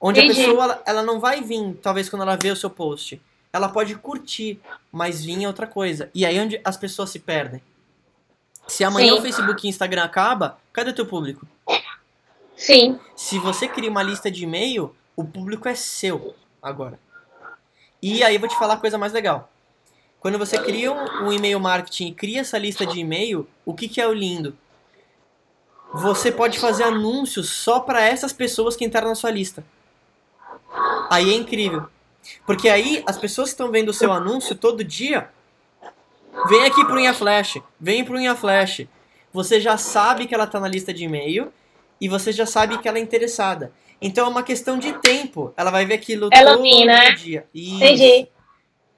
Onde 0.00 0.20
a 0.20 0.22
pessoa 0.22 0.62
ela, 0.62 0.82
ela 0.86 1.02
não 1.02 1.18
vai 1.18 1.40
vir, 1.40 1.74
talvez, 1.82 2.08
quando 2.08 2.22
ela 2.22 2.36
vê 2.36 2.52
o 2.52 2.56
seu 2.56 2.70
post. 2.70 3.20
ela 3.52 3.68
pode 3.68 3.96
curtir, 3.96 4.60
mas 4.92 5.24
vir 5.24 5.42
é 5.42 5.48
outra 5.48 5.66
coisa. 5.66 6.08
E 6.14 6.24
aí 6.24 6.36
é 6.36 6.40
onde 6.40 6.60
as 6.62 6.76
pessoas 6.76 7.10
se 7.10 7.18
perdem. 7.18 7.60
Se 8.68 8.84
amanhã 8.84 9.14
Sim. 9.14 9.18
o 9.18 9.22
Facebook 9.22 9.66
e 9.66 9.68
o 9.68 9.70
Instagram 9.70 10.04
acaba, 10.04 10.56
cadê 10.72 10.90
o 10.90 10.94
teu 10.94 11.04
público? 11.04 11.44
Sim. 12.56 13.00
Se 13.16 13.40
você 13.40 13.66
cria 13.66 13.90
uma 13.90 14.04
lista 14.04 14.30
de 14.30 14.44
e-mail, 14.44 14.94
o 15.16 15.24
público 15.24 15.68
é 15.68 15.74
seu 15.74 16.36
agora. 16.62 17.00
E 18.00 18.22
aí 18.22 18.36
eu 18.36 18.40
vou 18.40 18.48
te 18.48 18.56
falar 18.56 18.74
a 18.74 18.78
coisa 18.78 18.96
mais 18.96 19.12
legal. 19.12 19.50
Quando 20.24 20.38
você 20.38 20.58
cria 20.58 20.90
um, 20.90 21.26
um 21.26 21.30
e-mail 21.34 21.60
marketing 21.60 22.06
e 22.06 22.14
cria 22.14 22.40
essa 22.40 22.56
lista 22.56 22.86
de 22.86 22.98
e-mail, 22.98 23.46
o 23.62 23.74
que, 23.74 23.86
que 23.86 24.00
é 24.00 24.08
o 24.08 24.12
lindo? 24.14 24.56
Você 25.92 26.32
pode 26.32 26.58
fazer 26.58 26.84
anúncios 26.84 27.50
só 27.50 27.78
para 27.78 28.02
essas 28.02 28.32
pessoas 28.32 28.74
que 28.74 28.86
entraram 28.86 29.10
na 29.10 29.14
sua 29.14 29.30
lista. 29.30 29.62
Aí 31.10 31.30
é 31.30 31.34
incrível. 31.34 31.88
Porque 32.46 32.70
aí 32.70 33.02
as 33.06 33.18
pessoas 33.18 33.50
que 33.50 33.52
estão 33.52 33.70
vendo 33.70 33.90
o 33.90 33.92
seu 33.92 34.10
anúncio 34.14 34.54
todo 34.54 34.82
dia, 34.82 35.28
vem 36.48 36.64
aqui 36.64 36.82
pro 36.86 36.94
Unha 36.94 37.12
Flash, 37.12 37.58
vem 37.78 38.02
pro 38.02 38.16
Unha 38.16 38.34
Flash. 38.34 38.86
Você 39.30 39.60
já 39.60 39.76
sabe 39.76 40.26
que 40.26 40.34
ela 40.34 40.46
tá 40.46 40.58
na 40.58 40.68
lista 40.68 40.94
de 40.94 41.04
e-mail 41.04 41.52
e 42.00 42.08
você 42.08 42.32
já 42.32 42.46
sabe 42.46 42.78
que 42.78 42.88
ela 42.88 42.96
é 42.96 43.02
interessada. 43.02 43.74
Então 44.00 44.24
é 44.24 44.30
uma 44.30 44.42
questão 44.42 44.78
de 44.78 44.94
tempo. 45.00 45.52
Ela 45.54 45.70
vai 45.70 45.84
ver 45.84 45.94
aquilo 45.96 46.30
Ela 46.32 46.52
todo 46.52 46.62
vem, 46.62 46.86
né? 46.86 47.12
dia. 47.12 47.46
Isso. 47.52 47.76
Entendi. 47.76 48.33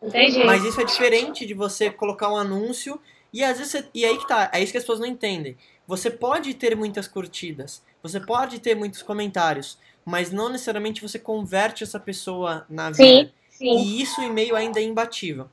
Entendi. 0.07 0.45
Mas 0.45 0.64
isso 0.64 0.81
é 0.81 0.85
diferente 0.85 1.45
de 1.45 1.53
você 1.53 1.90
colocar 1.90 2.33
um 2.33 2.37
anúncio 2.37 3.01
e 3.33 3.42
às 3.42 3.59
vezes 3.59 3.73
você- 3.73 3.88
e 3.92 4.05
aí 4.05 4.16
que 4.16 4.27
tá, 4.27 4.49
é 4.53 4.62
isso 4.62 4.71
que 4.73 4.79
as 4.79 4.85
pessoas 4.85 5.01
não 5.01 5.07
entendem. 5.07 5.57
Você 5.87 6.11
pode 6.11 6.55
ter 6.55 6.77
muitas 6.77 7.09
curtidas, 7.09 7.83
você 8.03 8.21
pode 8.21 8.61
ter 8.61 8.75
muitos 8.77 9.03
comentários, 9.03 9.79
mas 10.05 10.31
não 10.31 10.49
necessariamente 10.49 11.03
você 11.03 11.19
converte 11.19 11.83
essa 11.83 11.99
pessoa 11.99 12.64
na 12.71 12.92
Sim, 12.92 13.19
vida. 13.19 13.33
sim, 13.51 13.77
E 13.77 14.01
isso 14.03 14.21
o 14.21 14.25
e-mail 14.25 14.55
ainda 14.55 14.79
é 14.79 14.83
imbatível. 14.85 15.49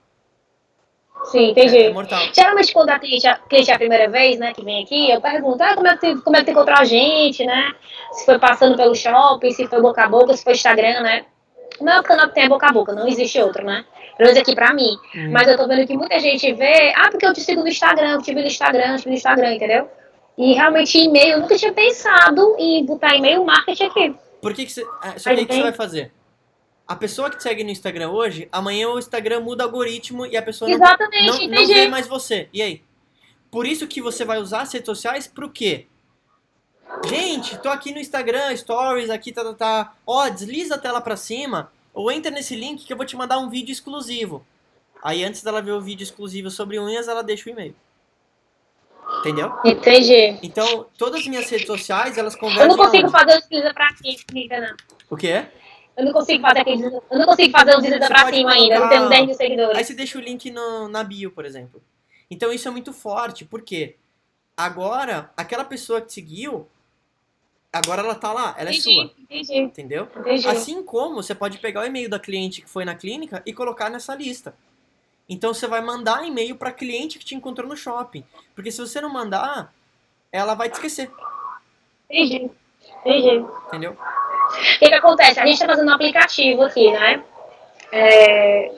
sim, 1.25 1.47
É, 1.47 1.51
entendi. 1.51 1.77
é 1.77 1.93
mortal. 1.93 2.21
Geralmente, 2.33 2.73
quando 2.73 2.89
a 2.89 2.99
cliente, 2.99 3.27
a 3.27 3.37
cliente 3.37 3.71
é 3.71 3.73
a 3.73 3.77
primeira 3.79 4.09
vez, 4.09 4.37
né, 4.39 4.53
que 4.53 4.63
vem 4.63 4.83
aqui, 4.83 5.09
eu 5.09 5.21
pergunto, 5.21 5.61
ah, 5.63 5.73
como 5.75 5.87
é 5.87 5.97
que 5.97 6.13
tu, 6.15 6.21
como 6.21 6.35
é 6.35 6.39
que 6.39 6.45
tu 6.45 6.51
encontrou 6.51 6.77
a 6.77 6.83
gente, 6.85 7.43
né? 7.45 7.73
Se 8.11 8.25
foi 8.25 8.37
passando 8.37 8.75
pelo 8.75 8.93
shopping, 8.93 9.51
se 9.51 9.67
foi 9.67 9.81
boca 9.81 10.03
a 10.03 10.09
boca, 10.09 10.35
se 10.35 10.43
foi 10.43 10.53
Instagram, 10.53 11.01
né? 11.01 11.25
O 11.83 11.85
meu 11.85 12.01
canal 12.01 12.29
tem 12.29 12.45
é 12.45 12.47
boca 12.47 12.65
a 12.65 12.71
boca, 12.71 12.93
não 12.93 13.05
existe 13.05 13.37
outro, 13.41 13.65
né? 13.65 13.83
Pelo 14.17 14.29
menos 14.29 14.41
aqui 14.41 14.55
pra 14.55 14.73
mim. 14.73 14.95
Hum. 15.13 15.31
Mas 15.33 15.49
eu 15.49 15.57
tô 15.57 15.67
vendo 15.67 15.85
que 15.85 15.97
muita 15.97 16.17
gente 16.17 16.53
vê, 16.53 16.93
ah, 16.95 17.09
porque 17.11 17.25
eu 17.25 17.33
te 17.33 17.41
sigo 17.41 17.61
no 17.61 17.67
Instagram, 17.67 18.11
eu 18.11 18.21
te 18.21 18.33
vi 18.33 18.39
no 18.39 18.47
Instagram, 18.47 18.93
eu 18.93 18.97
te 18.99 19.03
vi 19.03 19.09
no 19.09 19.15
Instagram, 19.17 19.53
entendeu? 19.53 19.89
E 20.37 20.53
realmente 20.53 20.97
e-mail, 20.97 21.33
eu 21.33 21.39
nunca 21.41 21.57
tinha 21.57 21.73
pensado 21.73 22.55
em 22.57 22.85
botar 22.85 23.17
e-mail 23.17 23.43
marketing 23.43 23.83
aqui. 23.83 24.15
Por 24.41 24.53
que, 24.53 24.65
que 24.65 24.71
você. 24.71 24.81
é, 25.03 25.19
Só 25.19 25.35
que 25.35 25.41
o 25.41 25.45
que 25.45 25.53
você 25.53 25.61
vai 25.61 25.73
fazer? 25.73 26.13
A 26.87 26.95
pessoa 26.95 27.29
que 27.29 27.35
te 27.35 27.43
segue 27.43 27.65
no 27.65 27.69
Instagram 27.69 28.11
hoje, 28.11 28.47
amanhã 28.49 28.87
o 28.87 28.97
Instagram 28.97 29.41
muda 29.41 29.65
o 29.65 29.67
algoritmo 29.67 30.25
e 30.25 30.37
a 30.37 30.41
pessoa 30.41 30.69
não, 30.69 30.77
Exatamente, 30.77 31.47
não, 31.47 31.59
não 31.59 31.67
vê 31.67 31.87
mais 31.89 32.07
você. 32.07 32.47
E 32.53 32.61
aí? 32.61 32.81
Por 33.51 33.67
isso 33.67 33.87
que 33.87 34.01
você 34.01 34.23
vai 34.23 34.39
usar 34.39 34.61
as 34.61 34.71
redes 34.71 34.85
sociais 34.85 35.27
pro 35.27 35.49
quê? 35.49 35.87
Gente, 37.05 37.57
tô 37.59 37.69
aqui 37.69 37.91
no 37.91 37.99
Instagram, 37.99 38.55
stories, 38.55 39.09
aqui, 39.09 39.31
tá, 39.31 39.43
tá, 39.43 39.53
tá. 39.53 39.93
Ó, 40.05 40.27
desliza 40.29 40.75
a 40.75 40.77
tela 40.77 41.01
pra 41.01 41.15
cima 41.17 41.71
ou 41.93 42.11
entra 42.11 42.31
nesse 42.31 42.55
link 42.55 42.85
que 42.85 42.93
eu 42.93 42.97
vou 42.97 43.05
te 43.05 43.15
mandar 43.15 43.37
um 43.39 43.49
vídeo 43.49 43.71
exclusivo. 43.71 44.45
Aí 45.03 45.23
antes 45.23 45.43
dela 45.43 45.61
ver 45.61 45.71
o 45.71 45.81
vídeo 45.81 46.03
exclusivo 46.03 46.49
sobre 46.49 46.79
unhas, 46.79 47.07
ela 47.07 47.23
deixa 47.23 47.49
o 47.49 47.51
e-mail. 47.53 47.75
Entendeu? 49.19 49.51
Entendi. 49.65 50.39
Então, 50.41 50.85
todas 50.97 51.21
as 51.21 51.27
minhas 51.27 51.49
redes 51.49 51.67
sociais, 51.67 52.17
elas 52.17 52.33
Eu 52.35 52.39
convergem 52.39 52.67
não 52.69 52.77
consigo 52.77 53.07
aonde? 53.07 53.11
fazer 53.11 53.37
o 53.37 53.41
desliza 53.41 53.73
pra 53.73 53.89
cima, 53.95 54.59
não. 54.61 54.75
O 55.09 55.17
quê? 55.17 55.45
Eu 55.97 56.05
não 56.05 56.13
consigo 56.13 56.41
fazer 56.41 56.59
aquele 56.59 56.83
Eu 56.85 57.19
não 57.19 57.25
consigo 57.25 57.51
fazer 57.51 57.75
o 57.75 57.81
desliza 57.81 58.07
pra 58.07 58.31
cima 58.31 58.51
ainda. 58.53 58.75
Eu 58.75 58.79
não 58.79 58.89
tenho 58.89 59.01
colocar- 59.01 59.15
10 59.17 59.27
mil 59.27 59.35
seguidores. 59.35 59.77
Aí 59.77 59.83
você 59.83 59.93
deixa 59.93 60.17
o 60.17 60.21
link 60.21 60.49
no- 60.51 60.87
na 60.87 61.03
bio, 61.03 61.31
por 61.31 61.45
exemplo. 61.45 61.83
Então 62.31 62.51
isso 62.51 62.67
é 62.67 62.71
muito 62.71 62.93
forte, 62.93 63.43
porque 63.45 63.97
agora, 64.55 65.31
aquela 65.35 65.63
pessoa 65.63 66.01
que 66.01 66.07
te 66.07 66.13
seguiu, 66.13 66.67
agora 67.71 68.01
ela 68.01 68.15
tá 68.15 68.31
lá, 68.31 68.55
ela 68.57 68.69
é 68.69 68.73
sua, 68.73 68.91
entendi, 68.91 69.23
entendi, 69.23 69.57
entendeu? 69.59 70.07
entendi. 70.15 70.47
Assim 70.47 70.83
como 70.83 71.15
você 71.15 71.33
pode 71.33 71.57
pegar 71.57 71.81
o 71.81 71.85
e-mail 71.85 72.09
da 72.09 72.19
cliente 72.19 72.61
que 72.61 72.69
foi 72.69 72.85
na 72.85 72.95
clínica 72.95 73.41
e 73.45 73.53
colocar 73.53 73.89
nessa 73.89 74.15
lista. 74.15 74.55
Então 75.27 75.53
você 75.53 75.67
vai 75.67 75.81
mandar 75.81 76.25
e-mail 76.25 76.55
para 76.55 76.71
cliente 76.71 77.17
que 77.17 77.25
te 77.25 77.35
encontrou 77.35 77.67
no 77.67 77.77
shopping. 77.77 78.23
Porque 78.53 78.71
se 78.71 78.81
você 78.81 78.99
não 78.99 79.09
mandar, 79.09 79.73
ela 80.31 80.53
vai 80.53 80.69
te 80.69 80.73
esquecer, 80.73 81.11
Entendi. 82.09 82.51
Entendi. 83.05 83.45
entendeu? 83.67 83.91
O 83.93 84.79
que, 84.79 84.87
que 84.87 84.93
acontece? 84.93 85.39
A 85.39 85.45
gente 85.45 85.55
está 85.55 85.65
fazendo 85.65 85.89
um 85.89 85.93
aplicativo 85.93 86.61
aqui, 86.63 86.91
né? 86.91 87.23
É... 87.91 88.71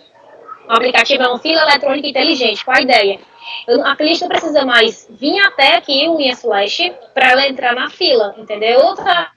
O 0.68 0.74
aplicativo 0.74 1.24
é 1.24 1.34
um 1.34 1.38
fila 1.38 1.62
eletrônica 1.62 2.08
inteligente. 2.08 2.64
Qual 2.66 2.78
a 2.78 2.82
ideia? 2.82 3.20
Eu- 3.68 3.86
a 3.86 3.96
cliente 3.96 4.22
não 4.22 4.30
precisa 4.30 4.66
mais 4.66 5.08
vir 5.10 5.40
até 5.40 5.76
aqui, 5.76 6.08
o 6.08 6.16
Unha 6.18 6.36
Flash, 6.36 6.80
para 7.14 7.32
ela 7.32 7.48
entrar 7.48 7.76
na 7.76 7.90
fila, 7.90 8.34
entendeu? 8.38 8.80
Outra 8.80 9.32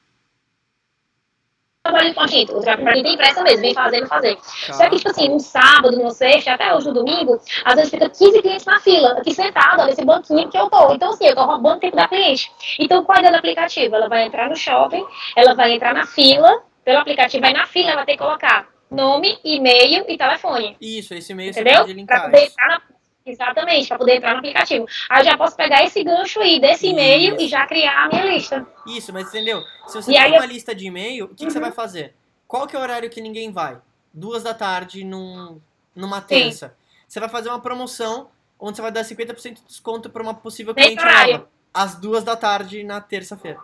trabalho 1.82 2.14
com 2.14 2.20
a 2.20 2.26
gente, 2.26 2.52
outra 2.52 2.76
pra 2.76 2.92
quem 2.92 3.02
tem 3.02 3.16
pressa 3.16 3.42
mesmo, 3.42 3.62
vem 3.62 3.72
fazer, 3.72 3.98
vem 4.00 4.06
fazer. 4.06 4.38
Só 4.42 4.88
que, 4.90 4.96
tipo 4.96 5.08
assim, 5.08 5.28
no 5.28 5.40
sábado, 5.40 5.96
no 5.96 6.10
sexta, 6.10 6.52
até 6.52 6.74
hoje 6.74 6.88
no 6.88 6.92
domingo, 6.92 7.40
às 7.64 7.74
vezes 7.76 7.90
fica 7.90 8.10
15 8.10 8.42
clientes 8.42 8.66
na 8.66 8.78
fila, 8.80 9.12
aqui 9.12 9.32
sentado, 9.32 9.86
nesse 9.86 10.04
banquinho 10.04 10.50
que 10.50 10.58
eu 10.58 10.68
tô. 10.68 10.92
Então, 10.92 11.10
assim, 11.10 11.26
eu 11.26 11.34
tô 11.34 11.42
roubando 11.44 11.76
o 11.78 11.80
tempo 11.80 11.96
da 11.96 12.06
cliente. 12.06 12.52
Então, 12.78 13.02
qual 13.04 13.16
é 13.16 13.18
a 13.18 13.20
ideia 13.20 13.32
do 13.32 13.38
aplicativo? 13.38 13.96
Ela 13.96 14.08
vai 14.08 14.24
entrar 14.26 14.50
no 14.50 14.56
shopping, 14.56 15.04
ela 15.34 15.54
vai 15.54 15.72
entrar 15.72 15.94
na 15.94 16.04
fila, 16.06 16.62
pelo 16.84 16.98
aplicativo 16.98 17.40
vai 17.40 17.54
na 17.54 17.66
fila, 17.66 17.92
ela 17.92 18.04
ter 18.04 18.12
que 18.12 18.18
colocar 18.18 18.66
nome, 18.90 19.38
e-mail 19.44 20.04
e 20.08 20.16
telefone. 20.16 20.76
Isso, 20.80 21.14
esse 21.14 21.32
e-mail 21.32 21.52
você 21.52 21.62
pode 21.62 21.76
Pra 21.76 21.92
linkar. 21.92 22.24
poder 22.24 22.44
entrar 22.46 22.68
na... 22.68 22.82
Exatamente, 23.26 23.88
para 23.88 23.98
poder 23.98 24.16
entrar 24.16 24.32
no 24.32 24.38
aplicativo. 24.38 24.86
Aí 25.10 25.20
eu 25.20 25.24
já 25.26 25.36
posso 25.36 25.54
pegar 25.54 25.84
esse 25.84 26.02
gancho 26.02 26.40
aí, 26.40 26.58
desse 26.58 26.86
e-mail, 26.86 27.38
e 27.38 27.46
já 27.46 27.66
criar 27.66 28.04
a 28.04 28.08
minha 28.08 28.24
lista. 28.24 28.66
Isso, 28.86 29.12
mas 29.12 29.28
entendeu? 29.28 29.60
Se 29.86 30.00
você 30.00 30.10
E 30.12 30.14
tem 30.14 30.32
uma 30.32 30.44
eu- 30.44 30.48
lista 30.48 30.74
de 30.74 30.86
e-mail, 30.86 31.26
o 31.26 31.28
que, 31.34 31.44
que 31.44 31.50
você 31.52 31.60
vai 31.60 31.70
fazer? 31.70 32.14
Qual 32.46 32.66
que 32.66 32.74
é 32.74 32.78
o 32.78 32.82
horário 32.82 33.10
que 33.10 33.20
ninguém 33.20 33.52
vai? 33.52 33.76
Duas 34.14 34.42
da 34.42 34.54
tarde 34.54 35.04
num, 35.04 35.60
numa 35.94 36.22
terça. 36.22 36.74
Você 37.06 37.20
vai 37.20 37.28
fazer 37.28 37.50
uma 37.50 37.60
promoção 37.60 38.30
onde 38.58 38.76
você 38.76 38.82
vai 38.82 38.90
dar 38.90 39.02
50% 39.04 39.54
de 39.56 39.62
desconto 39.66 40.08
para 40.08 40.22
uma 40.22 40.32
possível 40.32 40.72
Nesse 40.74 40.88
cliente 40.96 41.04
horário. 41.04 41.32
nova. 41.34 41.48
Às 41.74 41.96
duas 41.96 42.24
da 42.24 42.34
tarde 42.34 42.82
na 42.82 42.98
terça-feira. 42.98 43.60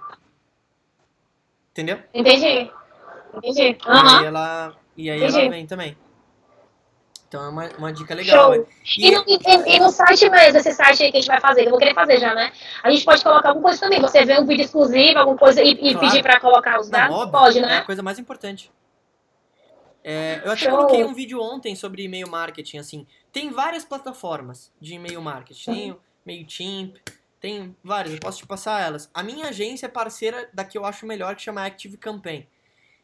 Entendeu? 1.72 1.98
Entendi. 2.12 2.70
Entendi. 3.34 3.62
E 3.62 3.78
Aham. 3.88 4.18
aí 4.20 4.24
ela, 4.26 4.76
e 4.96 5.10
aí 5.10 5.18
Entendi. 5.22 5.40
ela 5.40 5.50
vem 5.50 5.66
também. 5.66 5.96
Então 7.28 7.42
é 7.44 7.48
uma, 7.48 7.68
uma 7.78 7.92
dica 7.92 8.14
legal. 8.14 8.54
Show. 8.54 8.68
E, 8.98 9.06
E 9.08 9.10
no, 9.10 9.24
e- 9.26 9.74
e 9.76 9.80
no 9.80 9.90
site 9.90 10.30
mesmo, 10.30 10.58
esse 10.58 10.72
site 10.72 11.02
aí 11.02 11.10
que 11.10 11.16
a 11.16 11.20
gente 11.20 11.28
vai 11.28 11.40
fazer, 11.40 11.62
que 11.62 11.66
eu 11.66 11.70
vou 11.70 11.78
querer 11.80 11.94
fazer 11.94 12.18
já, 12.18 12.32
né? 12.32 12.52
A 12.82 12.90
gente 12.90 13.04
pode 13.04 13.24
colocar 13.24 13.48
alguma 13.48 13.64
coisa 13.70 13.80
também. 13.80 14.00
Você 14.00 14.24
vê 14.24 14.38
um 14.38 14.46
vídeo 14.46 14.64
exclusivo, 14.64 15.18
alguma 15.18 15.36
coisa 15.36 15.60
e, 15.60 15.76
Claro. 15.76 15.98
pedir 15.98 16.22
pra 16.22 16.38
colocar 16.38 16.78
os 16.78 16.88
não, 16.88 16.98
dados? 16.98 17.16
óbvio, 17.16 17.32
Pode, 17.32 17.58
é 17.58 17.64
a 17.64 17.66
né? 17.66 17.80
coisa 17.82 18.02
mais 18.04 18.18
importante. 18.20 18.70
É, 20.04 20.42
eu 20.44 20.52
até 20.52 20.66
Show. 20.66 20.70
coloquei 20.76 21.02
um 21.02 21.14
vídeo 21.14 21.40
ontem 21.40 21.74
sobre 21.74 22.04
e-mail 22.04 22.28
marketing, 22.28 22.76
assim. 22.78 23.06
Tem 23.32 23.50
várias 23.50 23.84
plataformas 23.84 24.70
de 24.80 24.94
e-mail 24.94 25.20
marketing. 25.20 25.72
Tem 25.72 25.90
o 25.92 26.00
MailChimp, 26.26 26.96
tem 27.40 27.74
várias, 27.82 28.14
eu 28.14 28.20
posso 28.20 28.38
te 28.38 28.46
passar 28.46 28.80
elas. 28.82 29.10
A 29.14 29.22
minha 29.22 29.48
agência 29.48 29.86
é 29.86 29.88
parceira 29.88 30.48
da 30.52 30.62
que 30.64 30.76
eu 30.76 30.84
acho 30.84 31.06
melhor, 31.06 31.34
que 31.34 31.42
chama 31.42 31.64
Active 31.64 31.96
Campaign. 31.96 32.46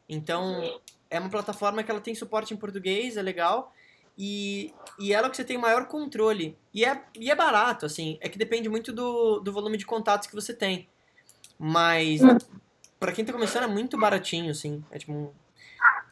Então, 0.09 0.79
é 1.11 1.19
uma 1.19 1.29
plataforma 1.29 1.83
que 1.83 1.91
ela 1.91 2.01
tem 2.01 2.15
suporte 2.15 2.55
em 2.55 2.57
português, 2.57 3.17
é 3.17 3.23
legal. 3.23 3.75
E, 4.17 4.73
e 4.99 5.13
ela 5.13 5.27
é 5.27 5.31
que 5.31 5.37
você 5.37 5.45
tem 5.45 5.59
maior 5.59 5.87
controle. 5.87 6.57
E 6.73 6.85
é, 6.85 7.03
e 7.19 7.31
é 7.31 7.35
barato, 7.35 7.87
assim. 7.87 8.19
É 8.21 8.29
que 8.29 8.39
depende 8.39 8.69
muito 8.69 8.93
do, 8.93 9.41
do 9.41 9.53
volume 9.53 9.77
de 9.77 9.87
contatos 9.87 10.29
que 10.29 10.35
você 10.35 10.53
tem. 10.55 10.87
Mas, 11.59 12.21
pra 12.99 13.13
quem 13.13 13.25
tá 13.25 13.33
começando, 13.33 13.65
é 13.65 13.67
muito 13.67 13.99
baratinho, 13.99 14.51
assim. 14.51 14.85
É 14.91 14.99
tipo 14.99 15.13
um- 15.13 15.31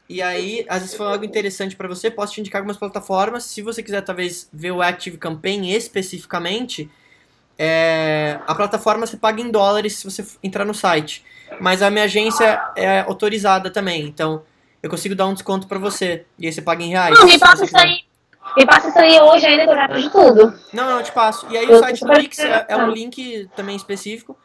E 0.09 0.23
aí, 0.23 0.65
às 0.69 0.81
vezes 0.81 0.97
foi 0.97 1.07
algo 1.07 1.25
interessante 1.25 1.77
pra 1.77 1.87
você, 1.87 2.11
posso 2.11 2.33
te 2.33 2.41
indicar 2.41 2.61
algumas 2.61 2.79
plataformas. 2.79 3.45
Se 3.45 3.61
você 3.63 3.83
quiser, 3.83 4.01
talvez, 4.01 4.49
ver 4.53 4.71
o 4.73 4.81
Active 4.81 5.19
Campaign 5.19 5.71
especificamente, 5.73 6.91
é, 7.59 8.41
a 8.47 8.55
plataforma 8.55 9.07
você 9.07 9.19
paga 9.19 9.43
em 9.43 9.51
dólares 9.51 9.97
se 9.97 10.05
você 10.05 10.27
entrar 10.43 10.65
no 10.65 10.73
site. 10.75 11.25
Mas 11.61 11.83
a 11.83 11.91
minha 11.91 12.05
agência 12.05 12.59
é 12.75 13.01
autorizada 13.01 13.71
também, 13.71 14.07
então 14.07 14.45
eu 14.83 14.89
consigo 14.91 15.15
dar 15.15 15.27
um 15.27 15.33
desconto 15.35 15.67
pra 15.67 15.79
você. 15.79 16.25
E 16.39 16.47
aí 16.47 16.53
você 16.53 16.63
paga 16.63 16.83
em 16.83 16.91
reais. 16.91 17.19
Não, 17.19 17.27
me 17.27 17.39
passa 17.39 17.65
isso 17.65 17.77
aí. 17.77 18.01
Me 18.57 18.67
passa 18.67 18.89
isso 18.89 18.99
aí 18.99 19.21
hoje 19.21 19.47
ainda, 19.47 19.65
que 19.65 19.71
eu 19.71 19.75
já 19.75 19.87
de 19.87 20.11
tudo. 20.11 20.59
Não, 20.73 20.87
não, 20.87 20.97
eu 20.99 21.03
te 21.03 21.13
passo. 21.13 21.47
E 21.51 21.57
aí 21.57 21.69
Eu 21.69 21.77
o 21.77 21.79
site 21.81 22.05
do 22.05 22.13
Pix 22.13 22.39
é, 22.39 22.67
é 22.69 22.77
um 22.77 22.91
link 22.91 23.49
também 23.55 23.77
específico. 23.77 24.37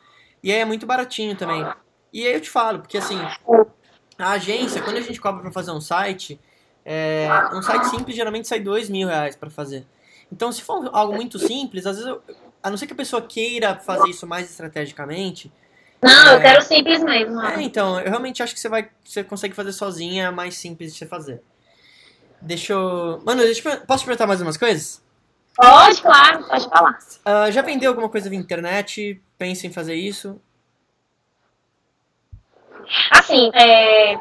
E 0.43 0.51
aí 0.51 0.59
é 0.59 0.65
muito 0.65 0.85
baratinho 0.85 1.35
também. 1.35 1.65
E 2.11 2.25
aí 2.27 2.33
eu 2.33 2.41
te 2.41 2.49
falo, 2.49 2.79
porque 2.79 2.97
assim, 2.97 3.19
a 4.17 4.31
agência, 4.31 4.81
quando 4.81 4.97
a 4.97 5.01
gente 5.01 5.19
cobra 5.21 5.41
pra 5.41 5.51
fazer 5.51 5.71
um 5.71 5.79
site, 5.81 6.39
é, 6.85 7.27
um 7.53 7.61
site 7.61 7.85
simples 7.87 8.15
geralmente 8.15 8.47
sai 8.47 8.59
dois 8.59 8.89
mil 8.89 9.07
reais 9.07 9.35
pra 9.35 9.49
fazer. 9.49 9.85
Então, 10.31 10.51
se 10.51 10.61
for 10.61 10.89
algo 10.93 11.13
muito 11.13 11.39
simples, 11.39 11.85
às 11.85 11.95
vezes, 11.97 12.09
eu- 12.09 12.21
a 12.61 12.69
não 12.69 12.75
ser 12.77 12.87
que 12.87 12.93
a 12.93 12.95
pessoa 12.95 13.21
queira 13.21 13.75
fazer 13.75 14.09
isso 14.09 14.25
mais 14.27 14.49
estrategicamente, 14.49 15.51
Não, 16.03 16.31
É. 16.31 16.35
eu 16.35 16.41
quero 16.41 16.61
simples 16.61 17.03
mesmo. 17.03 17.41
é, 17.41 17.61
então, 17.61 17.99
eu 17.99 18.09
realmente 18.09 18.43
acho 18.43 18.53
que 18.53 18.59
você 18.59 18.69
vai, 18.69 18.89
você 19.03 19.23
consegue 19.23 19.55
fazer 19.55 19.71
sozinha, 19.71 20.25
é 20.25 20.31
mais 20.31 20.55
simples 20.55 20.91
de 20.93 20.99
você 20.99 21.05
fazer. 21.05 21.41
Deixa 22.41 22.73
eu. 22.73 23.21
Mano, 23.25 23.41
deixa 23.41 23.67
eu... 23.69 23.81
posso 23.85 24.03
te 24.03 24.07
perguntar 24.07 24.27
mais 24.27 24.41
umas 24.41 24.57
coisas? 24.57 25.01
Pode, 25.55 26.01
claro, 26.01 26.43
pode 26.45 26.67
falar. 26.67 26.97
Uh, 27.25 27.51
já 27.51 27.61
vendeu 27.61 27.91
alguma 27.91 28.09
coisa 28.09 28.29
via 28.29 28.39
internet? 28.39 29.21
Pensa 29.37 29.67
em 29.67 29.71
fazer 29.71 29.93
isso? 29.95 30.41
Assim, 33.11 33.49
é, 33.53 34.15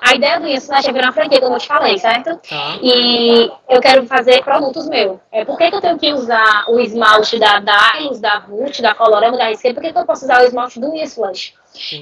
a 0.00 0.14
ideia 0.14 0.40
do 0.40 0.46
Slash 0.46 0.88
é 0.88 0.92
virar 0.92 1.06
uma 1.06 1.12
franquia, 1.12 1.40
como 1.40 1.54
eu 1.54 1.58
te 1.58 1.66
falei, 1.66 1.98
certo? 1.98 2.36
Tá. 2.48 2.78
E 2.82 3.50
eu 3.68 3.80
quero 3.80 4.06
fazer 4.06 4.42
produtos 4.42 4.88
meus. 4.88 5.18
É, 5.32 5.44
por 5.44 5.56
que, 5.56 5.70
que 5.70 5.76
eu 5.76 5.80
tenho 5.80 5.98
que 5.98 6.12
usar 6.12 6.64
o 6.68 6.78
esmalte 6.78 7.38
da 7.38 7.60
Dylos, 7.60 8.20
da 8.20 8.40
Vult, 8.40 8.80
da 8.80 8.94
Colorama, 8.94 9.36
da 9.36 9.48
Risqueira? 9.48 9.74
Por 9.74 9.82
que, 9.82 9.92
que 9.92 9.98
eu 9.98 10.06
posso 10.06 10.24
usar 10.24 10.42
o 10.42 10.44
esmalte 10.44 10.80
do 10.80 10.94
Slash? 10.94 11.54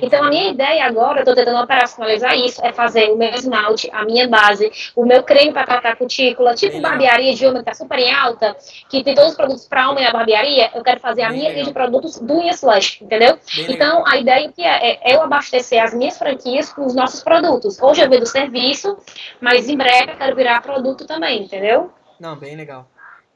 Então, 0.02 0.24
a 0.24 0.28
minha 0.28 0.50
ideia 0.50 0.84
agora, 0.84 1.18
eu 1.18 1.22
estou 1.22 1.34
tentando 1.34 1.62
operacionalizar 1.62 2.34
isso, 2.34 2.64
é 2.64 2.72
fazer 2.72 3.10
o 3.10 3.16
meu 3.16 3.30
esmalte, 3.30 3.90
a 3.92 4.04
minha 4.04 4.28
base, 4.28 4.70
o 4.94 5.04
meu 5.04 5.22
creme 5.22 5.52
para 5.52 5.64
tratar 5.64 5.96
cutícula, 5.96 6.54
tipo 6.54 6.80
barbearia 6.80 7.34
de 7.34 7.46
homem 7.46 7.62
que 7.62 7.70
está 7.70 7.82
super 7.82 7.98
em 7.98 8.12
alta, 8.12 8.56
que 8.88 9.02
tem 9.02 9.14
todos 9.14 9.30
os 9.30 9.36
produtos 9.36 9.66
para 9.66 9.90
homem 9.90 10.04
na 10.04 10.12
barbearia, 10.12 10.70
eu 10.74 10.82
quero 10.82 11.00
fazer 11.00 11.22
a 11.22 11.30
minha 11.30 11.50
linha 11.50 11.64
de 11.64 11.72
produtos 11.72 12.18
do 12.18 12.34
Unha 12.34 12.52
Slush, 12.52 13.02
entendeu? 13.02 13.38
Legal. 13.56 13.74
Então, 13.74 14.04
a 14.06 14.16
ideia 14.16 14.52
que 14.52 14.62
é, 14.62 14.98
é 15.02 15.14
eu 15.14 15.22
abastecer 15.22 15.82
as 15.82 15.94
minhas 15.94 16.18
franquias 16.18 16.72
com 16.72 16.84
os 16.84 16.94
nossos 16.94 17.22
produtos. 17.22 17.80
Hoje 17.80 18.02
eu 18.02 18.10
vendo 18.10 18.26
serviço, 18.26 18.96
mas 19.40 19.68
em 19.68 19.76
breve 19.76 20.12
eu 20.12 20.16
quero 20.16 20.36
virar 20.36 20.62
produto 20.62 21.06
também, 21.06 21.42
entendeu? 21.42 21.90
Não, 22.20 22.36
bem 22.36 22.56
legal. 22.56 22.86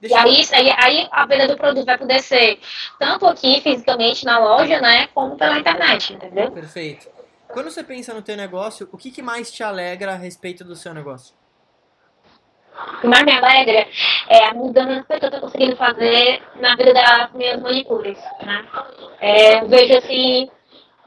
E 0.02 0.08
Deixa 0.08 0.16
eu... 0.16 0.20
aí, 0.20 0.44
aí, 0.52 0.74
aí 0.78 1.08
a 1.10 1.26
venda 1.26 1.48
do 1.48 1.56
produto 1.56 1.86
vai 1.86 1.96
poder 1.96 2.20
ser 2.20 2.58
tanto 2.98 3.26
aqui 3.26 3.60
fisicamente 3.60 4.24
na 4.24 4.38
loja, 4.38 4.80
né, 4.80 5.08
como 5.08 5.36
pela 5.36 5.58
internet, 5.58 6.12
entendeu? 6.12 6.50
Perfeito. 6.50 7.08
Quando 7.48 7.70
você 7.70 7.82
pensa 7.82 8.12
no 8.12 8.22
teu 8.22 8.36
negócio, 8.36 8.88
o 8.92 8.98
que, 8.98 9.10
que 9.10 9.22
mais 9.22 9.50
te 9.50 9.62
alegra 9.62 10.12
a 10.12 10.16
respeito 10.16 10.64
do 10.64 10.76
seu 10.76 10.92
negócio? 10.92 11.34
O 12.76 13.00
que 13.00 13.06
mais 13.06 13.24
me 13.24 13.32
alegra 13.32 13.86
é 14.28 14.44
a 14.44 14.52
mudança 14.52 15.18
que 15.18 15.24
eu 15.24 15.28
estou 15.28 15.40
conseguindo 15.40 15.76
fazer 15.76 16.42
na 16.56 16.76
vida 16.76 16.92
das 16.92 17.32
minhas 17.32 17.60
manicures, 17.62 18.18
né? 18.42 18.66
É, 19.18 19.62
eu 19.62 19.68
vejo 19.68 19.96
assim, 19.96 20.50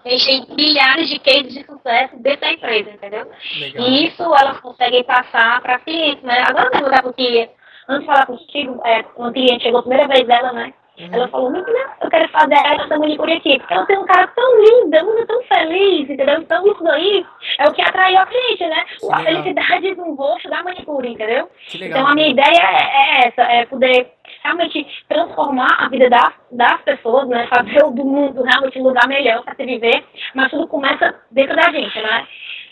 deixei 0.04 0.46
milhares 0.50 1.10
de 1.10 1.20
cases 1.20 1.54
de 1.54 1.64
sucesso 1.64 2.18
dentro 2.18 2.42
da 2.42 2.54
empresa, 2.54 2.90
entendeu? 2.90 3.32
Legal. 3.60 3.88
E 3.88 4.08
isso 4.08 4.24
elas 4.24 4.60
conseguem 4.60 5.04
passar 5.04 5.62
para 5.62 5.80
clientes, 5.80 6.24
né? 6.24 6.44
Agora 6.48 6.72
mesmo, 6.72 6.90
tá, 6.90 7.04
porque 7.04 7.50
antes 7.90 8.02
de 8.02 8.06
falar 8.06 8.26
contigo, 8.28 8.82
é, 8.86 9.04
uma 9.18 9.34
cliente 9.34 9.64
chegou 9.64 9.80
a 9.80 9.84
primeira 9.84 10.08
vez 10.08 10.26
dela, 10.26 10.54
né? 10.54 10.74
Uhum. 11.00 11.10
Ela 11.14 11.28
falou, 11.30 11.50
menina, 11.50 11.80
eu 12.02 12.10
quero 12.10 12.28
fazer 12.30 12.56
essa 12.56 12.98
manicure 12.98 13.32
aqui, 13.32 13.58
porque 13.58 13.74
ela 13.74 13.86
tem 13.86 13.98
um 13.98 14.06
cara 14.06 14.28
tão 14.28 14.62
lindo, 14.62 14.98
uma 14.98 15.04
mulher 15.04 15.28
tão 15.28 15.42
feliz, 15.44 16.10
entendeu? 16.10 16.42
Então 16.42 16.68
isso 16.68 16.84
daí 16.84 17.26
é 17.58 17.70
o 17.70 17.74
que 17.74 17.82
atraiu 17.82 18.20
a 18.20 18.26
cliente, 18.26 18.68
né? 18.68 18.84
Que 19.00 19.14
A 19.14 19.18
legal. 19.20 19.44
felicidade 19.44 19.96
no 19.96 20.14
rosto 20.14 20.50
da 20.50 20.62
manicure, 20.62 21.10
entendeu? 21.10 21.50
Então 21.74 22.06
a 22.06 22.14
minha 22.14 22.28
ideia 22.28 22.62
é, 22.62 23.24
é 23.24 23.28
essa, 23.28 23.42
é 23.44 23.66
poder 23.66 24.12
realmente 24.44 24.86
transformar 25.08 25.74
a 25.80 25.88
vida 25.88 26.10
das, 26.10 26.34
das 26.52 26.82
pessoas, 26.82 27.30
né? 27.30 27.48
Fazer 27.48 27.82
o 27.86 27.92
do 27.92 28.04
mundo 28.04 28.44
realmente 28.44 28.78
um 28.80 28.84
lugar 28.84 29.08
melhor 29.08 29.42
para 29.44 29.56
se 29.56 29.66
viver, 29.66 30.04
mas 30.36 30.52
tudo 30.52 30.68
começa 30.68 31.16
dentro 31.32 31.56
da 31.56 31.72
gente, 31.72 31.98
né? 32.02 32.28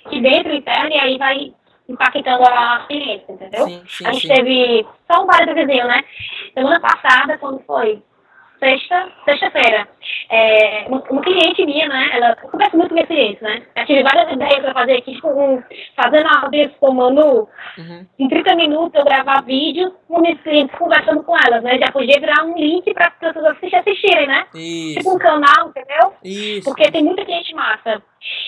Que 0.09 0.19
dentro 0.19 0.53
interno 0.53 0.89
e 0.89 0.99
aí 0.99 1.17
vai 1.17 1.53
impactando 1.87 2.43
a 2.43 2.85
cliente, 2.87 3.25
entendeu? 3.29 3.65
Sim, 3.65 3.83
sim, 3.87 4.05
a 4.05 4.11
gente 4.11 4.27
sim. 4.27 4.33
teve 4.33 4.85
só 5.09 5.23
um 5.23 5.27
parênteses, 5.27 5.67
né? 5.67 6.03
Semana 6.53 6.79
passada, 6.79 7.37
quando 7.37 7.59
foi? 7.65 8.01
Sexta, 8.59 9.07
sexta-feira. 9.25 9.87
É, 10.31 10.85
uma, 10.87 10.99
cliente 11.21 11.63
minha, 11.65 11.87
né? 11.87 12.09
Ela 12.13 12.35
eu 12.41 12.49
converso 12.49 12.75
muito 12.75 12.89
com 12.89 12.95
minha 12.95 13.05
cliente, 13.05 13.43
né? 13.43 13.61
Eu 13.75 13.85
tive 13.85 14.01
várias 14.01 14.31
ideias 14.33 14.59
para 14.61 14.73
fazer 14.73 14.93
aqui, 14.97 15.13
tipo, 15.13 15.27
um, 15.29 15.61
fazendo 15.95 16.27
áudios 16.43 16.71
com 16.79 16.89
o 16.89 16.95
Manu, 16.95 17.47
Uhum. 17.77 18.07
em 18.17 18.27
30 18.27 18.55
minutos 18.55 18.95
eu 18.95 19.05
gravar 19.05 19.43
vídeos 19.43 19.93
com 20.07 20.19
meus 20.21 20.41
clientes 20.41 20.75
conversando 20.75 21.23
com 21.23 21.35
elas, 21.45 21.61
né? 21.63 21.77
Já 21.77 21.91
podia 21.91 22.19
virar 22.19 22.43
um 22.45 22.55
link 22.57 22.91
para 22.95 23.07
as 23.07 23.13
pessoas 23.19 23.45
assistir- 23.57 23.75
assistirem, 23.75 24.25
né? 24.27 24.45
Tipo 24.45 24.55
um 24.57 24.97
Isso. 24.97 25.19
canal, 25.19 25.69
entendeu? 25.69 26.13
Isso. 26.23 26.63
Porque 26.67 26.91
tem 26.91 27.03
muita 27.03 27.23
cliente 27.25 27.53
massa. 27.53 28.01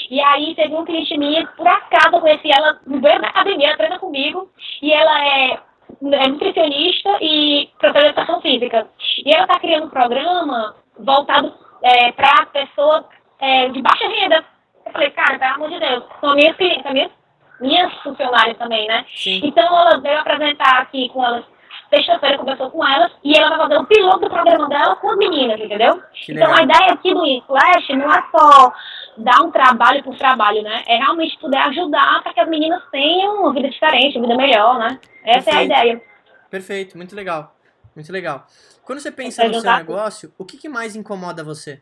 E 0.09 0.19
aí 0.21 0.55
teve 0.55 0.73
uma 0.73 0.85
cliente 0.85 1.15
minha, 1.19 1.45
por 1.55 1.67
acaso 1.67 2.15
eu 2.15 2.21
conheci 2.21 2.49
ela 2.51 2.79
no 2.87 2.99
meio 2.99 3.21
da 3.21 3.27
academia, 3.27 3.67
ela 3.67 3.77
treina 3.77 3.99
comigo, 3.99 4.49
e 4.81 4.91
ela 4.91 5.23
é, 5.27 5.59
é 6.01 6.27
nutricionista 6.27 7.17
e 7.21 7.69
professora 7.77 8.05
de 8.05 8.19
educação 8.19 8.41
física. 8.41 8.87
E 9.25 9.33
ela 9.33 9.43
está 9.43 9.59
criando 9.59 9.87
um 9.87 9.89
programa 9.89 10.75
voltado 10.97 11.53
é, 11.83 12.11
para 12.11 12.45
pessoas 12.47 13.05
é, 13.39 13.69
de 13.69 13.81
baixa 13.81 14.07
renda. 14.07 14.43
Eu 14.85 14.91
falei, 14.91 15.09
cara, 15.11 15.37
pelo 15.37 15.53
amor 15.55 15.69
de 15.69 15.79
Deus, 15.79 16.03
são 16.19 16.35
minhas 16.35 16.55
clientes, 16.55 16.91
minhas, 16.91 17.11
minhas 17.59 17.93
funcionárias 18.01 18.57
também, 18.57 18.87
né? 18.87 19.05
Sim. 19.15 19.41
Então 19.43 19.63
ela 19.63 19.99
veio 19.99 20.19
apresentar 20.19 20.81
aqui 20.81 21.09
com 21.09 21.23
elas, 21.23 21.45
sexta-feira 21.89 22.37
conversou 22.37 22.71
com 22.71 22.87
elas, 22.87 23.11
e 23.23 23.37
ela 23.37 23.49
vai 23.49 23.59
fazer 23.59 23.77
um 23.79 23.85
piloto 23.85 24.19
do 24.19 24.29
programa 24.29 24.67
dela 24.69 24.95
com 24.95 25.11
as 25.11 25.17
meninas, 25.17 25.59
entendeu? 25.59 26.01
Que 26.13 26.33
Então 26.33 26.47
a 26.47 26.61
legal. 26.61 26.63
ideia 26.63 26.93
aqui 26.93 27.13
do 27.13 27.41
Flash 27.45 27.89
não 27.89 28.11
é 28.11 28.23
só 28.31 28.73
dar 29.19 29.41
um 29.41 29.51
trabalho 29.51 30.03
por 30.03 30.17
trabalho, 30.17 30.61
né? 30.61 30.83
É 30.87 30.97
realmente 30.97 31.37
poder 31.37 31.57
ajudar 31.57 32.23
para 32.23 32.33
que 32.33 32.39
as 32.39 32.49
meninas 32.49 32.83
tenham 32.91 33.41
uma 33.41 33.53
vida 33.53 33.69
diferente, 33.69 34.17
uma 34.17 34.27
vida 34.27 34.37
melhor, 34.37 34.79
né? 34.79 34.99
Essa 35.23 35.49
é 35.49 35.53
a 35.53 35.57
Perfeito. 35.57 35.65
ideia. 35.65 36.01
Perfeito. 36.49 36.97
Muito 36.97 37.15
legal. 37.15 37.55
Muito 37.95 38.11
legal. 38.11 38.45
Quando 38.83 38.99
você 38.99 39.11
pensa 39.11 39.47
no 39.47 39.53
seu 39.59 39.71
negócio, 39.71 40.33
o 40.37 40.45
que, 40.45 40.57
que 40.57 40.69
mais 40.69 40.95
incomoda 40.95 41.43
você? 41.43 41.81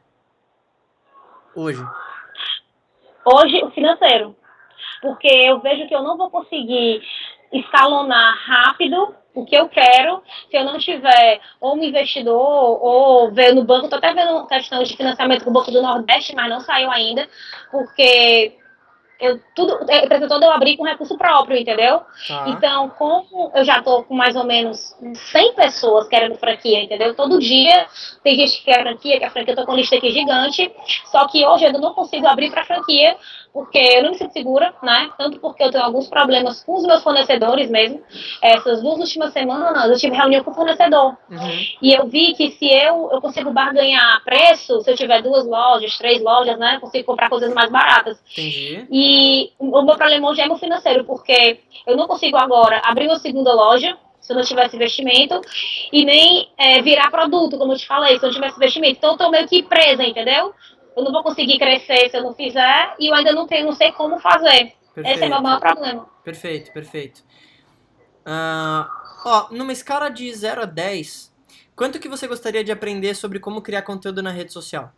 Hoje. 1.56 1.82
Hoje, 3.24 3.64
o 3.64 3.72
financeiro. 3.72 4.36
Porque 5.02 5.28
eu 5.28 5.60
vejo 5.60 5.88
que 5.88 5.96
eu 5.96 6.02
não 6.04 6.18
vou 6.18 6.30
conseguir 6.30 7.02
escalonar 7.52 8.38
rápido 8.46 9.16
o 9.34 9.46
que 9.46 9.56
eu 9.56 9.70
quero 9.70 10.24
se 10.50 10.58
eu 10.58 10.64
não 10.64 10.80
tiver 10.80 11.40
ou 11.62 11.76
um 11.76 11.84
investidor 11.84 12.84
ou 12.84 13.32
ver 13.32 13.54
no 13.54 13.64
banco. 13.64 13.86
Estou 13.86 14.00
até 14.00 14.14
vendo 14.14 14.48
questão 14.48 14.82
de 14.82 14.98
financiamento 14.98 15.44
com 15.44 15.52
o 15.52 15.54
Banco 15.54 15.72
do 15.72 15.82
Nordeste, 15.82 16.36
mas 16.36 16.50
não 16.50 16.60
saiu 16.60 16.90
ainda, 16.90 17.28
porque 17.72 18.58
eu, 19.20 19.40
tudo, 19.56 19.80
a 19.90 19.98
empresa 19.98 20.28
toda 20.28 20.46
eu 20.46 20.52
abri 20.52 20.78
com 20.78 20.84
recurso 20.84 21.18
próprio, 21.18 21.58
entendeu? 21.58 22.02
Tá. 22.28 22.46
Então, 22.48 22.90
como 22.90 23.52
eu 23.56 23.64
já 23.64 23.82
tô 23.82 24.04
com 24.04 24.16
mais 24.16 24.36
ou 24.36 24.44
menos 24.44 24.96
100 25.32 25.54
pessoas 25.54 26.08
querendo 26.08 26.36
franquia, 26.36 26.84
entendeu? 26.84 27.16
Todo 27.16 27.40
dia 27.40 27.88
tem 28.24 28.36
gente 28.36 28.58
que 28.60 28.66
quer 28.66 28.82
franquia, 28.82 29.18
que 29.18 29.26
a 29.26 29.32
franquia 29.32 29.54
eu 29.54 29.58
tô 29.58 29.66
com 29.66 29.76
lista 29.76 29.96
aqui 29.96 30.12
gigante, 30.12 30.72
só 31.06 31.28
que 31.28 31.46
hoje 31.46 31.64
eu 31.64 31.68
ainda 31.68 31.80
não 31.80 31.94
consigo 31.94 32.28
abrir 32.28 32.52
para 32.52 32.66
franquia, 32.66 33.18
porque 33.54 33.80
eu 33.80 34.04
não 34.04 34.12
me 34.12 34.18
sinto 34.18 34.34
segura, 34.34 34.74
né? 34.84 35.10
Tanto 35.18 35.40
porque 35.40 35.64
eu 35.64 35.72
tenho 35.72 35.84
alguns 35.84 36.08
problemas 36.08 36.64
com 36.64 36.76
os 36.76 36.86
meus 36.86 37.02
fornecedores 37.02 37.70
mesmo. 37.72 38.04
Essas 38.40 38.84
duas 38.84 39.00
últimas 39.00 39.34
semanas 39.34 39.90
eu 39.90 39.98
tive 39.98 40.16
reunião 40.16 40.44
com 40.44 40.52
o 40.52 40.54
fornecedor. 40.54 41.18
Uhum. 41.32 41.66
E 41.82 41.92
eu 41.92 42.06
vi 42.06 42.36
que 42.36 42.52
se 42.52 42.68
eu, 42.72 43.10
eu 43.12 43.20
consigo 43.20 43.52
barganhar 43.52 44.24
preço, 44.24 44.82
se 44.82 44.92
eu 44.92 44.96
tiver 44.96 45.24
duas 45.24 45.46
lojas, 45.46 45.98
três 45.98 46.22
lojas, 46.22 46.58
né? 46.60 46.76
Eu 46.76 46.82
consigo 46.82 47.06
comprar 47.06 47.30
coisas 47.30 47.52
mais 47.52 47.72
baratas. 47.72 48.22
Entendi. 48.32 48.86
E 48.92 49.07
o 49.60 49.82
meu 49.82 49.96
problema 49.96 50.30
hoje 50.30 50.42
é 50.42 50.48
meu 50.48 50.58
financeiro, 50.58 51.04
porque 51.06 51.60
eu 51.86 51.96
não 51.96 52.08
consigo 52.08 52.38
agora 52.38 52.82
abrir 52.84 53.08
uma 53.08 53.20
segunda 53.20 53.54
loja 53.54 53.98
se 54.20 54.34
eu 54.34 54.36
não 54.36 54.44
tivesse 54.44 54.76
investimento 54.76 55.40
e 55.92 56.04
nem 56.04 56.50
é, 56.58 56.82
virar 56.82 57.10
produto, 57.10 57.58
como 57.58 57.74
eu 57.74 57.78
te 57.78 57.88
falei, 57.88 58.20
se 58.20 58.26
eu 58.26 58.28
não 58.28 58.36
tivesse 58.36 58.58
investimento. 58.58 58.98
Então 58.98 59.12
eu 59.12 59.18
tô 59.18 59.30
meio 59.30 59.48
que 59.48 59.64
presa, 59.64 60.04
entendeu? 60.04 60.54
Eu 60.96 61.04
não 61.04 61.12
vou 61.12 61.24
conseguir 61.24 61.58
crescer 61.58 62.10
se 62.10 62.18
eu 62.18 62.24
não 62.24 62.34
fizer 62.34 62.96
e 63.00 63.08
eu 63.08 63.14
ainda 63.14 63.32
não 63.32 63.48
tenho, 63.48 63.66
não 63.66 63.74
sei 63.74 63.92
como 63.92 64.20
fazer. 64.20 64.74
Esse 64.98 65.24
é 65.24 65.28
o 65.28 65.30
meu 65.30 65.42
Perfeito. 65.42 65.44
maior 65.44 65.60
problema. 65.60 66.10
Perfeito, 66.24 66.74
perfeito. 66.74 67.24
Ah, 68.26 68.90
ó, 69.26 69.48
numa 69.52 69.72
escala 69.72 70.10
de 70.10 70.34
0 70.34 70.64
a 70.64 70.66
10, 70.66 71.34
quanto 71.76 72.00
que 72.00 72.10
você 72.10 72.28
gostaria 72.28 72.64
de 72.64 72.72
aprender 72.72 73.16
sobre 73.16 73.40
como 73.40 73.62
criar 73.62 73.84
conteúdo 73.84 74.22
na 74.22 74.32
rede 74.32 74.52
social? 74.52 74.92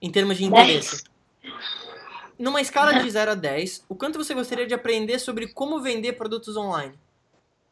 Em 0.00 0.10
termos 0.10 0.38
de 0.38 0.44
interesse. 0.44 1.04
Numa 2.38 2.60
escala 2.60 2.94
de 2.94 3.08
0 3.10 3.32
a 3.32 3.34
10, 3.34 3.84
o 3.88 3.94
quanto 3.94 4.18
você 4.18 4.34
gostaria 4.34 4.66
de 4.66 4.74
aprender 4.74 5.18
sobre 5.18 5.48
como 5.48 5.80
vender 5.80 6.14
produtos 6.14 6.56
online? 6.56 6.98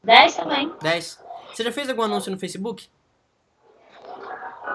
10 0.04 0.36
também. 0.36 0.72
10. 0.80 1.20
Você 1.52 1.64
já 1.64 1.72
fez 1.72 1.88
algum 1.88 2.02
anúncio 2.02 2.30
no 2.30 2.38
Facebook? 2.38 2.88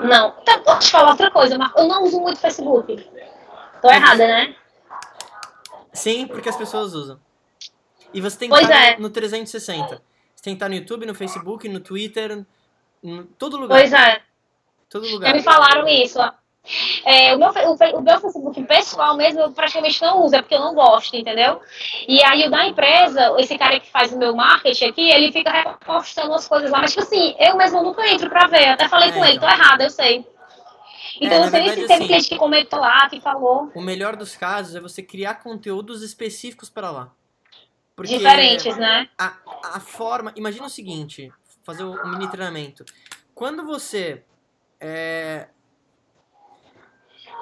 Não. 0.02 0.36
Então, 0.42 0.64
vou 0.64 0.80
te 0.80 0.92
falar 0.92 1.12
outra 1.12 1.32
coisa, 1.32 1.58
mas 1.58 1.72
eu 1.76 1.88
não 1.88 2.04
uso 2.04 2.20
muito 2.22 2.40
Facebook. 2.40 3.10
Tô 3.82 3.90
errada, 3.90 4.28
né? 4.28 4.56
Sim, 5.94 6.28
porque 6.28 6.50
as 6.50 6.56
pessoas 6.56 6.94
usam. 6.94 7.20
E 8.14 8.22
você 8.22 8.38
tem 8.38 8.50
que 8.50 8.56
Pois 8.56 8.68
estar 8.70 8.80
é. 8.80 8.96
no, 8.98 9.04
no 9.04 9.10
360. 9.10 10.02
Você 10.36 10.44
tem 10.44 10.54
que 10.54 10.58
estar 10.58 10.70
no 10.70 10.76
YouTube, 10.76 11.06
no 11.06 11.16
Facebook, 11.16 11.68
no 11.68 11.80
Twitter, 11.80 12.46
em 13.04 13.24
todo 13.38 13.58
lugar. 13.58 13.80
Pois 13.80 13.92
é. 13.92 14.22
Todo 14.90 15.06
Já 15.06 15.14
lugar. 15.14 15.34
me 15.34 15.44
falaram 15.44 15.88
isso. 15.88 16.20
É, 17.06 17.34
o, 17.36 17.40
meu, 17.40 17.50
o, 17.50 17.98
o 17.98 18.02
meu 18.02 18.20
Facebook 18.20 18.64
pessoal 18.64 19.16
mesmo 19.16 19.40
eu 19.42 19.52
praticamente 19.52 20.02
não 20.02 20.24
uso, 20.24 20.36
é 20.36 20.42
porque 20.42 20.56
eu 20.56 20.60
não 20.60 20.74
gosto, 20.76 21.16
entendeu? 21.16 21.62
E 22.08 22.22
aí 22.24 22.46
o 22.46 22.52
da 22.52 22.68
empresa, 22.68 23.34
esse 23.40 23.58
cara 23.58 23.80
que 23.80 23.90
faz 23.90 24.12
o 24.12 24.18
meu 24.18 24.36
marketing 24.36 24.86
aqui, 24.86 25.10
ele 25.10 25.32
fica 25.32 25.50
repostando 25.52 26.34
as 26.34 26.48
coisas 26.48 26.70
lá, 26.70 26.80
mas 26.82 26.92
tipo 26.92 27.04
assim, 27.04 27.36
eu 27.40 27.56
mesmo 27.56 27.82
nunca 27.84 28.06
entro 28.08 28.30
pra 28.30 28.48
ver. 28.48 28.68
Até 28.70 28.88
falei 28.90 29.10
É, 29.10 29.12
com 29.14 29.24
ele, 29.26 29.38
então. 29.38 29.48
tô 29.48 29.54
errada, 29.56 29.84
eu 29.84 29.90
sei. 29.90 30.26
Então 31.22 31.40
na 31.40 31.46
não 31.46 31.52
sei 31.52 31.60
nem 31.62 31.70
verdade, 31.70 31.82
se 31.82 31.88
teve 31.88 31.94
assim- 31.94 32.08
cliente 32.08 32.30
que 32.30 32.36
comentou 32.38 32.80
lá, 32.80 33.10
que 33.10 33.20
falou. 33.22 33.72
O 33.74 33.82
melhor 33.82 34.16
dos 34.16 34.36
casos 34.36 34.76
é 34.76 34.80
você 34.80 35.02
criar 35.02 35.36
conteúdos 35.36 36.04
específicos 36.04 36.70
para 36.70 36.92
lá. 36.92 37.12
Porque 37.96 38.16
Diferentes, 38.18 38.78
né? 38.78 39.08
a- 39.18 39.34
a 39.64 39.80
forma. 39.80 40.32
Imagina 40.36 40.68
o 40.68 40.70
seguinte: 40.70 41.32
fazer 41.64 41.84
um 41.84 42.08
mini 42.10 42.30
treinamento. 42.30 42.86
Quando 43.34 43.66
você. 43.66 44.24
É, 44.80 45.48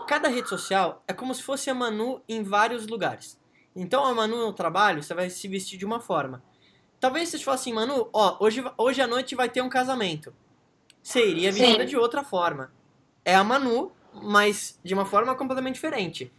cada 0.06 0.30
rede 0.30 0.48
social 0.48 1.04
é 1.08 1.14
como 1.14 1.34
se 1.34 1.44
fosse 1.44 1.70
a 1.70 1.74
Manu 1.74 2.22
em 2.28 2.44
vários 2.44 2.88
lugares. 2.88 3.40
Então 3.76 4.06
a 4.06 4.14
Manu 4.14 4.38
no 4.38 4.54
trabalho, 4.54 5.04
você 5.04 5.14
vai 5.14 5.30
se 5.30 5.48
vestir 5.48 5.78
de 5.78 5.86
uma 5.86 6.00
forma. 6.00 6.44
Talvez 7.00 7.30
você 7.30 7.40
fale 7.40 7.56
assim, 7.56 7.74
Manu, 7.74 8.10
ó, 8.14 8.38
hoje, 8.40 8.64
hoje 8.78 9.02
à 9.02 9.08
noite 9.08 9.36
vai 9.36 9.50
ter 9.50 9.62
um 9.62 9.70
casamento. 9.70 10.34
Você 11.04 11.28
iria 11.28 11.52
vestida 11.52 11.84
Sim. 11.84 11.90
de 11.90 11.98
outra 11.98 12.24
forma. 12.24 12.72
É 13.24 13.36
a 13.36 13.44
Manu, 13.44 13.92
mas 14.14 14.80
de 14.84 14.94
uma 14.94 15.06
forma 15.06 15.36
completamente 15.36 15.76
diferente. 15.76 16.32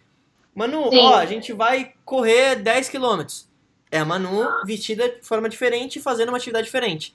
Manu, 0.55 0.91
Sim. 0.91 0.99
ó, 0.99 1.17
a 1.17 1.27
gente 1.27 1.53
vai 1.53 1.93
correr 2.05 2.57
10 2.57 2.89
quilômetros. 2.89 3.49
É 3.91 3.99
a 3.99 4.05
Manu 4.05 4.49
vestida 4.65 5.09
de 5.09 5.23
forma 5.23 5.49
diferente, 5.49 6.01
fazendo 6.01 6.31
uma 6.31 6.39
atividade 6.39 6.65
diferente. 6.65 7.15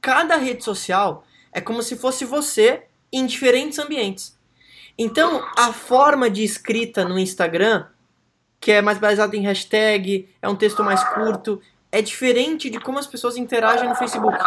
Cada 0.00 0.36
rede 0.36 0.62
social 0.62 1.24
é 1.50 1.60
como 1.60 1.82
se 1.82 1.96
fosse 1.96 2.24
você 2.24 2.84
em 3.10 3.26
diferentes 3.26 3.78
ambientes. 3.78 4.38
Então, 4.96 5.44
a 5.56 5.72
forma 5.72 6.30
de 6.30 6.44
escrita 6.44 7.04
no 7.04 7.18
Instagram, 7.18 7.86
que 8.60 8.70
é 8.70 8.82
mais 8.82 8.98
baseada 8.98 9.36
em 9.36 9.42
hashtag, 9.42 10.28
é 10.40 10.48
um 10.48 10.54
texto 10.54 10.84
mais 10.84 11.02
curto, 11.02 11.60
é 11.90 12.00
diferente 12.00 12.70
de 12.70 12.78
como 12.78 12.98
as 12.98 13.06
pessoas 13.06 13.36
interagem 13.36 13.88
no 13.88 13.94
Facebook. 13.94 14.38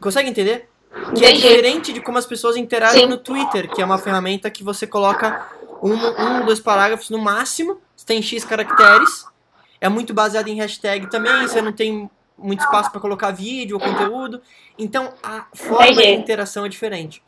Consegue 0.00 0.30
entender? 0.30 0.68
Que 1.16 1.24
é 1.24 1.32
diferente 1.32 1.92
de 1.92 2.00
como 2.00 2.18
as 2.18 2.26
pessoas 2.26 2.56
interagem 2.56 3.02
Sim. 3.02 3.06
no 3.06 3.16
Twitter, 3.16 3.68
que 3.70 3.80
é 3.80 3.84
uma 3.84 3.98
ferramenta 3.98 4.50
que 4.50 4.62
você 4.62 4.86
coloca 4.86 5.46
um, 5.82 5.92
um, 5.92 6.44
dois 6.44 6.60
parágrafos 6.60 7.10
no 7.10 7.18
máximo, 7.18 7.80
você 7.96 8.06
tem 8.06 8.22
X 8.22 8.44
caracteres, 8.44 9.26
é 9.80 9.88
muito 9.88 10.14
baseado 10.14 10.48
em 10.48 10.54
hashtag 10.56 11.08
também, 11.10 11.42
você 11.42 11.60
não 11.60 11.72
tem 11.72 12.10
muito 12.36 12.60
espaço 12.60 12.90
para 12.90 13.00
colocar 13.00 13.30
vídeo 13.30 13.76
ou 13.76 13.80
conteúdo, 13.80 14.40
então 14.78 15.12
a 15.22 15.46
forma 15.54 15.86
de 15.86 15.92
Entendi. 15.92 16.20
interação 16.20 16.64
é 16.64 16.68
diferente. 16.68 17.22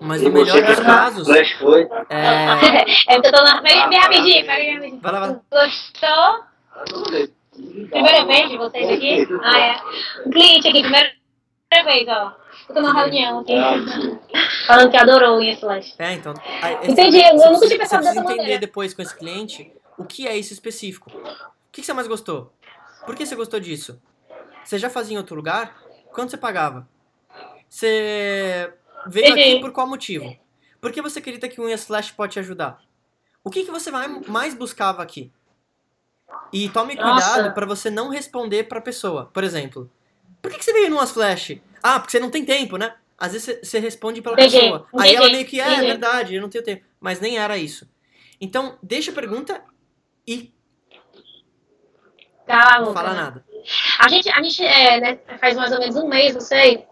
Mas 0.00 0.22
no 0.22 0.30
melhor 0.30 0.62
dos 0.62 0.80
casos, 0.80 1.26
Flash 1.26 1.52
foi. 1.52 1.82
é... 2.08 3.16
Eu 3.16 3.22
tô 3.22 3.30
na. 3.42 3.60
Bem, 3.60 3.88
bem 3.88 3.98
rapidinho, 3.98 4.46
pega 4.46 4.56
bem 4.56 4.74
rapidinho. 4.74 5.00
Vai 5.00 5.12
lá, 5.12 5.20
vai 5.20 5.28
lá. 5.30 5.40
Gostou? 5.52 7.30
Primeira 7.90 8.24
vez 8.24 8.48
de 8.48 8.56
vocês 8.56 8.88
aqui? 8.90 9.28
Ah, 9.42 9.58
é. 9.58 9.76
Um 10.26 10.30
cliente 10.30 10.68
aqui, 10.68 10.80
primeira 10.80 11.12
vez, 11.84 12.08
ó. 12.08 12.34
Eu 12.68 12.74
tô 12.74 12.80
numa 12.80 12.94
reunião 12.94 13.40
aqui. 13.40 13.52
Falando 14.66 14.90
que 14.90 14.96
adorou 14.96 15.40
o 15.40 15.56
Flash. 15.56 15.94
É, 15.98 16.14
então. 16.14 16.32
aí, 16.62 16.78
Entendi, 16.88 17.20
eu 17.20 17.36
você 17.36 17.50
nunca 17.50 17.66
tinha 17.66 17.78
pensado 17.78 18.02
Você 18.02 18.10
precisa 18.10 18.14
dessa 18.14 18.20
entender 18.20 18.36
maneira. 18.36 18.60
depois 18.60 18.94
com 18.94 19.02
esse 19.02 19.16
cliente 19.16 19.72
o 19.98 20.04
que 20.04 20.26
é 20.26 20.36
isso 20.36 20.52
específico. 20.52 21.10
O 21.10 21.22
que 21.70 21.80
que 21.82 21.86
você 21.86 21.92
mais 21.92 22.08
gostou? 22.08 22.52
Por 23.04 23.14
que 23.14 23.26
você 23.26 23.36
gostou 23.36 23.60
disso? 23.60 24.00
Você 24.64 24.78
já 24.78 24.88
fazia 24.88 25.14
em 25.14 25.18
outro 25.18 25.36
lugar? 25.36 25.76
Quanto 26.12 26.30
você 26.30 26.36
pagava? 26.36 26.88
Você 27.68 28.72
veio 29.06 29.32
aqui 29.32 29.60
por 29.60 29.72
qual 29.72 29.86
motivo? 29.86 30.36
Por 30.80 30.92
que 30.92 31.02
você 31.02 31.18
acredita 31.18 31.48
que 31.48 31.60
o 31.60 31.64
Unha 31.64 31.74
Slash 31.74 32.12
pode 32.12 32.32
te 32.34 32.38
ajudar? 32.38 32.80
O 33.44 33.50
que, 33.50 33.64
que 33.64 33.70
você 33.70 33.90
vai, 33.90 34.08
mais 34.26 34.54
buscava 34.54 35.02
aqui? 35.02 35.30
E 36.52 36.68
tome 36.68 36.96
cuidado 36.96 37.52
para 37.54 37.66
você 37.66 37.90
não 37.90 38.08
responder 38.08 38.64
pra 38.64 38.80
pessoa. 38.80 39.30
Por 39.32 39.44
exemplo, 39.44 39.90
por 40.40 40.50
que, 40.50 40.58
que 40.58 40.64
você 40.64 40.72
veio 40.72 40.90
no 40.90 41.04
Flash? 41.06 41.58
Ah, 41.82 41.98
porque 41.98 42.12
você 42.12 42.20
não 42.20 42.30
tem 42.30 42.44
tempo, 42.44 42.76
né? 42.76 42.94
Às 43.18 43.32
vezes 43.32 43.58
você- 43.62 43.78
responde 43.78 44.22
pela 44.22 44.34
Entendi, 44.34 44.58
pessoa. 44.60 44.86
Aí 44.98 45.14
ela 45.14 45.28
meio 45.28 45.44
que, 45.46 45.60
é, 45.60 45.64
é 45.64 45.72
entendi. 45.72 45.86
verdade, 45.86 46.34
eu 46.34 46.42
não 46.42 46.48
tenho 46.48 46.64
tempo. 46.64 46.84
Mas 46.98 47.20
nem 47.20 47.38
era 47.38 47.56
isso. 47.58 47.88
Então, 48.40 48.78
deixa 48.82 49.10
a 49.10 49.14
pergunta 49.14 49.62
e 50.26 50.52
Tá, 52.46 52.80
não 52.80 52.92
fala 52.92 53.14
nada. 53.14 53.44
A 54.00 54.08
gente, 54.08 54.28
a 54.28 54.42
gente 54.42 54.64
é, 54.64 55.00
né, 55.00 55.18
faz 55.38 55.56
mais 55.56 55.70
ou 55.70 55.78
menos 55.78 55.94
um 55.96 56.08
mês, 56.08 56.34
não 56.34 56.40
sei. 56.40 56.84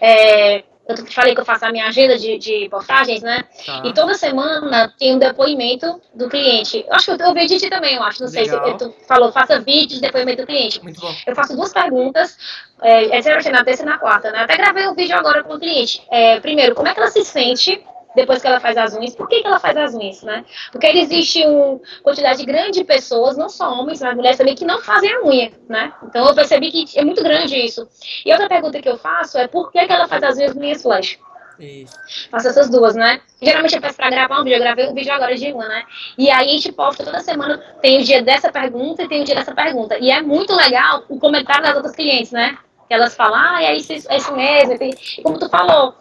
É, 0.00 0.64
eu 0.86 0.94
te 0.94 1.14
falei 1.14 1.34
que 1.34 1.40
eu 1.40 1.44
faço 1.44 1.64
a 1.64 1.72
minha 1.72 1.86
agenda 1.86 2.18
de, 2.18 2.36
de 2.36 2.68
postagens, 2.68 3.22
né? 3.22 3.44
Tá? 3.64 3.82
E 3.84 3.92
toda 3.94 4.14
semana 4.14 4.92
tem 4.98 5.14
um 5.14 5.18
depoimento 5.18 6.00
do 6.14 6.28
cliente. 6.28 6.84
Eu 6.86 6.94
acho 6.94 7.16
que 7.16 7.22
eu, 7.22 7.26
eu 7.26 7.34
vi 7.34 7.46
de 7.46 7.58
ti 7.58 7.70
também, 7.70 7.96
eu 7.96 8.02
acho. 8.02 8.22
Não 8.22 8.28
sei 8.28 8.44
se 8.44 8.50
Legal. 8.50 8.76
tu 8.76 8.94
falou, 9.08 9.32
faça 9.32 9.58
vídeo 9.60 9.96
de 9.96 10.00
depoimento 10.00 10.42
do 10.42 10.46
cliente. 10.46 10.82
Muito 10.82 11.00
bom. 11.00 11.14
Eu 11.26 11.34
faço 11.34 11.56
duas 11.56 11.72
perguntas, 11.72 12.36
é, 12.82 13.16
é 13.16 13.22
geralmente 13.22 13.50
na 13.50 13.64
terça 13.64 13.82
e 13.82 13.86
na 13.86 13.98
quarta, 13.98 14.30
né? 14.30 14.40
Até 14.40 14.56
gravei 14.56 14.86
um 14.86 14.94
vídeo 14.94 15.16
agora 15.16 15.42
com 15.42 15.54
o 15.54 15.58
cliente. 15.58 16.02
É, 16.10 16.38
primeiro, 16.40 16.74
como 16.74 16.86
é 16.86 16.92
que 16.92 17.00
ela 17.00 17.10
se 17.10 17.24
sente 17.24 17.82
depois 18.14 18.40
que 18.40 18.46
ela 18.46 18.60
faz 18.60 18.76
as 18.76 18.94
unhas? 18.94 19.14
Por 19.14 19.28
que, 19.28 19.40
que 19.40 19.46
ela 19.46 19.58
faz 19.58 19.76
as 19.76 19.94
unhas, 19.94 20.22
né? 20.22 20.44
Porque 20.70 20.86
existe 20.86 21.44
uma 21.46 21.80
quantidade 22.02 22.44
grande 22.44 22.80
de 22.80 22.84
pessoas, 22.84 23.36
não 23.36 23.48
só 23.48 23.72
homens, 23.72 24.00
mas 24.00 24.14
mulheres 24.14 24.38
também, 24.38 24.54
que 24.54 24.64
não 24.64 24.80
fazem 24.80 25.12
a 25.12 25.22
unha, 25.22 25.52
né? 25.68 25.92
Então 26.02 26.26
eu 26.26 26.34
percebi 26.34 26.70
que 26.70 26.98
é 26.98 27.04
muito 27.04 27.22
grande 27.22 27.56
isso. 27.56 27.88
E 28.24 28.32
outra 28.32 28.48
pergunta 28.48 28.80
que 28.80 28.88
eu 28.88 28.98
faço 28.98 29.38
é 29.38 29.46
por 29.46 29.70
que, 29.70 29.86
que 29.86 29.92
ela 29.92 30.08
faz 30.08 30.22
as 30.22 30.36
unhas 30.36 30.56
unhas 30.56 30.82
flash? 30.82 31.18
Isso. 31.58 31.94
Faço 32.30 32.48
essas 32.48 32.68
duas, 32.68 32.94
né? 32.94 33.20
Geralmente 33.40 33.76
eu 33.76 33.80
peço 33.80 33.96
pra 33.96 34.10
gravar 34.10 34.40
um 34.40 34.44
vídeo, 34.44 34.56
eu 34.56 34.60
gravei 34.60 34.88
um 34.88 34.94
vídeo 34.94 35.12
agora 35.12 35.34
de 35.36 35.52
uma, 35.52 35.68
né? 35.68 35.84
E 36.18 36.30
aí 36.30 36.48
a 36.48 36.52
gente 36.52 36.72
posta 36.72 37.04
toda 37.04 37.20
semana, 37.20 37.58
tem 37.80 38.00
o 38.00 38.04
dia 38.04 38.22
dessa 38.22 38.50
pergunta 38.50 39.02
e 39.02 39.08
tem 39.08 39.22
o 39.22 39.24
dia 39.24 39.34
dessa 39.34 39.54
pergunta. 39.54 39.96
E 39.98 40.10
é 40.10 40.20
muito 40.20 40.54
legal 40.54 41.04
o 41.08 41.18
comentário 41.18 41.62
das 41.62 41.76
outras 41.76 41.94
clientes, 41.94 42.32
né? 42.32 42.58
Que 42.88 42.94
elas 42.94 43.14
falam, 43.14 43.38
ah, 43.38 43.62
é 43.62 43.76
isso, 43.76 43.92
é 43.92 44.16
isso 44.16 44.34
mesmo. 44.34 44.74
E 44.80 45.22
como 45.22 45.38
tu 45.38 45.48
falou, 45.48 45.94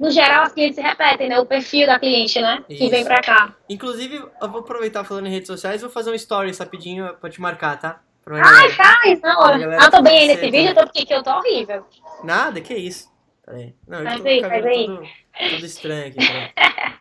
no 0.00 0.10
geral 0.10 0.44
as 0.44 0.52
clientes 0.52 0.76
se 0.76 0.80
repetem, 0.82 1.28
né? 1.28 1.38
O 1.38 1.44
perfil 1.46 1.86
da 1.86 1.98
cliente, 1.98 2.40
né? 2.40 2.64
Que 2.66 2.74
Isso. 2.74 2.90
vem 2.90 3.04
pra 3.04 3.20
cá. 3.20 3.54
Inclusive, 3.68 4.16
eu 4.40 4.50
vou 4.50 4.60
aproveitar 4.62 5.04
falando 5.04 5.26
em 5.26 5.30
redes 5.30 5.46
sociais, 5.46 5.82
vou 5.82 5.90
fazer 5.90 6.10
um 6.10 6.14
story 6.14 6.50
rapidinho 6.58 7.14
pra 7.20 7.28
te 7.28 7.40
marcar, 7.40 7.78
tá? 7.78 8.00
Pra 8.24 8.36
Ai, 8.44 8.70
faz. 8.70 9.22
A 9.22 9.58
galera 9.58 9.76
Ah, 9.84 9.90
tô 9.90 10.02
bem 10.02 10.18
aí 10.20 10.26
nesse 10.28 10.50
vídeo, 10.50 10.68
também. 10.68 10.74
tô 10.74 10.84
porque 10.84 11.04
que 11.06 11.14
eu 11.14 11.22
tô 11.22 11.30
horrível. 11.30 11.86
Nada, 12.24 12.60
que 12.60 12.74
isso. 12.74 13.10
Peraí. 13.44 13.74
Não, 13.86 13.98
eu 13.98 14.04
Faz 14.04 14.20
tô 14.22 14.28
aí, 14.28 14.40
faz 14.40 14.66
aí. 14.66 14.86
Todo, 14.86 15.02
todo 15.50 15.66
estranho 15.66 16.06
aqui. 16.08 16.18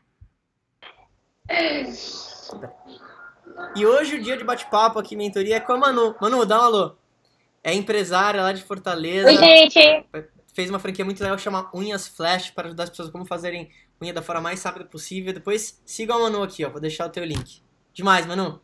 E 3.76 3.86
hoje 3.86 4.16
o 4.16 4.22
dia 4.24 4.38
de 4.38 4.44
bate-papo 4.44 5.00
aqui, 5.00 5.16
mentoria, 5.16 5.58
é 5.58 5.60
com 5.60 5.74
a 5.74 5.78
Manu. 5.78 6.16
Manu, 6.22 6.46
dá 6.46 6.60
um 6.60 6.64
alô. 6.64 6.96
É 7.64 7.74
empresária 7.74 8.42
lá 8.42 8.54
de 8.54 8.64
Fortaleza. 8.64 9.28
Oi, 9.28 9.36
gente. 9.38 10.06
Fez 10.54 10.70
uma 10.70 10.80
franquia 10.80 11.06
muito 11.06 11.22
legal 11.22 11.38
chamada 11.38 11.70
Unhas 11.74 12.08
Flash 12.08 12.50
para 12.52 12.68
ajudar 12.68 12.84
as 12.84 12.90
pessoas 12.90 13.10
como 13.10 13.26
fazerem 13.26 13.70
unha 14.02 14.14
da 14.14 14.22
forma 14.22 14.42
mais 14.42 14.62
rápida 14.64 14.86
possível. 14.86 15.34
Depois 15.34 15.82
siga 15.86 16.14
a 16.16 16.20
Manu 16.20 16.42
aqui, 16.44 16.66
ó. 16.66 16.70
Vou 16.70 16.82
deixar 16.82 17.06
o 17.06 17.10
teu 17.10 17.24
link. 17.24 17.62
Demais, 17.94 18.26
Manu. 18.26 18.60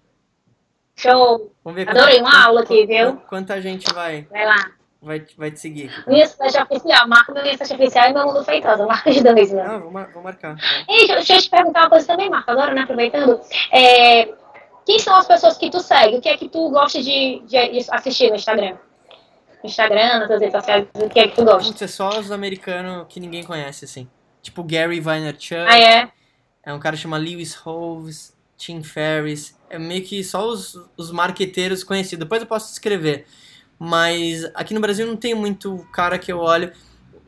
Show. 0.96 1.54
Vamos 1.64 1.76
ver 1.76 1.90
Adorei 1.90 2.20
uma 2.22 2.46
aula 2.46 2.62
aqui, 2.62 2.86
viu? 2.86 3.18
Quanta 3.28 3.62
gente 3.62 3.86
vai, 3.94 4.26
Vai 4.32 4.46
lá. 4.46 4.72
vai, 5.02 5.26
vai 5.38 5.52
te 5.52 5.60
seguir 5.60 5.90
aqui. 5.90 6.10
Minha 6.10 6.28
flecha 6.28 6.64
oficial, 6.64 7.08
marca 7.08 7.34
minha 7.34 7.58
flecha 7.58 7.76
oficial 7.76 8.10
e 8.10 8.14
meu 8.14 8.26
mundo 8.28 8.44
feitosa, 8.46 8.86
marca 8.86 9.12
de 9.12 9.22
dois, 9.22 9.52
né? 9.52 9.68
Não, 9.68 9.82
vou, 9.82 9.92
mar- 9.92 10.10
vou 10.14 10.24
marcar. 10.24 10.56
E 10.88 11.06
deixa 11.08 11.36
eu 11.36 11.42
te 11.42 11.50
perguntar 11.50 11.82
uma 11.82 11.90
coisa 11.90 12.08
também, 12.08 12.30
Marca, 12.30 12.52
agora, 12.52 12.74
né, 12.74 12.82
aproveitando. 12.82 13.42
É, 13.74 14.34
quem 14.86 14.98
são 15.00 15.16
as 15.18 15.28
pessoas 15.28 15.58
que 15.58 15.70
tu 15.70 15.82
segue? 15.82 16.16
O 16.18 16.22
que 16.22 16.30
é 16.30 16.38
que 16.38 16.48
tu 16.48 16.70
gosta 16.70 17.02
de, 17.02 17.42
de 17.46 17.58
assistir 17.92 18.30
no 18.30 18.36
Instagram? 18.38 18.78
Instagram, 19.66 20.20
nas 20.28 20.40
redes 20.40 20.52
sociais, 20.52 20.88
o 20.94 21.10
que 21.10 21.20
é 21.20 21.28
que 21.28 21.36
tu 21.36 21.44
gosta? 21.44 21.68
Putz, 21.68 21.82
é 21.82 21.88
só 21.88 22.20
os 22.20 22.32
americanos 22.32 23.06
que 23.10 23.20
ninguém 23.20 23.44
conhece, 23.44 23.86
assim. 23.86 24.08
Tipo 24.42 24.64
Gary 24.64 25.00
Vaynerchuk. 25.00 25.56
Ah, 25.68 25.80
é? 25.80 26.10
É 26.64 26.74
um 26.74 26.80
cara 26.80 26.96
que 26.96 27.02
chama 27.02 27.18
Lewis 27.18 27.56
Hoves, 27.66 28.36
Tim 28.58 28.82
Ferriss. 28.84 29.56
É 29.70 29.78
meio 29.80 30.04
que 30.04 30.24
só 30.24 30.48
os, 30.48 30.80
os 30.96 31.12
marqueteiros 31.12 31.84
conhecidos. 31.84 32.26
Depois 32.26 32.42
eu 32.42 32.48
posso 32.48 32.72
escrever. 32.72 33.26
Mas 33.78 34.46
aqui 34.56 34.74
no 34.74 34.80
Brasil 34.80 35.06
não 35.06 35.16
tem 35.18 35.34
muito 35.36 35.86
cara 35.92 36.18
que 36.18 36.32
eu 36.32 36.40
olho. 36.40 36.72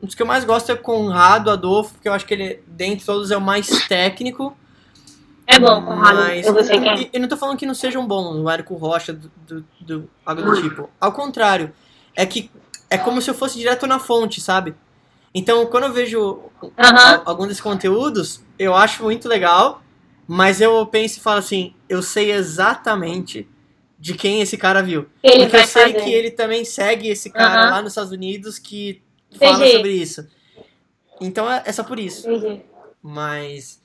Um 0.02 0.06
dos 0.06 0.14
que 0.14 0.22
eu 0.22 0.26
mais 0.26 0.44
gosto 0.44 0.70
é 0.72 0.76
Conrado 0.76 1.50
Adolfo, 1.50 1.94
porque 1.94 2.08
eu 2.08 2.12
acho 2.12 2.24
que 2.24 2.32
ele, 2.34 2.62
dentre 2.66 3.04
todos, 3.04 3.30
é 3.30 3.36
o 3.36 3.40
mais 3.40 3.66
técnico. 3.88 4.56
É 5.46 5.58
bom, 5.58 5.82
Conrado, 5.82 6.16
Mas, 6.18 6.46
eu 6.46 6.54
quem 6.54 6.88
é. 6.88 6.94
e, 7.02 7.10
e 7.14 7.18
não 7.18 7.26
tô 7.28 7.36
falando 7.36 7.56
que 7.58 7.66
não 7.66 7.74
sejam 7.74 8.06
bons, 8.06 8.36
o 8.36 8.48
Érico 8.50 8.74
Rocha, 8.76 9.12
do, 9.12 9.30
do, 9.46 9.64
do- 9.80 10.10
algo 10.24 10.42
do 10.42 10.60
tipo. 10.62 10.88
Ao 11.00 11.10
contrário, 11.10 11.72
é 12.18 12.26
que 12.26 12.50
é 12.90 12.98
como 12.98 13.22
se 13.22 13.30
eu 13.30 13.34
fosse 13.34 13.56
direto 13.56 13.86
na 13.86 14.00
fonte, 14.00 14.40
sabe? 14.40 14.74
Então, 15.32 15.64
quando 15.66 15.84
eu 15.84 15.92
vejo 15.92 16.40
al- 16.76 17.22
algum 17.24 17.46
desses 17.46 17.60
conteúdos, 17.60 18.42
eu 18.58 18.74
acho 18.74 19.04
muito 19.04 19.28
legal, 19.28 19.80
mas 20.26 20.60
eu 20.60 20.84
penso 20.86 21.18
e 21.18 21.22
falo 21.22 21.38
assim, 21.38 21.74
eu 21.88 22.02
sei 22.02 22.32
exatamente 22.32 23.48
de 23.98 24.14
quem 24.14 24.40
esse 24.40 24.56
cara 24.56 24.82
viu. 24.82 25.06
Ele 25.22 25.44
Porque 25.44 25.56
eu 25.58 25.66
sei 25.66 25.92
fazer. 25.92 26.02
que 26.04 26.10
ele 26.12 26.30
também 26.32 26.64
segue 26.64 27.08
esse 27.08 27.30
cara 27.30 27.70
lá 27.70 27.82
nos 27.82 27.92
Estados 27.92 28.10
Unidos 28.12 28.58
que 28.58 29.00
fala 29.38 29.56
Entendi. 29.58 29.72
sobre 29.76 29.92
isso. 29.92 30.26
Então 31.20 31.50
é, 31.50 31.62
é 31.66 31.72
só 31.72 31.84
por 31.84 31.98
isso. 32.00 32.28
Entendi. 32.28 32.62
Mas. 33.02 33.80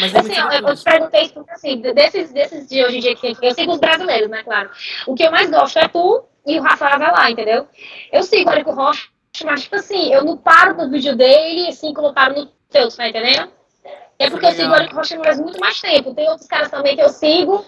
Mas 0.00 0.14
é 0.14 0.18
Assim, 0.18 0.32
eu, 0.32 0.68
eu 0.68 0.76
te 0.76 0.84
perguntei 0.84 1.28
porque, 1.28 1.50
assim, 1.50 1.80
desses, 1.80 2.32
desses 2.32 2.68
de 2.68 2.84
hoje 2.84 2.98
em 2.98 3.00
dia 3.00 3.16
que 3.16 3.36
eu 3.42 3.54
sigo 3.54 3.72
os 3.72 3.80
brasileiros, 3.80 4.30
né, 4.30 4.42
claro. 4.44 4.70
O 5.06 5.14
que 5.14 5.22
eu 5.24 5.30
mais 5.30 5.50
gosto 5.50 5.78
é 5.78 5.88
tu 5.88 6.24
e 6.46 6.58
o 6.58 6.62
Rafael 6.62 6.94
Avelar, 6.94 7.30
entendeu? 7.30 7.66
Eu 8.12 8.22
sigo 8.22 8.50
o 8.50 8.52
Érico 8.52 8.72
Rocha, 8.72 9.08
mas, 9.44 9.62
tipo 9.62 9.76
assim, 9.76 10.12
eu 10.12 10.24
não 10.24 10.36
paro 10.36 10.76
no 10.76 10.90
vídeo 10.90 11.16
dele, 11.16 11.68
assim 11.68 11.92
como 11.94 12.08
eu 12.08 12.12
paro 12.12 12.34
no 12.34 12.46
teu, 12.70 12.88
tá 12.88 13.08
entendendo? 13.08 13.50
É 14.18 14.30
porque 14.30 14.46
eu 14.46 14.52
sigo 14.52 14.70
o 14.70 14.74
Érico 14.74 14.94
Rocha 14.94 15.18
faz 15.22 15.40
muito 15.40 15.58
mais 15.58 15.80
tempo. 15.80 16.14
Tem 16.14 16.28
outros 16.28 16.46
caras 16.46 16.70
também 16.70 16.94
que 16.94 17.02
eu 17.02 17.08
sigo, 17.08 17.64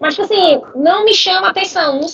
mas, 0.00 0.14
tipo 0.14 0.24
assim, 0.24 0.60
não 0.76 1.04
me 1.04 1.14
chama 1.14 1.48
atenção. 1.48 2.00
Não 2.00 2.08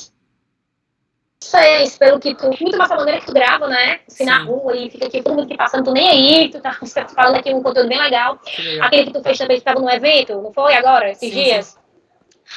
sei, 1.41 1.89
pelo 1.99 2.19
que 2.19 2.35
tu. 2.35 2.47
Muito 2.61 2.77
mais 2.77 2.91
a 2.91 2.97
maneira 2.97 3.21
que 3.21 3.27
tu 3.27 3.33
grava, 3.33 3.69
né? 3.69 4.01
Assim 4.07 4.25
na 4.25 4.41
Sim. 4.41 4.47
rua 4.47 4.77
e 4.77 4.91
fica 4.91 5.07
aqui 5.07 5.23
todo 5.23 5.37
mundo 5.37 5.47
que 5.47 5.57
passando, 5.57 5.85
tu 5.85 5.93
nem 5.93 6.09
aí, 6.09 6.51
tu 6.51 6.61
tá 6.61 6.73
falando 7.15 7.37
aqui 7.37 7.55
um 7.55 7.63
conteúdo 7.63 7.89
bem 7.89 8.01
legal. 8.01 8.41
Legal. 8.59 8.87
Aquele 8.87 9.07
que 9.07 9.13
tu 9.13 9.23
fez 9.23 9.39
também 9.39 9.59
que 9.59 9.65
tava 9.65 9.81
no 9.81 9.91
evento, 9.91 10.43
não 10.43 10.53
foi 10.53 10.75
agora, 10.75 11.11
esses 11.11 11.29
Sim, 11.29 11.43
dias? 11.43 11.79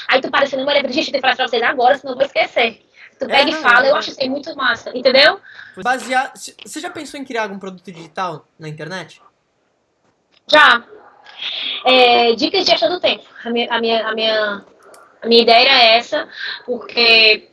Aí 0.07 0.21
tu 0.21 0.29
assim, 0.33 0.55
não 0.55 0.65
lembra, 0.65 0.91
gente, 0.91 1.07
eu 1.07 1.11
tenho 1.11 1.21
que 1.21 1.21
falar 1.21 1.35
pra 1.35 1.47
vocês 1.47 1.61
agora, 1.61 1.97
senão 1.97 2.13
eu 2.13 2.17
vou 2.17 2.25
esquecer. 2.25 2.81
Tu 3.21 3.25
É, 3.25 3.27
pega 3.27 3.49
e 3.51 3.53
não, 3.53 3.61
fala, 3.61 3.85
é. 3.85 3.91
eu 3.91 3.95
acho 3.95 4.09
isso 4.09 4.19
aí 4.19 4.27
muito 4.27 4.55
massa, 4.55 4.91
entendeu? 4.97 5.39
Basear... 5.77 6.33
Você 6.33 6.79
já 6.79 6.89
pensou 6.89 7.19
em 7.19 7.23
criar 7.23 7.43
algum 7.43 7.59
produto 7.59 7.91
digital 7.91 8.47
na 8.57 8.67
internet? 8.67 9.21
Já. 10.47 10.83
É, 11.85 12.33
dicas 12.33 12.65
de 12.65 12.71
gestão 12.71 12.89
do 12.89 12.99
tempo. 12.99 13.23
A 13.45 13.49
minha, 13.51 13.71
a, 13.71 13.79
minha, 13.79 14.07
a, 14.07 14.13
minha, 14.15 14.65
a 15.21 15.27
minha 15.27 15.41
ideia 15.43 15.69
era 15.69 15.83
essa, 15.83 16.27
porque 16.65 17.47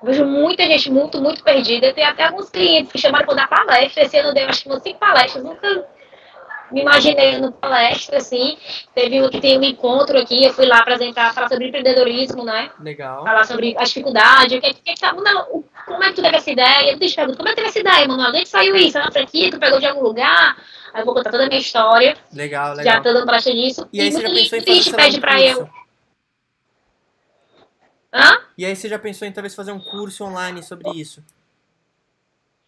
eu 0.00 0.06
vejo 0.06 0.24
muita 0.24 0.64
gente 0.64 0.90
muito, 0.90 1.20
muito 1.20 1.44
perdida. 1.44 1.92
Tem 1.92 2.04
até 2.04 2.24
alguns 2.24 2.48
clientes 2.48 2.90
que 2.90 2.98
chamaram 2.98 3.26
para 3.26 3.34
dar 3.34 3.48
palestra. 3.48 4.04
Esse 4.04 4.16
ano 4.16 4.30
eu 4.30 4.34
dei 4.34 4.44
acho 4.44 4.62
que 4.62 4.68
umas 4.70 4.82
cinco 4.82 4.98
palestras. 4.98 5.44
Nunca 5.44 5.86
me 6.70 6.80
imaginei 6.82 7.38
no 7.38 7.52
palestra, 7.52 8.18
assim. 8.18 8.56
Teve 8.94 9.20
um- 9.22 9.28
tem 9.30 9.58
um 9.58 9.62
encontro 9.62 10.18
aqui, 10.18 10.44
eu 10.44 10.52
fui 10.52 10.66
lá 10.66 10.78
apresentar, 10.78 11.32
falar 11.34 11.48
sobre 11.48 11.68
empreendedorismo, 11.68 12.44
né? 12.44 12.70
Legal. 12.80 13.24
Falar 13.24 13.44
sobre 13.44 13.74
as 13.78 13.88
dificuldades, 13.88 14.58
o 14.58 14.60
que, 14.60 14.70
o 14.70 14.74
que, 14.74 14.94
que 14.94 15.00
tá, 15.00 15.12
não, 15.12 15.64
como 15.86 16.02
é 16.04 16.08
que 16.08 16.14
tu 16.14 16.22
teve 16.22 16.36
essa 16.36 16.50
ideia? 16.50 16.92
Eu 16.92 16.98
te 16.98 17.14
pergunto, 17.14 17.36
como 17.36 17.48
é 17.48 17.52
que 17.52 17.56
teve 17.56 17.68
essa 17.68 17.78
ideia, 17.80 18.06
Manuel? 18.08 18.32
De 18.32 18.38
onde 18.38 18.48
saiu 18.48 18.76
isso? 18.76 18.98
É 18.98 19.02
uma 19.02 19.12
franquia? 19.12 19.50
Tu 19.50 19.58
pegou 19.58 19.78
de 19.80 19.86
algum 19.86 20.02
lugar? 20.02 20.56
Aí 20.92 21.02
eu 21.02 21.04
vou 21.06 21.14
contar 21.14 21.30
toda 21.30 21.44
a 21.44 21.48
minha 21.48 21.60
história. 21.60 22.16
Legal, 22.32 22.68
Já 22.76 22.82
legal. 22.82 23.02
tô 23.02 23.12
dando 23.12 23.26
palestra 23.26 23.52
disso. 23.52 23.88
E 23.92 24.00
aí 24.00 24.10
você 24.12 24.20
já 24.22 24.28
pensou 24.28 24.58
em 24.58 24.82
fazer 24.82 24.96
pede 24.96 25.16
um 25.16 25.20
pra 25.20 25.36
curso? 25.36 25.60
eu. 25.60 25.70
Hã? 28.12 28.40
E 28.58 28.64
aí 28.66 28.74
você 28.74 28.88
já 28.88 28.98
pensou 28.98 29.26
em 29.26 29.32
talvez 29.32 29.54
fazer 29.54 29.70
um 29.72 29.78
curso 29.78 30.24
online 30.24 30.62
sobre 30.62 30.90
isso? 30.90 31.22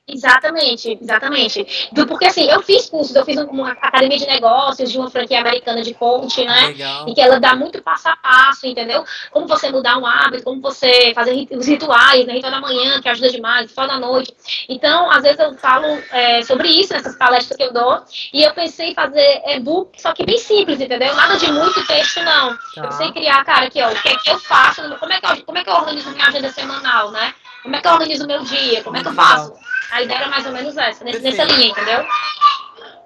Exatamente, 0.08 0.98
exatamente. 1.00 1.88
Do, 1.92 2.06
porque 2.08 2.26
assim, 2.26 2.50
eu 2.50 2.60
fiz 2.60 2.90
cursos, 2.90 3.14
eu 3.14 3.24
fiz 3.24 3.36
um- 3.38 3.44
uma 3.44 3.70
academia 3.70 4.18
de 4.18 4.26
negócios 4.26 4.90
de 4.90 4.98
uma 4.98 5.08
franquia 5.08 5.38
americana 5.40 5.80
de 5.80 5.94
coaching, 5.94 6.44
né? 6.44 6.66
Legal. 6.66 7.08
E 7.08 7.14
que 7.14 7.20
ela 7.20 7.38
dá 7.38 7.54
muito 7.54 7.80
passo 7.80 8.08
a 8.08 8.16
passo, 8.16 8.66
entendeu? 8.66 9.04
Como 9.30 9.46
você 9.46 9.70
mudar 9.70 9.96
um 9.98 10.04
hábito, 10.04 10.42
como 10.42 10.60
você 10.60 11.12
fazer 11.14 11.46
os 11.52 11.66
rituais, 11.68 12.26
né? 12.26 12.34
Ritual 12.34 12.50
da 12.52 12.60
manhã, 12.60 13.00
que 13.00 13.08
ajuda 13.08 13.30
demais, 13.30 13.68
ritual 13.70 13.86
da 13.86 13.98
noite. 14.00 14.34
Então, 14.68 15.08
às 15.08 15.22
vezes 15.22 15.38
eu 15.38 15.54
falo 15.54 15.86
é, 16.10 16.42
sobre 16.42 16.68
isso 16.68 16.92
nessas 16.92 17.16
palestras 17.16 17.56
que 17.56 17.62
eu 17.62 17.72
dou. 17.72 18.02
E 18.32 18.42
eu 18.42 18.52
pensei 18.54 18.90
em 18.90 18.94
fazer 18.94 19.40
e-book, 19.46 20.02
só 20.02 20.12
que 20.12 20.26
bem 20.26 20.38
simples, 20.38 20.80
entendeu? 20.80 21.14
Nada 21.14 21.36
de 21.36 21.50
muito 21.52 21.86
texto, 21.86 22.20
não. 22.24 22.56
Tá. 22.56 22.60
Eu 22.76 22.82
pensei 22.88 23.06
em 23.06 23.12
criar, 23.12 23.44
cara, 23.44 23.66
aqui, 23.66 23.80
ó, 23.80 23.88
o 23.90 24.02
que 24.02 24.08
é 24.08 24.16
que 24.16 24.30
eu 24.30 24.38
faço, 24.40 24.82
como 24.98 25.12
é 25.12 25.20
que 25.20 25.26
eu, 25.26 25.44
como 25.44 25.58
é 25.58 25.62
que 25.64 25.70
eu 25.70 25.74
organizo 25.74 26.10
minha 26.10 26.26
agenda 26.26 26.50
semanal, 26.50 27.12
né? 27.12 27.32
Como 27.62 27.76
é 27.76 27.80
que 27.80 27.86
eu 27.88 27.92
organizo 27.92 28.24
o 28.24 28.26
meu 28.26 28.42
dia, 28.42 28.82
como 28.82 28.96
é 28.96 29.02
que 29.02 29.08
eu 29.08 29.12
faço? 29.14 29.54
A 29.92 30.02
ideia 30.02 30.18
era 30.18 30.28
mais 30.28 30.44
ou 30.46 30.52
menos 30.52 30.76
essa, 30.76 31.04
nesse- 31.04 31.20
nessa 31.20 31.44
linha, 31.44 31.68
entendeu? 31.70 32.04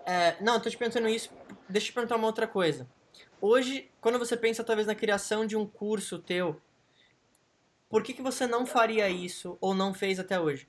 É, 0.06 0.36
não, 0.40 0.54
eu 0.54 0.60
tô 0.60 0.70
te 0.70 0.76
perguntando 0.76 1.08
isso. 1.08 1.30
Deixa 1.68 1.86
eu 1.86 1.90
te 1.90 1.94
perguntar 1.94 2.16
uma 2.16 2.26
outra 2.26 2.46
coisa. 2.46 2.86
Hoje, 3.40 3.90
quando 4.00 4.18
você 4.18 4.36
pensa 4.36 4.64
talvez 4.64 4.86
na 4.86 4.94
criação 4.94 5.44
de 5.44 5.56
um 5.56 5.66
curso 5.66 6.18
teu, 6.18 6.60
por 7.88 8.02
que, 8.02 8.14
que 8.14 8.22
você 8.22 8.46
não 8.46 8.64
faria 8.64 9.08
isso 9.08 9.58
ou 9.60 9.74
não 9.74 9.92
fez 9.92 10.18
até 10.18 10.38
hoje? 10.40 10.68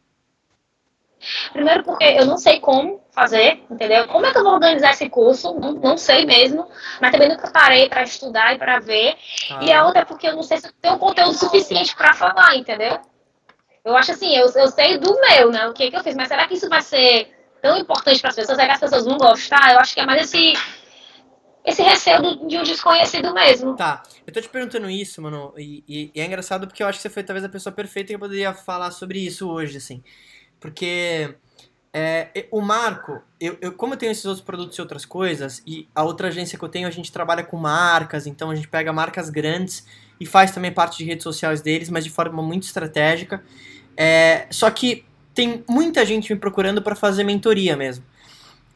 Primeiro 1.51 1.83
porque 1.83 2.03
eu 2.03 2.25
não 2.25 2.37
sei 2.37 2.59
como 2.59 3.01
fazer, 3.11 3.63
entendeu? 3.71 4.07
Como 4.07 4.25
é 4.25 4.31
que 4.31 4.37
eu 4.37 4.43
vou 4.43 4.53
organizar 4.53 4.91
esse 4.91 5.09
curso? 5.09 5.53
Não, 5.59 5.73
não 5.73 5.97
sei 5.97 6.25
mesmo, 6.25 6.69
mas 7.01 7.11
também 7.11 7.29
nunca 7.29 7.49
parei 7.51 7.89
para 7.89 8.03
estudar 8.03 8.53
e 8.53 8.57
para 8.59 8.79
ver. 8.79 9.15
Tá? 9.47 9.63
E 9.63 9.71
a 9.71 9.85
outra 9.85 10.01
é 10.01 10.05
porque 10.05 10.27
eu 10.27 10.35
não 10.35 10.43
sei 10.43 10.57
se 10.57 10.67
eu 10.67 10.73
tenho 10.79 10.99
conteúdo 10.99 11.33
suficiente 11.33 11.95
para 11.95 12.13
falar, 12.13 12.55
entendeu? 12.55 12.99
Eu 13.87 13.95
acho 13.95 14.11
assim, 14.11 14.35
eu, 14.35 14.47
eu 14.53 14.67
sei 14.67 14.97
do 14.97 15.17
meu, 15.21 15.49
né? 15.49 15.65
O 15.69 15.73
que, 15.73 15.89
que 15.89 15.95
eu 15.95 16.03
fiz, 16.03 16.13
mas 16.13 16.27
será 16.27 16.45
que 16.45 16.55
isso 16.55 16.67
vai 16.67 16.81
ser 16.81 17.29
tão 17.61 17.77
importante 17.77 18.19
para 18.19 18.31
as 18.31 18.35
pessoas? 18.35 18.57
Será 18.57 18.67
que 18.67 18.73
as 18.73 18.79
pessoas 18.81 19.05
vão 19.05 19.17
gostar? 19.17 19.71
Eu 19.73 19.79
acho 19.79 19.93
que 19.93 20.01
é 20.01 20.05
mais 20.05 20.23
esse, 20.23 20.53
esse 21.65 21.81
receio 21.81 22.47
de 22.49 22.57
um 22.57 22.63
desconhecido 22.63 23.33
mesmo. 23.33 23.77
Tá, 23.77 24.03
eu 24.25 24.33
tô 24.33 24.41
te 24.41 24.49
perguntando 24.49 24.89
isso, 24.89 25.21
mano, 25.21 25.53
e, 25.57 25.85
e- 25.87 26.11
e 26.13 26.19
é 26.19 26.25
engraçado 26.25 26.67
porque 26.67 26.83
eu 26.83 26.87
acho 26.87 26.99
que 26.99 27.03
você 27.03 27.09
foi 27.09 27.23
talvez 27.23 27.45
a 27.45 27.49
pessoa 27.49 27.71
perfeita 27.71 28.11
que 28.11 28.19
poderia 28.19 28.53
falar 28.53 28.91
sobre 28.91 29.19
isso 29.19 29.49
hoje, 29.49 29.77
assim. 29.77 30.03
Porque 30.59 31.35
é, 31.93 32.45
o 32.51 32.59
Marco, 32.59 33.21
eu, 33.39 33.57
eu- 33.61 33.71
como 33.71 33.93
eu 33.93 33.97
tenho 33.97 34.11
esses 34.11 34.25
outros 34.25 34.43
produtos 34.45 34.77
e 34.77 34.81
outras 34.81 35.05
coisas, 35.05 35.63
e 35.65 35.87
a 35.95 36.03
outra 36.03 36.27
agência 36.27 36.59
que 36.59 36.65
eu 36.65 36.69
tenho, 36.69 36.89
a 36.89 36.91
gente 36.91 37.09
trabalha 37.09 37.41
com 37.43 37.55
marcas, 37.55 38.27
então 38.27 38.51
a 38.51 38.55
gente 38.55 38.67
pega 38.67 38.91
marcas 38.91 39.29
grandes 39.29 39.85
e 40.19 40.25
faz 40.25 40.51
também 40.51 40.73
parte 40.73 40.97
de 40.97 41.05
redes 41.05 41.23
sociais 41.23 41.61
deles, 41.61 41.89
mas 41.89 42.03
de 42.03 42.09
forma 42.09 42.43
muito 42.43 42.63
estratégica. 42.63 43.41
É, 43.97 44.45
só 44.51 44.69
que 44.69 45.03
tem 45.33 45.63
muita 45.67 46.05
gente 46.05 46.31
me 46.31 46.39
procurando 46.39 46.81
para 46.81 46.95
fazer 46.95 47.23
mentoria 47.23 47.75
mesmo. 47.75 48.05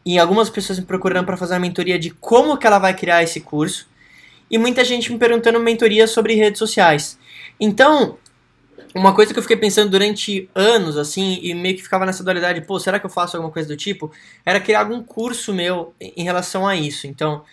E 0.04 0.18
algumas 0.18 0.50
pessoas 0.50 0.80
me 0.80 0.86
procurando 0.86 1.26
para 1.26 1.38
fazer 1.38 1.54
uma 1.54 1.60
mentoria 1.60 2.00
de 2.00 2.10
como 2.10 2.58
que 2.58 2.66
ela 2.66 2.80
vai 2.80 2.96
criar 2.96 3.22
esse 3.22 3.40
curso 3.40 3.88
e 4.50 4.58
muita 4.58 4.84
gente 4.84 5.12
me 5.12 5.18
perguntando 5.18 5.60
mentoria 5.60 6.08
sobre 6.08 6.34
redes 6.34 6.60
sociais. 6.60 7.18
Então, 7.60 8.18
uma 8.94 9.14
coisa 9.14 9.32
que 9.32 9.40
eu 9.40 9.44
fiquei 9.44 9.56
pensando 9.56 9.90
durante 9.90 10.50
anos, 10.54 10.98
assim, 10.98 11.40
e 11.42 11.54
meio 11.54 11.76
que 11.76 11.84
ficava 11.84 12.06
nessa 12.06 12.24
dualidade, 12.24 12.62
pô, 12.62 12.80
será 12.80 13.00
que 13.00 13.06
eu 13.06 13.10
faço 13.10 13.38
alguma 13.38 13.54
coisa 13.54 13.70
do 13.70 13.78
tipo? 13.78 14.12
Era 14.46 14.60
criar 14.60 14.82
algum 14.82 15.02
curso 15.02 15.54
meu 15.54 15.94
em 16.02 16.24
relação 16.24 16.68
a 16.68 16.76
isso. 16.76 17.08
Então, 17.08 17.44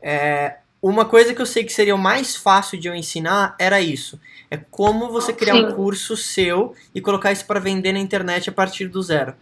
é, 0.00 0.58
uma 0.88 1.06
coisa 1.06 1.34
que 1.34 1.40
eu 1.40 1.46
sei 1.46 1.64
que 1.64 1.72
seria 1.72 1.94
o 1.94 1.98
mais 1.98 2.36
fácil 2.36 2.78
de 2.78 2.88
eu 2.88 2.94
ensinar 2.94 3.56
era 3.58 3.80
isso. 3.80 4.20
É 4.50 4.56
como 4.56 5.10
você 5.10 5.32
criar 5.32 5.54
um 5.54 5.70
Sim. 5.70 5.76
curso 5.76 6.14
seu 6.14 6.74
e 6.94 7.00
colocar 7.00 7.32
isso 7.32 7.46
para 7.46 7.58
vender 7.58 7.92
na 7.92 7.98
internet 7.98 8.50
a 8.50 8.52
partir 8.52 8.88
do 8.88 9.02
zero. 9.02 9.34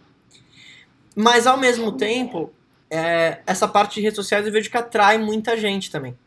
Mas 1.13 1.45
ao 1.45 1.57
mesmo 1.57 1.91
tempo, 1.91 2.53
é, 2.89 3.39
essa 3.45 3.67
parte 3.67 3.95
de 3.95 4.01
redes 4.01 4.15
sociais 4.15 4.45
eu 4.45 4.53
vejo 4.53 4.69
que 4.69 4.77
atrai 4.77 5.17
muita 5.17 5.57
gente 5.57 5.91
também. 5.91 6.17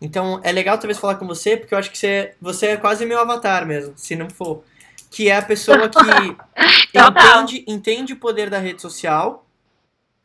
Então 0.00 0.38
é 0.44 0.52
legal 0.52 0.76
talvez 0.76 0.98
falar 0.98 1.14
com 1.14 1.26
você, 1.26 1.56
porque 1.56 1.72
eu 1.72 1.78
acho 1.78 1.90
que 1.90 1.96
você, 1.96 2.34
você 2.38 2.66
é 2.66 2.76
quase 2.76 3.06
meu 3.06 3.18
avatar 3.18 3.66
mesmo, 3.66 3.94
se 3.96 4.14
não 4.14 4.28
for. 4.28 4.62
Que 5.10 5.30
é 5.30 5.36
a 5.36 5.42
pessoa 5.42 5.88
que 5.88 5.98
Total. 6.92 7.42
entende, 7.42 7.64
entende 7.66 8.12
o 8.12 8.16
poder 8.16 8.50
da 8.50 8.58
rede 8.58 8.82
social, 8.82 9.46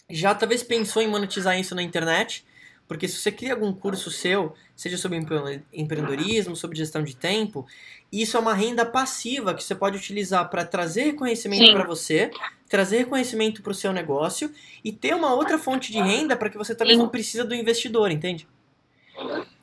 já 0.09 0.35
talvez 0.35 0.61
pensou 0.63 1.01
em 1.01 1.07
monetizar 1.07 1.57
isso 1.57 1.73
na 1.73 1.81
internet, 1.81 2.45
porque 2.93 3.07
se 3.07 3.17
você 3.17 3.31
cria 3.31 3.53
algum 3.53 3.73
curso 3.73 4.11
seu, 4.11 4.53
seja 4.75 4.99
sobre 4.99 5.17
empre- 5.17 5.63
empreendedorismo, 5.73 6.55
sobre 6.55 6.77
gestão 6.77 7.03
de 7.03 7.15
tempo, 7.15 7.65
isso 8.11 8.37
é 8.37 8.39
uma 8.39 8.53
renda 8.53 8.85
passiva 8.85 9.55
que 9.55 9.63
você 9.63 9.73
pode 9.73 9.97
utilizar 9.97 10.47
para 10.47 10.63
trazer 10.63 11.05
reconhecimento 11.05 11.73
para 11.73 11.83
você, 11.85 12.29
trazer 12.69 12.99
reconhecimento 12.99 13.63
para 13.63 13.71
o 13.71 13.73
seu 13.73 13.91
negócio 13.91 14.51
e 14.85 14.91
ter 14.91 15.15
uma 15.15 15.33
outra 15.33 15.57
fonte 15.57 15.91
de 15.91 15.99
renda 15.99 16.35
para 16.35 16.51
que 16.51 16.57
você 16.57 16.75
talvez 16.75 16.95
Sim. 16.95 17.03
não 17.03 17.09
precisa 17.09 17.43
do 17.43 17.55
investidor, 17.55 18.11
entende? 18.11 18.47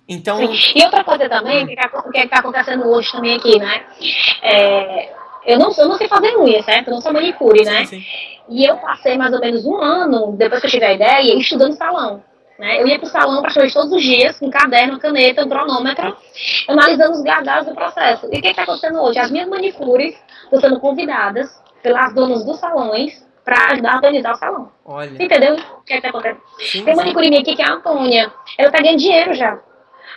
Então, 0.09 0.39
Sim. 0.39 0.73
E 0.75 0.83
outra 0.83 1.05
coisa 1.05 1.29
também, 1.29 1.63
o 1.63 2.11
que 2.11 2.19
está 2.19 2.41
acontecendo 2.41 2.89
hoje 2.89 3.13
também 3.13 3.37
aqui, 3.37 3.61
né? 3.61 3.87
É, 4.43 5.15
eu, 5.47 5.57
não, 5.57 5.73
eu 5.79 5.89
não 5.89 5.97
sei 5.97 6.09
fazer 6.09 6.37
unha, 6.37 6.61
certo? 6.65 6.89
Eu 6.89 6.95
não 6.95 7.01
sou 7.01 7.13
manicure, 7.13 7.65
né? 7.65 7.85
sim, 7.85 8.01
sim. 8.01 8.07
E 8.49 8.65
eu 8.65 8.77
passei 8.79 9.17
mais 9.17 9.33
ou 9.33 9.39
menos 9.39 9.65
um 9.65 9.77
ano, 9.77 10.33
depois 10.33 10.61
que 10.61 10.67
eu 10.67 10.71
tive 10.73 10.85
a 10.85 10.93
ideia, 10.93 11.39
estudando 11.39 11.77
salão. 11.77 12.25
Né? 12.61 12.83
Eu 12.83 12.87
ia 12.87 12.99
pro 12.99 13.09
salão 13.09 13.41
praticamente 13.41 13.73
todos 13.73 13.91
os 13.91 14.03
dias, 14.03 14.39
com 14.39 14.51
caderno, 14.51 15.01
caneta, 15.01 15.49
cronômetro, 15.49 16.15
analisando 16.69 17.13
os 17.13 17.23
gargalos 17.23 17.67
do 17.67 17.75
processo. 17.75 18.29
E 18.31 18.39
o 18.39 18.43
que 18.43 18.49
está 18.49 18.65
acontecendo 18.65 19.01
hoje? 19.01 19.19
As 19.19 19.31
minhas 19.31 19.49
manicures 19.49 20.15
estão 20.45 20.61
sendo 20.61 20.79
convidadas 20.79 21.59
pelas 21.83 22.15
donas 22.15 22.45
dos 22.45 22.59
salões 22.59 23.27
para 23.47 23.73
ajudar 23.73 23.93
a 23.93 23.97
organizar 23.97 24.33
o 24.33 24.37
salão. 24.37 24.73
olha, 24.85 25.11
Entendeu 25.23 25.55
o 25.57 25.83
que 25.87 25.95
está 25.95 26.11
acontecendo? 26.11 26.41
sim, 26.59 26.85
Tem 26.85 26.93
uma 26.93 27.03
manicure 27.03 27.31
minha 27.31 27.41
aqui 27.41 27.57
que 27.57 27.63
é 27.63 27.65
a 27.67 27.73
Antônia. 27.73 28.31
Ela 28.59 28.71
tá 28.71 28.79
ganhando 28.83 28.99
dinheiro 28.99 29.33
já. 29.33 29.53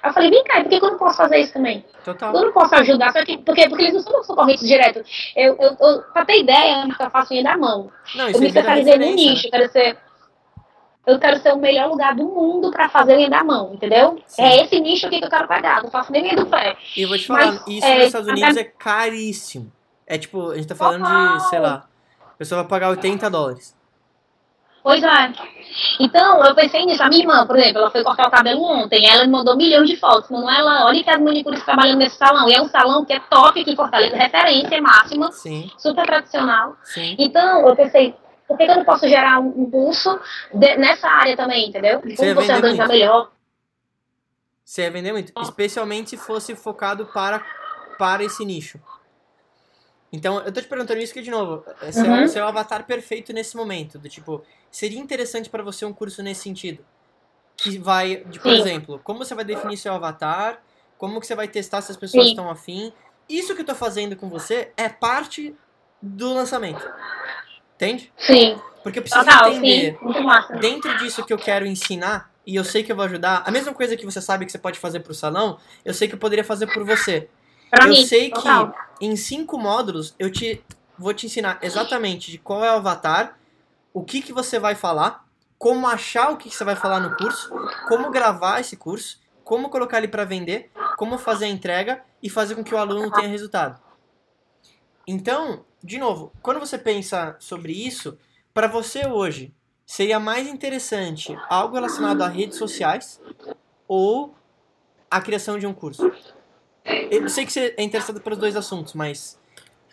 Aí 0.02 0.10
eu 0.10 0.14
falei, 0.14 0.30
vem 0.30 0.44
cá, 0.44 0.60
por 0.60 0.68
que 0.70 0.76
eu 0.76 0.82
não 0.92 0.98
posso 0.98 1.16
fazer 1.16 1.38
isso 1.40 1.54
também? 1.54 1.86
total. 2.04 2.36
Eu 2.36 2.42
não 2.42 2.52
posso 2.52 2.76
ajudar, 2.76 3.14
só 3.14 3.24
que, 3.24 3.38
porque, 3.38 3.70
porque 3.70 3.84
eles 3.84 3.94
não 3.94 4.02
são 4.02 4.12
meus 4.12 4.28
concorrentes 4.28 4.68
direto. 4.68 5.02
Eu, 5.34 5.56
eu, 5.58 5.78
eu, 5.80 6.02
pra 6.12 6.26
ter 6.26 6.42
ideia, 6.42 6.86
eu 7.00 7.10
faço 7.10 7.34
unha 7.34 7.42
da 7.42 7.56
mão. 7.58 7.90
Não, 8.16 8.28
Eu 8.28 8.38
me 8.38 8.46
é 8.46 8.50
especializei 8.50 8.98
no 8.98 9.00
referência, 9.06 9.32
nicho, 9.32 9.48
eu 9.48 9.52
quero 9.52 9.72
ser. 9.72 9.98
Eu 11.06 11.20
quero 11.20 11.38
ser 11.42 11.54
o 11.54 11.58
melhor 11.58 11.90
lugar 11.90 12.16
do 12.16 12.24
mundo 12.24 12.72
pra 12.72 12.88
fazer 12.88 13.18
unha 13.18 13.30
da 13.30 13.44
mão, 13.44 13.74
entendeu? 13.74 14.18
Sim. 14.26 14.42
É 14.42 14.64
esse 14.64 14.80
nicho 14.80 15.06
aqui 15.08 15.20
que 15.20 15.26
eu 15.26 15.30
quero 15.30 15.48
pegar. 15.48 15.84
Não 15.84 15.90
faço 15.92 16.12
nem 16.12 16.24
unha 16.24 16.36
do 16.36 16.46
pé. 16.46 16.78
E 16.96 17.02
eu 17.02 17.10
vou 17.10 17.18
te 17.18 17.28
falar, 17.28 17.46
Mas, 17.48 17.64
isso 17.68 17.86
é, 17.86 17.96
nos 17.98 18.06
Estados 18.08 18.28
Unidos 18.30 18.58
é 18.58 18.64
caríssimo. 18.64 19.72
É 20.08 20.18
tipo, 20.18 20.52
a 20.52 20.56
gente 20.56 20.68
tá 20.68 20.76
falando 20.76 21.04
de, 21.06 21.50
sei 21.50 21.60
lá, 21.60 21.86
a 22.22 22.38
pessoa 22.38 22.62
vai 22.62 22.70
pagar 22.70 22.90
80 22.92 23.30
dólares. 23.30 23.76
Pois 24.82 25.02
é. 25.02 25.34
Então, 26.00 26.44
eu 26.44 26.54
pensei 26.54 26.86
nisso. 26.86 27.02
A 27.02 27.08
minha 27.08 27.22
irmã, 27.22 27.48
por 27.48 27.58
exemplo, 27.58 27.80
ela 27.80 27.90
foi 27.90 28.04
cortar 28.04 28.28
o 28.28 28.32
cabelo 28.32 28.62
ontem. 28.64 29.06
Ela 29.06 29.24
me 29.26 29.32
mandou 29.32 29.56
milhões 29.56 29.90
de 29.90 29.96
fotos. 29.96 30.30
Manuela, 30.30 30.86
olha 30.86 31.02
que 31.02 31.10
as 31.10 31.22
manicures 31.22 31.64
trabalhando 31.64 32.00
nesse 32.00 32.18
salão. 32.18 32.50
E 32.50 32.54
é 32.54 32.62
um 32.62 32.68
salão 32.68 33.06
que 33.06 33.14
é 33.14 33.20
top 33.20 33.62
aqui 33.62 33.72
em 33.72 33.76
Fortaleza, 33.76 34.16
referência 34.18 34.82
máxima, 34.82 35.32
Sim, 35.32 35.72
super 35.78 36.06
tradicional. 36.06 36.76
sim. 36.84 37.16
Então, 37.18 37.66
eu 37.68 37.76
pensei, 37.78 38.14
por 38.48 38.58
que 38.58 38.66
que 38.66 38.72
eu 38.72 38.76
não 38.78 38.86
posso 38.86 39.08
gerar 39.08 39.40
um, 39.40 39.70
curso 39.70 40.20
de- 40.54 40.76
nessa 40.78 41.08
área 41.08 41.36
também, 41.36 41.70
entendeu? 41.70 42.02
De 42.02 42.16
Você 42.16 42.34
como 42.34 42.46
você 42.46 42.54
organizar 42.54 42.88
muito. 42.88 42.92
melhor. 43.00 43.32
Você 44.64 44.82
ia 44.84 44.92
vender 44.92 45.12
muito. 45.12 45.34
Especialmente 45.42 46.12
se 46.12 46.18
fosse 46.18 46.56
focado 46.56 47.06
para, 47.08 47.40
para 47.98 48.24
esse 48.24 48.46
nicho. 48.46 48.80
Então, 50.12 50.40
eu 50.42 50.52
tô 50.52 50.62
te 50.62 50.68
perguntando 50.68 51.00
isso 51.02 51.12
que, 51.14 51.22
de 51.22 51.32
novo, 51.32 51.66
é 51.82 51.92
seu, 51.92 52.10
Uhum. 52.12 52.28
seu 52.28 52.48
avatar 52.48 52.86
perfeito 52.86 53.34
nesse 53.34 53.58
momento. 53.58 53.98
Do 53.98 54.08
tipo, 54.08 54.44
seria 54.70 55.00
interessante 55.00 55.50
pra 55.50 55.64
você 55.64 55.86
um 55.86 55.94
curso 55.94 56.22
nesse 56.22 56.42
sentido? 56.44 56.86
Que 57.58 57.78
vai, 57.80 58.18
de, 58.26 58.40
por 58.40 58.54
Sim. 58.54 58.60
exemplo, 58.60 59.00
como 59.04 59.20
você 59.26 59.34
vai 59.34 59.44
definir 59.44 59.76
seu 59.78 59.94
avatar, 59.94 60.62
como 60.98 61.20
que 61.20 61.26
você 61.28 61.36
vai 61.36 61.48
testar 61.48 61.82
se 61.82 61.92
as 61.92 61.98
pessoas 61.98 62.26
Sim. 62.26 62.30
estão 62.32 62.50
afim. 62.50 62.94
Isso 63.28 63.56
que 63.56 63.62
eu 63.62 63.66
tô 63.66 63.74
fazendo 63.76 64.16
com 64.16 64.30
você 64.30 64.72
é 64.78 64.88
parte 64.88 65.56
do 66.02 66.32
lançamento. 66.34 66.84
Entende? 67.76 68.12
Sim. 68.18 68.60
Porque 68.82 69.00
eu 69.00 69.04
preciso 69.04 69.24
Total, 69.24 69.50
entender 69.52 69.98
sim. 69.98 70.06
Muito 70.06 70.22
massa. 70.22 70.56
dentro 70.56 70.98
disso 70.98 71.26
que 71.26 71.32
eu 71.32 71.38
quero 71.38 71.66
ensinar, 71.66 72.32
e 72.46 72.56
eu 72.56 72.64
sei 72.64 72.84
que 72.84 72.92
eu 72.92 72.96
vou 72.96 73.06
ajudar, 73.06 73.44
a 73.46 73.52
mesma 73.52 73.74
coisa 73.74 73.96
que 73.96 74.06
você 74.06 74.22
sabe 74.22 74.46
que 74.46 74.52
você 74.52 74.58
pode 74.58 74.78
fazer 74.78 75.00
pro 75.00 75.14
salão, 75.14 75.58
eu 75.86 75.94
sei 75.94 76.08
que 76.08 76.16
eu 76.16 76.20
poderia 76.20 76.44
fazer 76.44 76.68
por 76.68 76.84
você. 76.84 77.30
Pra 77.70 77.86
eu 77.86 77.90
mim, 77.90 78.06
sei 78.06 78.30
total. 78.30 78.74
que 79.00 79.06
em 79.06 79.16
cinco 79.16 79.58
módulos 79.58 80.14
eu 80.20 80.32
te 80.32 80.64
vou 80.98 81.14
te 81.14 81.26
ensinar 81.26 81.58
exatamente 81.62 82.30
de 82.30 82.38
qual 82.38 82.64
é 82.64 82.72
o 82.72 82.76
avatar, 82.76 83.38
o 83.94 84.04
que, 84.04 84.22
que 84.22 84.32
você 84.32 84.60
vai 84.60 84.76
falar, 84.76 85.26
como 85.58 85.88
achar 85.88 86.30
o 86.32 86.38
que, 86.38 86.50
que 86.50 86.56
você 86.56 86.64
vai 86.64 86.76
falar 86.76 87.00
no 87.00 87.16
curso, 87.16 87.50
como 87.88 88.12
gravar 88.12 88.60
esse 88.60 88.76
curso, 88.78 89.20
como 89.44 89.70
colocar 89.70 89.98
ele 89.98 90.08
para 90.08 90.24
vender, 90.24 90.72
como 90.98 91.18
fazer 91.18 91.46
a 91.46 91.50
entrega 91.50 92.04
e 92.22 92.30
fazer 92.30 92.56
com 92.56 92.64
que 92.64 92.76
o 92.76 92.78
aluno 92.78 93.12
tenha 93.12 93.28
resultado. 93.28 93.82
Então, 95.08 95.66
de 95.84 95.98
novo, 95.98 96.32
quando 96.42 96.60
você 96.60 96.78
pensa 96.78 97.36
sobre 97.40 97.74
isso, 97.74 98.18
para 98.54 98.68
você 98.68 99.06
hoje, 99.08 99.54
seria 99.86 100.20
mais 100.20 100.48
interessante 100.48 101.38
algo 101.50 101.76
relacionado 101.76 102.22
a 102.22 102.28
redes 102.28 102.58
sociais 102.58 103.20
ou 103.88 104.34
a 105.12 105.20
criação 105.22 105.60
de 105.60 105.68
um 105.68 105.74
curso? 105.74 106.12
Eu 107.12 107.28
sei 107.30 107.46
que 107.46 107.52
você 107.52 107.74
é 107.78 107.84
interessado 107.84 108.22
pelos 108.22 108.40
dois 108.40 108.56
assuntos, 108.56 108.94
mas 108.94 109.40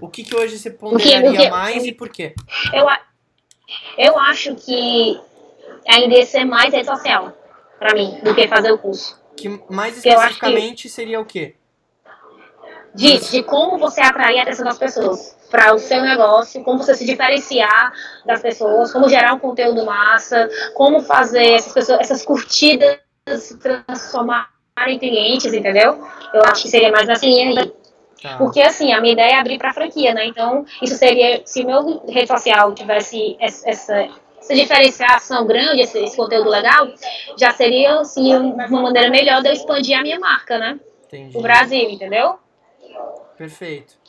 o 0.01 0.09
que, 0.09 0.23
que 0.25 0.35
hoje 0.37 0.59
você 0.59 0.71
ponderaria 0.71 1.31
o 1.31 1.37
que- 1.37 1.51
mais 1.51 1.85
e 1.85 1.93
por 1.93 2.09
quê? 2.09 2.35
Eu, 2.73 2.87
eu 3.99 4.19
acho 4.19 4.55
que 4.57 5.21
ainda 5.89 6.15
ia 6.15 6.27
ser 6.27 6.45
mais 6.45 6.73
rede 6.73 6.87
social, 6.87 7.33
pra 7.79 7.95
mim, 7.95 8.21
do 8.23 8.35
que 8.35 8.47
fazer 8.49 8.71
o 8.73 8.79
curso. 8.79 9.21
Que 9.37 9.49
mais 9.71 10.01
Que 10.01 10.09
acho 10.11 10.17
que- 10.19 10.23
especificamente 10.23 10.89
seria 10.89 11.21
o 11.21 11.25
quê? 11.25 11.55
Disso, 12.95 13.31
de 13.31 13.43
como 13.45 13.79
você 13.79 14.01
atrair 14.01 14.41
a 14.41 14.43
atenção 14.43 14.65
das 14.65 14.79
pessoas 14.79 15.37
para 15.51 15.75
o 15.75 15.79
seu 15.79 16.01
negócio, 16.01 16.63
como 16.63 16.79
você 16.79 16.95
se 16.95 17.05
diferenciar 17.05 17.93
das 18.25 18.41
pessoas, 18.41 18.93
como 18.93 19.09
gerar 19.09 19.35
um 19.35 19.39
conteúdo 19.39 19.85
massa, 19.85 20.49
como 20.75 21.01
fazer 21.01 21.53
essas, 21.55 21.73
pessoas, 21.73 22.01
essas 22.01 22.25
curtidas 22.25 22.99
se 23.39 23.59
transformarem 23.59 24.47
em 24.87 24.99
clientes, 24.99 25.53
entendeu? 25.53 26.03
Eu 26.33 26.43
acho 26.47 26.63
que 26.63 26.69
seria 26.69 26.91
mais 26.91 27.07
nessa 27.07 27.27
linha 27.27 27.61
aí. 27.61 27.73
Tá. 28.23 28.37
Porque 28.37 28.61
assim, 28.61 28.93
a 28.93 29.01
minha 29.01 29.15
ideia 29.15 29.35
é 29.35 29.39
abrir 29.39 29.59
para 29.59 29.73
franquia, 29.73 30.15
né? 30.15 30.27
Então, 30.27 30.65
isso 30.83 30.95
seria, 30.95 31.43
se 31.45 31.65
meu 31.65 32.03
rede 32.07 32.29
social 32.29 32.73
tivesse 32.75 33.37
essa, 33.41 33.69
essa, 33.69 34.09
essa 34.39 34.55
diferenciação 34.55 35.47
grande, 35.47 35.83
esse, 35.83 35.99
esse 35.99 36.17
conteúdo 36.17 36.51
legal, 36.51 36.89
já 37.37 37.51
seria 37.53 38.01
assim, 38.01 38.35
uma 38.35 38.83
maneira 38.83 39.11
melhor 39.11 39.43
de 39.43 39.49
eu 39.49 39.53
expandir 39.53 39.99
a 39.99 40.03
minha 40.03 40.19
marca, 40.19 40.59
né? 40.59 40.79
Entendi. 41.07 41.37
O 41.37 41.41
Brasil, 41.41 41.91
entendeu? 41.91 42.39
Perfeito. 43.37 44.00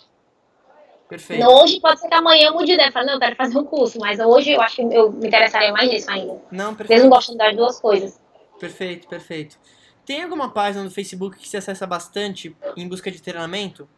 Perfeito. 1.12 1.46
Hoje 1.46 1.82
pode 1.82 2.00
ser 2.00 2.08
que 2.08 2.14
amanhã 2.14 2.48
eu 2.48 2.54
mude 2.54 2.68
de 2.68 2.72
ideia. 2.72 2.88
Eu 2.88 2.94
falo, 2.94 3.08
não, 3.08 3.14
eu 3.16 3.20
quero 3.20 3.36
fazer 3.36 3.58
um 3.58 3.66
curso, 3.66 4.00
mas 4.00 4.18
hoje 4.18 4.52
eu 4.52 4.62
acho 4.62 4.78
que 4.78 4.82
eu 4.82 5.12
me 5.12 5.28
interessaria 5.28 5.70
mais 5.74 5.90
nisso 5.90 6.10
ainda. 6.10 6.42
Não, 6.50 6.68
Mesmo 6.68 6.78
perfeito. 6.78 7.10
gostando 7.10 7.38
das 7.38 7.54
duas 7.54 7.82
coisas. 7.82 8.22
Perfeito, 8.58 9.10
perfeito. 9.10 9.60
Tem 10.06 10.24
alguma 10.24 10.54
página 10.54 10.86
no 10.86 10.90
Facebook 10.90 11.38
que 11.38 11.50
você 11.50 11.58
acessa 11.58 11.86
bastante 11.86 12.56
em 12.78 12.88
busca 12.88 13.12
de 13.12 13.22
treinamento? 13.22 13.90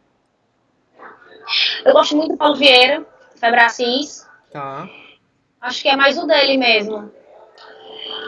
Eu 1.84 1.92
gosto 1.92 2.16
muito 2.16 2.32
do 2.32 2.36
Paulo 2.36 2.56
Vieira, 2.56 3.06
Febracis. 3.36 4.28
Tá. 4.50 4.90
Acho 5.60 5.82
que 5.82 5.88
é 5.88 5.94
mais 5.94 6.18
o 6.18 6.26
dele 6.26 6.56
mesmo. 6.56 7.12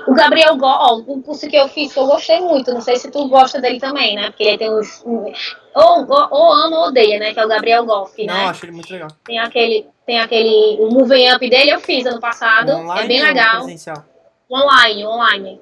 O 0.07 0.15
Gabriel 0.15 0.57
Go, 0.57 0.67
ó, 0.67 0.97
o 0.99 1.23
curso 1.23 1.49
que 1.49 1.57
eu 1.57 1.69
fiz, 1.69 1.93
que 1.93 1.99
eu 1.99 2.07
gostei 2.07 2.41
muito. 2.41 2.73
Não 2.73 2.81
sei 2.81 2.97
se 2.97 3.11
tu 3.11 3.29
gosta 3.29 3.61
dele 3.61 3.81
também, 3.81 4.15
né? 4.15 4.31
Porque 4.31 4.45
ele 4.45 4.59
tem 4.59 4.71
uns. 4.73 5.03
um- 5.05 5.33
ou, 5.75 6.07
ou, 6.09 6.29
ou 6.31 6.53
ama 6.53 6.79
ou 6.79 6.85
odeia, 6.89 7.19
né? 7.19 7.35
Que 7.35 7.41
é 7.41 7.45
o 7.45 7.49
Gabriel 7.49 7.85
Não, 7.85 8.05
né? 8.27 8.47
acho 8.47 8.65
ele 8.65 8.73
muito 8.73 8.93
legal. 8.93 9.09
Tem 9.25 9.39
aquele. 9.39 9.87
Tem 10.07 10.21
aquele. 10.21 10.77
O 10.81 10.91
Moving 10.91 11.33
Up 11.33 11.51
dele 11.51 11.71
eu 11.71 11.81
fiz 11.81 12.07
ano 12.07 12.21
passado. 12.21 12.71
Online 12.73 13.05
é 13.05 13.09
bem 13.09 13.23
legal. 13.23 13.57
presencial? 13.63 14.05
Online, 14.51 15.05
online. 15.07 15.61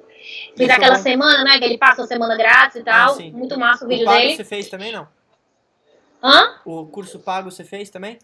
Fiz 0.55 0.61
Isso 0.61 0.71
é 0.71 0.75
aquela 0.75 0.95
bom. 0.97 1.01
semana, 1.03 1.43
né? 1.43 1.57
Que 1.59 1.65
ele 1.65 1.77
passa 1.77 2.01
uma 2.01 2.07
semana 2.07 2.35
grátis 2.37 2.77
e 2.77 2.83
tal. 2.83 3.15
sim. 3.15 3.31
Muito 3.31 3.59
massa 3.59 3.83
o 3.83 3.87
O 3.87 3.89
vídeo 3.89 4.05
pago 4.05 4.17
dele. 4.19 4.35
você 4.35 4.43
fez 4.43 4.69
também, 4.69 4.91
não? 4.91 5.07
Hã? 6.23 6.55
O 6.65 6.85
curso 6.87 7.19
pago 7.19 7.51
você 7.51 7.63
fez 7.63 7.89
também? 7.89 8.17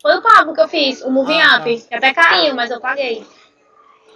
Foi 0.00 0.16
o 0.16 0.22
pago 0.22 0.52
que 0.54 0.60
eu 0.60 0.68
fiz, 0.68 1.00
o 1.02 1.10
Moving 1.10 1.40
Ah, 1.40 1.58
Up. 1.60 1.80
que 1.88 1.94
Até 1.94 2.12
caiu, 2.12 2.54
mas 2.54 2.70
eu 2.70 2.80
paguei. 2.80 3.24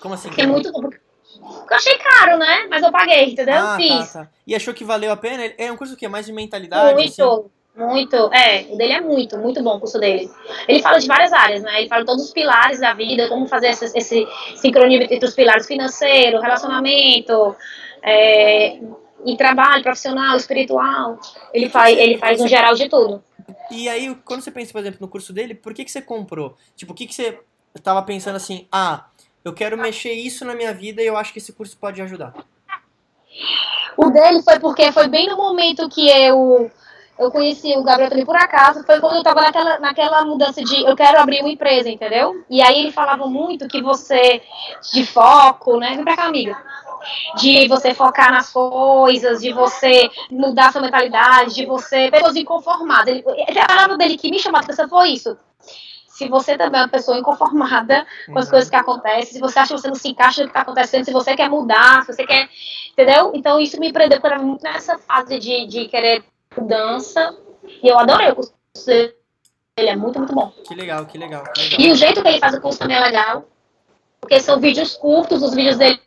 Como 0.01 0.15
assim? 0.15 0.29
Porque 0.29 0.43
é 0.43 0.47
muito. 0.47 0.73
porque 0.73 0.99
Eu 1.41 1.77
achei 1.77 1.97
caro, 1.99 2.39
né? 2.39 2.67
Mas 2.69 2.83
eu 2.83 2.91
paguei, 2.91 3.31
entendeu? 3.31 3.55
Ah, 3.57 3.77
fiz. 3.77 4.13
tá, 4.13 4.25
tá. 4.25 4.31
E 4.47 4.55
achou 4.55 4.73
que 4.73 4.85
valeu 4.85 5.13
a 5.13 5.17
pena? 5.17 5.53
É 5.59 5.71
um 5.71 5.77
curso 5.77 5.95
o 5.95 5.97
quê? 5.97 6.09
Mais 6.09 6.27
de 6.27 6.33
mentalidade? 6.33 6.95
Muito, 6.95 7.23
assim? 7.23 7.85
muito. 7.85 8.17
É, 8.33 8.67
o 8.71 8.77
dele 8.77 8.93
é 8.93 9.01
muito, 9.01 9.39
muito 9.39 9.63
bom 9.63 9.77
o 9.77 9.81
curso 9.81 9.99
dele. 9.99 10.31
Ele 10.67 10.81
fala 10.81 10.99
de 10.99 11.07
várias 11.07 11.33
áreas, 11.33 11.63
né? 11.63 11.81
Ele 11.81 11.89
fala 11.89 12.03
de 12.03 12.07
todos 12.07 12.25
os 12.25 12.33
pilares 12.33 12.81
da 12.81 12.95
vida, 12.95 13.29
como 13.29 13.47
fazer 13.47 13.69
esse, 13.69 13.97
esse 13.97 14.27
sincronia 14.57 15.05
entre 15.05 15.29
os 15.29 15.35
pilares 15.35 15.67
financeiro, 15.67 16.41
relacionamento, 16.41 17.55
é, 18.03 18.79
e 19.25 19.37
trabalho 19.37 19.83
profissional, 19.83 20.37
espiritual. 20.37 21.19
Ele 21.53 21.69
faz, 21.69 21.99
ele 21.99 22.17
faz 22.19 22.41
um 22.41 22.49
geral 22.49 22.75
de 22.75 22.89
tudo. 22.89 23.23
E 23.71 23.89
aí, 23.89 24.15
quando 24.25 24.43
você 24.43 24.51
pensa, 24.51 24.73
por 24.73 24.81
exemplo, 24.81 24.99
no 25.01 25.09
curso 25.09 25.33
dele, 25.33 25.55
por 25.55 25.75
que, 25.75 25.85
que 25.85 25.91
você 25.91 26.01
comprou? 26.01 26.57
Tipo, 26.77 26.93
o 26.93 26.95
que, 26.95 27.07
que 27.07 27.15
você 27.15 27.39
tava 27.83 28.03
pensando 28.03 28.37
assim, 28.37 28.67
ah, 28.71 29.07
eu 29.47 29.53
quero 29.53 29.79
mexer 29.79 30.13
isso 30.13 30.45
na 30.45 30.57
minha 30.57 30.75
vida 30.75 31.01
e 31.01 31.07
eu 31.07 31.17
acho 31.17 31.33
que 31.33 31.39
esse 31.39 31.53
curso 31.53 31.79
pode 31.79 32.03
ajudar. 32.03 32.35
O 33.97 34.11
dele 34.11 34.43
foi 34.43 34.59
porque 34.59 34.91
foi 34.91 35.07
bem 35.07 35.29
no 35.29 35.37
momento 35.37 35.89
que 35.89 36.09
eu 36.09 36.69
eu 37.17 37.31
conheci 37.31 37.75
o 37.77 37.83
Gabriel 37.85 38.11
também 38.11 38.27
por 38.27 38.37
acaso, 38.37 38.85
foi 38.85 39.01
quando 39.01 39.17
eu 39.17 39.23
tava 39.23 39.41
naquela, 39.41 39.79
naquela 39.79 40.25
mudança 40.25 40.63
de 40.63 40.83
eu 40.83 40.95
quero 40.97 41.19
abrir 41.19 41.41
uma 41.41 41.49
empresa, 41.49 41.89
entendeu? 41.89 42.45
E 42.51 42.61
aí 42.61 42.81
ele 42.81 42.91
falava 42.91 43.27
muito 43.27 43.69
que 43.69 43.81
você, 43.81 44.43
de 44.93 45.07
foco, 45.07 45.79
né? 45.79 45.95
Vem 45.95 46.05
pra 46.05 46.17
cá, 46.17 46.25
amiga. 46.25 46.61
De 47.37 47.69
você 47.69 47.95
focar 47.95 48.33
nas 48.33 48.53
coisas, 48.53 49.41
de 49.41 49.53
você 49.53 50.11
mudar 50.31 50.73
sua 50.73 50.83
mentalidade, 50.83 51.55
de 51.55 51.65
você. 51.65 52.11
Pessoas 52.11 52.37
inconformadas. 52.37 53.09
Ele, 53.15 53.25
a 53.61 53.67
palavra 53.67 53.97
dele 53.97 54.19
que 54.19 54.31
me 54.31 54.39
chamou 54.39 54.59
a 54.59 54.63
atenção 54.65 54.89
foi 54.89 55.11
isso. 55.11 55.39
Se 56.17 56.29
você 56.31 56.57
também 56.57 56.81
é 56.81 56.85
uma 56.85 56.89
pessoa 56.89 57.19
inconformada 57.19 58.07
com 58.27 58.39
as 58.39 58.47
Uhum. 58.47 58.51
coisas 58.53 58.71
que 58.71 58.77
acontecem, 58.77 59.35
se 59.35 59.39
você 59.39 59.59
acha 59.59 59.75
que 59.75 59.81
você 59.83 59.89
não 59.89 59.95
se 59.95 60.09
encaixa 60.09 60.41
no 60.41 60.47
que 60.47 60.51
está 60.53 60.63
acontecendo, 60.63 61.05
se 61.05 61.13
você 61.13 61.37
quer 61.37 61.51
mudar, 61.51 62.07
se 62.07 62.15
você 62.15 62.27
quer. 62.27 62.49
Entendeu? 62.93 63.33
Então 63.35 63.61
isso 63.61 63.79
me 63.79 63.93
prendeu, 63.93 64.19
era 64.25 64.39
muito 64.39 64.63
nessa 64.63 64.97
fase 64.97 65.39
de, 65.39 65.67
de 65.67 65.89
querer 65.89 66.25
mudança. 66.57 67.37
E 67.83 67.87
eu 67.87 67.99
adorei 67.99 68.31
o 68.31 68.37
curso 68.37 68.55
dele. 68.87 69.15
Ele 69.77 69.91
é 69.91 69.97
muito, 69.97 70.19
muito 70.19 70.35
bom. 70.35 70.51
Que 70.67 70.75
legal, 70.75 71.05
que 71.05 71.19
legal, 71.19 71.45
que 71.53 71.61
E 71.61 71.77
legal. 71.77 71.93
o 71.93 71.95
jeito 71.97 72.23
que 72.23 72.29
ele 72.29 72.39
faz 72.41 72.55
o 72.55 72.61
curso 72.63 72.79
também 72.79 72.97
é 72.97 73.01
legal. 73.01 73.45
Porque 74.19 74.41
são 74.41 74.59
vídeos 74.59 74.97
curtos, 74.97 75.43
os 75.43 75.53
vídeos 75.55 75.77
dele. 75.77 76.01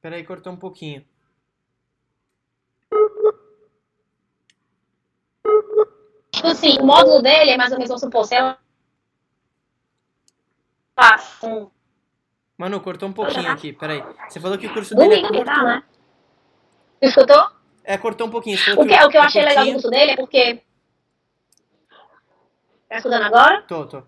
Peraí, 0.00 0.24
cortou 0.24 0.52
um 0.52 0.56
pouquinho. 0.56 1.04
Tipo 6.40 6.52
assim, 6.52 6.78
o 6.80 6.86
módulo 6.86 7.20
dele 7.20 7.50
é 7.50 7.56
mais 7.58 7.70
ou 7.70 7.76
menos, 7.76 7.88
vamos 7.88 8.00
supor, 8.00 8.24
sei 8.24 8.40
lá. 8.40 8.58
Manu, 12.56 12.80
cortou 12.80 13.10
um 13.10 13.12
pouquinho 13.12 13.52
aqui, 13.52 13.74
peraí. 13.74 14.02
Você 14.26 14.40
falou 14.40 14.56
que 14.56 14.66
o 14.66 14.72
curso 14.72 14.94
dele 14.94 15.16
é 15.16 15.16
domingo 15.16 15.32
que 15.32 15.44
curto. 15.44 15.52
tá, 15.54 15.62
né? 15.62 15.82
Escutou? 17.02 17.50
É, 17.84 17.98
cortou 17.98 18.26
um 18.26 18.30
pouquinho. 18.30 18.56
O 18.56 18.86
que, 18.86 19.04
o 19.04 19.10
que 19.10 19.18
eu 19.18 19.22
é 19.22 19.26
achei 19.26 19.44
legal 19.44 19.66
do 19.66 19.72
curtinho. 19.72 19.74
curso 19.74 19.90
dele 19.90 20.10
é 20.12 20.16
porque. 20.16 20.62
Tá 22.88 22.96
escutando 22.96 23.22
agora? 23.22 23.62
Tô, 23.62 23.86
tô. 23.86 24.02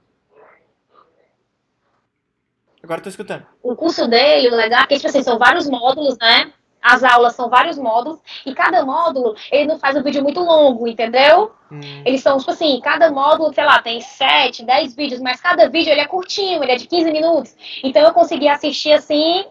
Agora 2.83 3.01
tô 3.03 3.11
escutando. 3.11 3.47
O 3.62 3.76
curso 3.76 4.09
dele, 4.09 4.49
o 4.49 4.57
legal 4.57 4.85
é 4.85 4.87
que 4.87 4.97
tipo 4.97 5.09
assim, 5.09 5.22
são 5.22 5.39
vários 5.39 5.68
módulos, 5.68 6.16
né? 6.18 6.51
As 6.83 7.05
aulas 7.05 7.35
são 7.37 7.49
vários 7.49 7.78
módulos, 7.78 8.18
e 8.45 8.53
cada 8.55 8.85
módulo, 8.85 9.37
ele 9.53 9.66
não 9.66 9.78
faz 9.78 9.97
um 9.97 10.03
vídeo 10.03 10.22
muito 10.22 10.41
longo, 10.41 10.89
entendeu? 10.89 11.53
Hum, 11.70 11.80
Eles 12.05 12.20
são, 12.22 12.37
tipo 12.39 12.51
assim, 12.51 12.80
cada 12.83 13.11
módulo, 13.11 13.55
sei 13.55 13.64
lá, 13.64 13.80
tem 13.80 14.01
7, 14.01 14.64
10 14.64 14.97
vídeos, 14.97 15.20
mas 15.20 15.41
cada 15.41 15.68
vídeo 15.68 15.91
ele 15.93 16.01
é 16.01 16.07
curtinho, 16.07 16.62
ele 16.62 16.72
é 16.72 16.76
de 16.76 16.89
15 16.89 17.12
minutos. 17.12 17.55
Então 17.85 18.03
eu 18.03 18.12
consegui 18.12 18.49
assistir 18.49 18.93
assim, 18.93 19.45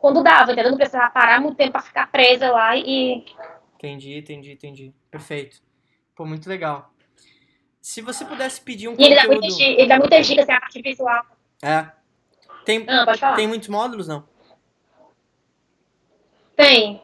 quando 0.00 0.22
dava, 0.22 0.52
entendeu? 0.52 0.70
Não 0.70 0.78
precisava 0.78 1.10
parar 1.10 1.40
muito 1.40 1.56
tempo 1.56 1.72
pra 1.72 1.82
ficar 1.82 2.10
presa 2.10 2.50
lá 2.50 2.74
e... 2.76 3.24
entendi, 3.76 4.16
entendi, 4.16 4.52
entendi. 4.52 4.94
Perfeito. 5.10 5.58
Pô, 6.16 6.24
muito 6.24 6.48
legal. 6.48 6.90
Se 7.82 8.00
você 8.00 8.24
pudesse 8.24 8.60
pedir 8.60 8.88
um 8.88 8.94
E 8.98 9.04
ele 9.04 9.14
dá 9.14 9.22
conteúdo... 9.22 9.40
muitas 9.42 9.56
dicas, 9.58 9.78
ele 9.78 9.86
dá 9.88 9.98
muitas 9.98 10.26
dicas, 10.26 10.44
assim, 10.44 10.52
a 10.52 10.60
parte 10.60 10.82
visual. 10.82 11.22
É. 11.62 11.86
Tem, 12.64 12.84
Ah, 12.88 13.04
pode 13.04 13.18
falar. 13.18 13.36
tem 13.36 13.46
muitos 13.46 13.68
módulos, 13.68 14.06
não? 14.08 14.24
Tem. 16.60 17.00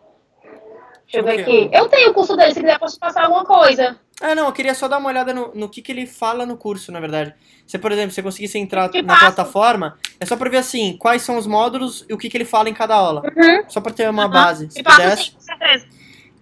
Deixa 1.04 1.18
eu 1.18 1.24
ver 1.24 1.40
aqui. 1.40 1.70
Eu 1.72 1.88
tenho 1.88 2.10
o 2.10 2.14
curso 2.14 2.36
dele, 2.36 2.52
se 2.52 2.60
quiser 2.60 2.78
posso 2.78 2.98
passar 2.98 3.24
alguma 3.24 3.44
coisa. 3.44 3.98
Ah, 4.20 4.34
não, 4.34 4.46
eu 4.46 4.52
queria 4.52 4.74
só 4.74 4.88
dar 4.88 4.98
uma 4.98 5.08
olhada 5.08 5.32
no, 5.32 5.50
no 5.54 5.68
que, 5.68 5.80
que 5.80 5.92
ele 5.92 6.06
fala 6.06 6.44
no 6.44 6.56
curso, 6.56 6.90
na 6.92 7.00
verdade. 7.00 7.34
Se, 7.66 7.78
por 7.78 7.90
exemplo, 7.92 8.10
você 8.12 8.22
conseguisse 8.22 8.58
entrar 8.58 8.90
na 9.04 9.16
plataforma, 9.16 9.98
é 10.20 10.26
só 10.26 10.36
pra 10.36 10.50
ver 10.50 10.58
assim, 10.58 10.96
quais 10.98 11.22
são 11.22 11.36
os 11.38 11.46
módulos 11.46 12.04
e 12.08 12.12
o 12.14 12.18
que, 12.18 12.28
que 12.28 12.36
ele 12.36 12.44
fala 12.44 12.68
em 12.68 12.74
cada 12.74 12.94
aula. 12.94 13.22
Uhum. 13.22 13.62
Só 13.68 13.80
pra 13.80 13.92
ter 13.92 14.08
uma 14.10 14.24
Aham. 14.24 14.32
base, 14.32 14.70
se 14.70 14.82
pudesse. 14.82 15.22
sim, 15.24 15.32
com 15.32 15.40
certeza. 15.40 15.86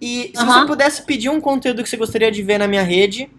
E 0.01 0.33
se 0.35 0.45
você 0.45 0.67
pudesse 0.67 1.03
pedir 1.03 1.29
um 1.29 1.41
conteúdo 1.41 1.83
que 1.83 1.89
você 1.89 1.97
gostaria 1.97 2.31
de 2.33 2.43
ver 2.43 2.59
na 2.59 2.67
minha 2.67 2.83
rede, 2.83 3.31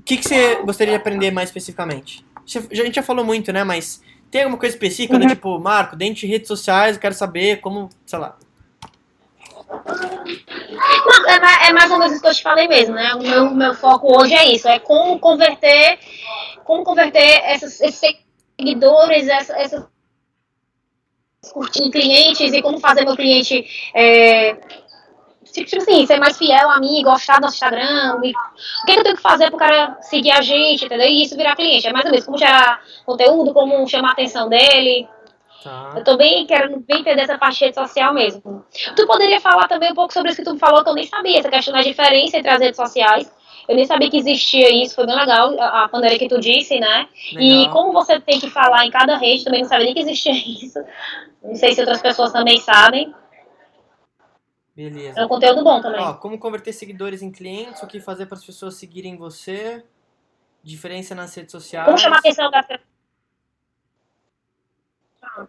o 0.00 0.02
que, 0.02 0.16
que 0.16 0.24
você 0.28 0.56
gostaria 0.62 0.94
de 0.94 1.00
aprender 1.00 1.30
mais 1.30 1.48
especificamente? 1.48 2.24
Você- 2.46 2.58
A 2.70 2.74
gente 2.74 2.94
já 2.96 3.02
falou 3.02 3.24
muito, 3.24 3.52
né? 3.52 3.62
Mas 3.64 4.02
tem 4.30 4.42
alguma 4.42 4.58
coisa 4.58 4.74
específica, 4.74 5.14
Uhum. 5.14 5.20
do 5.20 5.26
tipo, 5.28 5.58
Marco, 5.58 5.96
dentro 5.96 6.20
de 6.20 6.26
redes 6.26 6.48
sociais, 6.48 6.96
eu 6.96 7.00
quero 7.00 7.14
saber 7.14 7.60
como, 7.60 7.88
sei 8.06 8.18
lá. 8.18 8.36
É, 11.26 11.68
é 11.68 11.72
mais 11.72 11.90
ou 11.90 11.98
menos 11.98 12.12
isso 12.14 12.22
que 12.22 12.28
eu 12.28 12.34
te 12.34 12.42
falei 12.42 12.68
mesmo, 12.68 12.94
né? 12.94 13.14
O 13.14 13.22
meu, 13.22 13.50
meu 13.50 13.74
foco 13.74 14.20
hoje 14.20 14.34
é 14.34 14.50
isso, 14.52 14.68
é 14.68 14.78
como 14.78 15.18
converter, 15.18 15.98
como 16.64 16.84
converter 16.84 17.40
essas, 17.44 17.80
esses 17.80 18.16
seguidores, 18.58 19.28
essa- 19.28 19.56
essas 19.58 19.86
em 21.80 21.90
clientes 21.90 22.52
e 22.52 22.60
como 22.60 22.78
fazer 22.78 23.04
meu 23.04 23.16
cliente 23.16 23.64
é, 23.94 24.54
tipo 25.52 25.68
tipo 25.68 25.82
assim, 25.82 26.06
ser 26.06 26.18
mais 26.18 26.36
fiel 26.36 26.70
a 26.70 26.78
mim, 26.78 27.02
gostar 27.02 27.36
do 27.36 27.42
nosso 27.42 27.54
Instagram, 27.54 28.20
e 28.22 28.30
o 28.30 28.86
que, 28.86 28.92
que 28.92 28.98
eu 28.98 29.04
tenho 29.04 29.16
que 29.16 29.22
fazer 29.22 29.48
pro 29.48 29.58
cara 29.58 29.96
seguir 30.02 30.30
a 30.32 30.40
gente, 30.42 30.84
entendeu? 30.84 31.06
E 31.06 31.22
isso 31.22 31.36
virar 31.36 31.56
cliente. 31.56 31.86
É 31.86 31.92
mais 31.92 32.04
ou 32.04 32.10
menos 32.10 32.26
como 32.26 32.38
gerar 32.38 32.80
conteúdo, 33.06 33.52
como 33.54 33.86
chamar 33.88 34.10
a 34.10 34.12
atenção 34.12 34.48
dele. 34.48 35.08
Tá. 35.62 35.94
Eu 35.96 36.04
tô 36.04 36.16
bem 36.16 36.46
querendo 36.46 36.78
bem 36.80 37.00
entender 37.00 37.22
essa 37.22 37.36
parte 37.36 37.58
de 37.58 37.64
rede 37.66 37.74
social 37.74 38.14
mesmo. 38.14 38.64
Tu 38.94 39.06
poderia 39.06 39.40
falar 39.40 39.66
também 39.66 39.90
um 39.90 39.94
pouco 39.94 40.12
sobre 40.12 40.30
isso 40.30 40.42
que 40.42 40.48
tu 40.48 40.56
falou, 40.56 40.84
que 40.84 40.90
eu 40.90 40.94
nem 40.94 41.06
sabia, 41.06 41.40
essa 41.40 41.48
questão 41.48 41.74
da 41.74 41.82
diferença 41.82 42.36
entre 42.36 42.50
as 42.50 42.60
redes 42.60 42.76
sociais. 42.76 43.30
Eu 43.68 43.76
nem 43.76 43.84
sabia 43.84 44.08
que 44.08 44.16
existia 44.16 44.70
isso, 44.82 44.94
foi 44.94 45.04
bem 45.04 45.14
legal 45.14 45.54
a, 45.60 45.84
a 45.84 45.88
maneira 45.88 46.18
que 46.18 46.28
tu 46.28 46.40
disse, 46.40 46.80
né? 46.80 47.06
E 47.32 47.58
Legal. 47.58 47.72
como 47.72 47.92
você 47.92 48.18
tem 48.18 48.40
que 48.40 48.48
falar 48.48 48.86
em 48.86 48.90
cada 48.90 49.18
rede, 49.18 49.44
também 49.44 49.60
não 49.60 49.68
sabia 49.68 49.84
nem 49.84 49.94
que 49.94 50.00
existia 50.00 50.32
isso. 50.32 50.78
Não 51.42 51.54
sei 51.54 51.74
se 51.74 51.80
outras 51.80 52.00
pessoas 52.00 52.32
também 52.32 52.58
sabem. 52.60 53.14
Beleza. 54.74 55.20
É 55.20 55.24
um 55.24 55.28
conteúdo 55.28 55.62
bom 55.62 55.82
também. 55.82 56.00
Ó, 56.00 56.14
como 56.14 56.38
converter 56.38 56.72
seguidores 56.72 57.20
em 57.20 57.32
clientes, 57.32 57.82
o 57.82 57.86
que 57.86 58.00
fazer 58.00 58.26
para 58.26 58.38
as 58.38 58.44
pessoas 58.44 58.76
seguirem 58.76 59.16
você, 59.16 59.84
diferença 60.62 61.14
nas 61.14 61.34
redes 61.34 61.52
sociais. 61.52 61.84
Como 61.84 61.98
chamar 61.98 62.16
a 62.16 62.18
atenção 62.20 62.50
das 62.50 62.64
pessoas. 62.64 62.87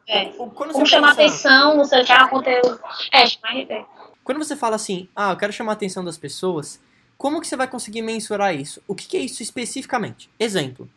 É. 0.07 0.27
O- 0.37 0.49
Quando 0.49 0.71
Como 0.73 0.85
você 0.85 0.91
chamar 0.91 1.15
pensa- 1.15 1.21
atenção, 1.47 1.77
não 1.77 1.85
sei, 1.85 2.03
gerar 2.05 2.29
conteúdo. 2.29 2.79
É, 3.11 3.25
chamar. 3.25 3.87
Quando 4.23 4.37
você 4.37 4.55
fala 4.55 4.75
assim, 4.75 5.07
ah, 5.15 5.31
eu 5.31 5.37
quero 5.37 5.51
chamar 5.53 5.71
a 5.71 5.73
atenção 5.73 6.03
das 6.03 6.17
pessoas, 6.17 6.79
como 7.17 7.41
que 7.41 7.47
você 7.47 7.55
vai 7.55 7.67
conseguir 7.67 8.01
mensurar 8.01 8.55
isso? 8.55 8.81
O 8.87 8.93
que, 8.95 9.07
que 9.07 9.17
é 9.17 9.21
isso 9.21 9.41
especificamente? 9.41 10.29
Exemplo. 10.39 10.89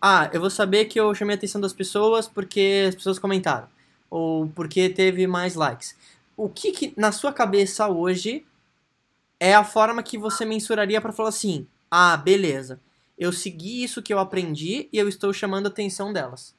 Ah, 0.00 0.30
eu 0.32 0.40
vou 0.40 0.48
saber 0.50 0.86
que 0.86 0.98
eu 0.98 1.14
chamei 1.14 1.34
a 1.34 1.38
atenção 1.38 1.60
das 1.60 1.72
pessoas 1.74 2.26
porque 2.26 2.86
as 2.88 2.94
pessoas 2.94 3.18
comentaram. 3.18 3.68
Ou 4.08 4.48
porque 4.48 4.88
teve 4.88 5.26
mais 5.26 5.54
likes. 5.54 5.94
O 6.36 6.48
que, 6.48 6.72
que 6.72 6.94
na 6.96 7.12
sua 7.12 7.32
cabeça 7.32 7.86
hoje 7.88 8.46
é 9.38 9.54
a 9.54 9.62
forma 9.62 10.02
que 10.02 10.16
você 10.18 10.44
mensuraria 10.44 11.00
para 11.00 11.12
falar 11.12 11.28
assim, 11.28 11.66
ah, 11.90 12.16
beleza. 12.16 12.80
Eu 13.18 13.30
segui 13.32 13.82
isso 13.84 14.00
que 14.02 14.12
eu 14.12 14.18
aprendi 14.18 14.88
e 14.90 14.96
eu 14.98 15.06
estou 15.06 15.32
chamando 15.34 15.66
a 15.66 15.68
atenção 15.68 16.12
delas. 16.12 16.54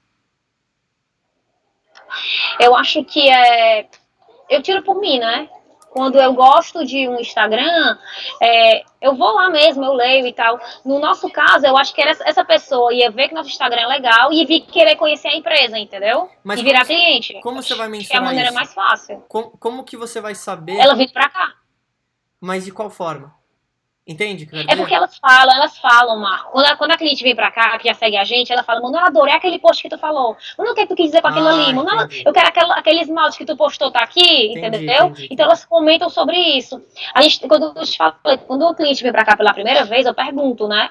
Eu 2.59 2.75
acho 2.75 3.03
que 3.03 3.29
é. 3.29 3.87
Eu 4.49 4.61
tiro 4.61 4.83
por 4.83 4.99
mim, 4.99 5.19
né? 5.19 5.49
Quando 5.91 6.17
eu 6.17 6.33
gosto 6.33 6.85
de 6.85 7.05
um 7.09 7.19
Instagram, 7.19 7.97
é, 8.41 8.81
eu 9.01 9.13
vou 9.13 9.33
lá 9.33 9.49
mesmo, 9.49 9.83
eu 9.83 9.91
leio 9.91 10.25
e 10.25 10.31
tal. 10.31 10.57
No 10.85 10.99
nosso 10.99 11.29
caso, 11.29 11.65
eu 11.65 11.75
acho 11.77 11.93
que 11.93 12.01
essa- 12.01 12.23
pessoa 12.45 12.93
ia 12.93 13.11
ver 13.11 13.27
que 13.27 13.33
nosso 13.35 13.49
Instagram 13.49 13.81
é 13.81 13.87
legal 13.87 14.31
e 14.31 14.45
vir 14.45 14.61
querer 14.61 14.95
conhecer 14.95 15.27
a 15.27 15.35
empresa, 15.35 15.77
entendeu? 15.77 16.29
Mas 16.45 16.61
e 16.61 16.63
virar 16.63 16.85
como, 16.85 16.97
cliente. 16.97 17.39
como 17.41 17.61
você 17.61 17.75
vai 17.75 17.87
que 18.07 18.13
é 18.13 18.17
a 18.17 18.21
maneira 18.21 18.47
isso? 18.47 18.55
mais 18.55 18.73
fácil. 18.73 19.21
Como, 19.27 19.51
como 19.57 19.83
que 19.83 19.97
você 19.97 20.21
vai 20.21 20.33
saber, 20.33 20.77
Ela 20.77 20.95
vir 20.95 21.11
pra 21.11 21.27
cá. 21.29 21.55
mas 22.39 22.63
de 22.63 22.71
qual 22.71 22.89
forma? 22.89 23.35
Entende? 24.11 24.47
É 24.67 24.75
porque 24.75 24.93
elas 24.93 25.17
falam, 25.17 25.55
elas 25.55 25.77
falam, 25.77 26.19
Marco. 26.19 26.51
Quando 26.51 26.65
a, 26.65 26.75
quando 26.75 26.91
a 26.91 26.97
cliente 26.97 27.23
vem 27.23 27.35
pra 27.35 27.51
cá, 27.51 27.77
que 27.77 27.87
já 27.87 27.93
segue 27.93 28.17
a 28.17 28.23
gente, 28.23 28.51
ela 28.51 28.63
fala, 28.63 28.81
mano, 28.81 28.97
eu 28.97 29.05
adorei 29.05 29.33
aquele 29.33 29.59
post 29.59 29.81
que 29.81 29.89
tu 29.89 29.97
falou. 29.97 30.35
Mano, 30.57 30.71
o 30.71 30.75
que, 30.75 30.85
tu 30.85 30.95
quis 30.95 31.07
dizer 31.07 31.21
com 31.21 31.27
aquilo 31.29 31.47
Ah, 31.47 31.53
ali? 31.53 31.73
Mano, 31.73 32.07
eu 32.25 32.33
quero 32.33 32.47
aquela, 32.47 32.75
aquele 32.75 33.01
esmalte 33.01 33.37
que 33.37 33.45
tu 33.45 33.55
postou, 33.55 33.91
tá 33.91 33.99
aqui, 33.99 34.51
Entendi, 34.51 34.59
entendeu? 34.67 35.07
entendi. 35.07 35.27
Então 35.31 35.45
elas 35.45 35.65
comentam 35.65 36.09
sobre 36.09 36.37
isso. 36.37 36.81
A 37.13 37.21
gente, 37.21 37.47
quando, 37.47 37.71
eu 37.75 37.83
te 37.83 37.97
falo, 37.97 38.15
quando 38.47 38.63
o 38.67 38.75
cliente 38.75 39.01
vem 39.03 39.11
pra 39.11 39.25
cá 39.25 39.35
pela 39.35 39.53
primeira 39.53 39.85
vez, 39.85 40.05
eu 40.05 40.13
pergunto, 40.13 40.67
né? 40.67 40.89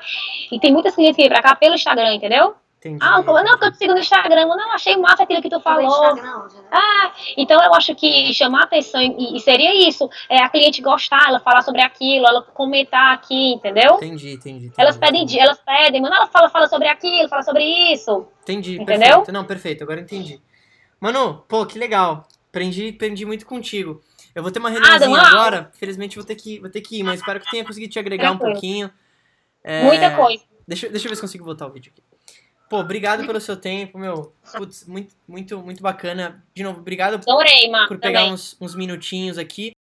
E 0.51 0.59
tem 0.59 0.73
muitas 0.73 0.95
clientes 0.95 1.17
que 1.17 1.23
vêm 1.23 1.31
pra 1.31 1.43
cá 1.43 1.55
pelo 1.55 1.75
Instagram, 1.75 2.15
entendeu? 2.15 2.55
Entendi. 2.81 2.99
Ah, 3.03 3.23
como- 3.23 3.43
não, 3.43 3.59
que 3.59 3.67
eu 3.67 3.73
te 3.73 3.77
sigo 3.77 3.93
no 3.93 3.99
Instagram. 3.99 4.47
Mano, 4.47 4.57
não, 4.63 4.73
achei 4.73 4.97
massa 4.97 5.23
aquilo 5.23 5.43
que 5.43 5.51
tu 5.51 5.61
falou. 5.61 6.15
Ah, 6.73 7.13
então 7.37 7.63
eu 7.63 7.75
acho 7.75 7.95
que 7.95 8.33
chamar 8.33 8.63
atenção 8.65 9.01
e, 9.03 9.37
e 9.37 9.41
seria 9.41 9.87
isso. 9.87 10.09
É 10.31 10.39
a 10.43 10.49
cliente 10.49 10.81
gostar, 10.81 11.29
ela 11.29 11.41
falar 11.41 11.61
sobre 11.61 11.83
aquilo, 11.83 12.27
ela 12.27 12.41
comentar 12.43 13.13
aqui, 13.13 13.53
entendeu? 13.53 13.97
Entendi, 13.97 14.33
entendi. 14.33 14.67
entendi 14.67 14.73
Elas 14.79 14.97
pedem, 14.97 15.27
elas 15.39 15.61
pedem, 15.61 16.01
mano, 16.01 16.15
ela 16.15 16.27
fala, 16.29 16.49
fala 16.49 16.67
sobre 16.69 16.89
aquilo, 16.89 17.29
fala 17.29 17.43
sobre 17.43 17.63
isso. 17.93 18.27
Entendi, 18.45 18.77
Entendeu? 18.81 19.09
perfeito. 19.09 19.33
Não, 19.33 19.45
perfeito, 19.45 19.85
agora 19.85 20.01
entendi. 20.01 20.41
Manu, 20.99 21.45
pô, 21.47 21.67
que 21.67 21.79
legal. 21.79 22.27
Aprendi, 22.49 22.89
aprendi 22.95 23.27
muito 23.27 23.45
contigo. 23.45 24.01
Eu 24.35 24.43
vou 24.43 24.51
ter 24.51 24.59
uma 24.59 24.71
reuniãozinha 24.71 25.01
deu 25.01 25.11
uma 25.11 25.19
aula. 25.19 25.41
agora. 25.41 25.71
Felizmente 25.75 26.17
vou 26.17 26.25
ter 26.25 26.35
que, 26.35 26.59
vou 26.61 26.71
ter 26.71 26.81
que 26.81 27.01
ir, 27.01 27.03
mas 27.03 27.21
espero 27.21 27.41
que 27.41 27.51
tenha 27.51 27.65
conseguido 27.65 27.93
te 27.93 27.99
agregar 27.99 28.31
um 28.33 28.39
Tranquilo. 28.39 28.53
pouquinho. 28.53 28.91
É, 29.63 29.85
Muita 29.85 30.17
coisa. 30.17 30.43
Deixa, 30.67 30.89
deixa 30.89 31.07
eu 31.07 31.11
ver 31.11 31.17
se 31.17 31.21
consigo 31.21 31.45
voltar 31.45 31.67
o 31.67 31.71
vídeo 31.71 31.93
aqui. 31.95 32.03
Pô, 32.71 32.79
obrigado 32.79 33.27
pelo 33.27 33.41
seu 33.41 33.57
tempo, 33.57 33.99
meu. 33.99 34.33
Putz, 34.57 34.87
muito, 34.87 35.13
muito, 35.27 35.59
muito 35.59 35.83
bacana. 35.83 36.41
De 36.55 36.63
novo, 36.63 36.79
obrigado 36.79 37.15
Adorei, 37.15 37.69
Marco, 37.69 37.89
por 37.89 37.99
pegar 37.99 38.27
uns, 38.27 38.57
uns 38.61 38.77
minutinhos 38.77 39.39
aqui. 39.39 39.69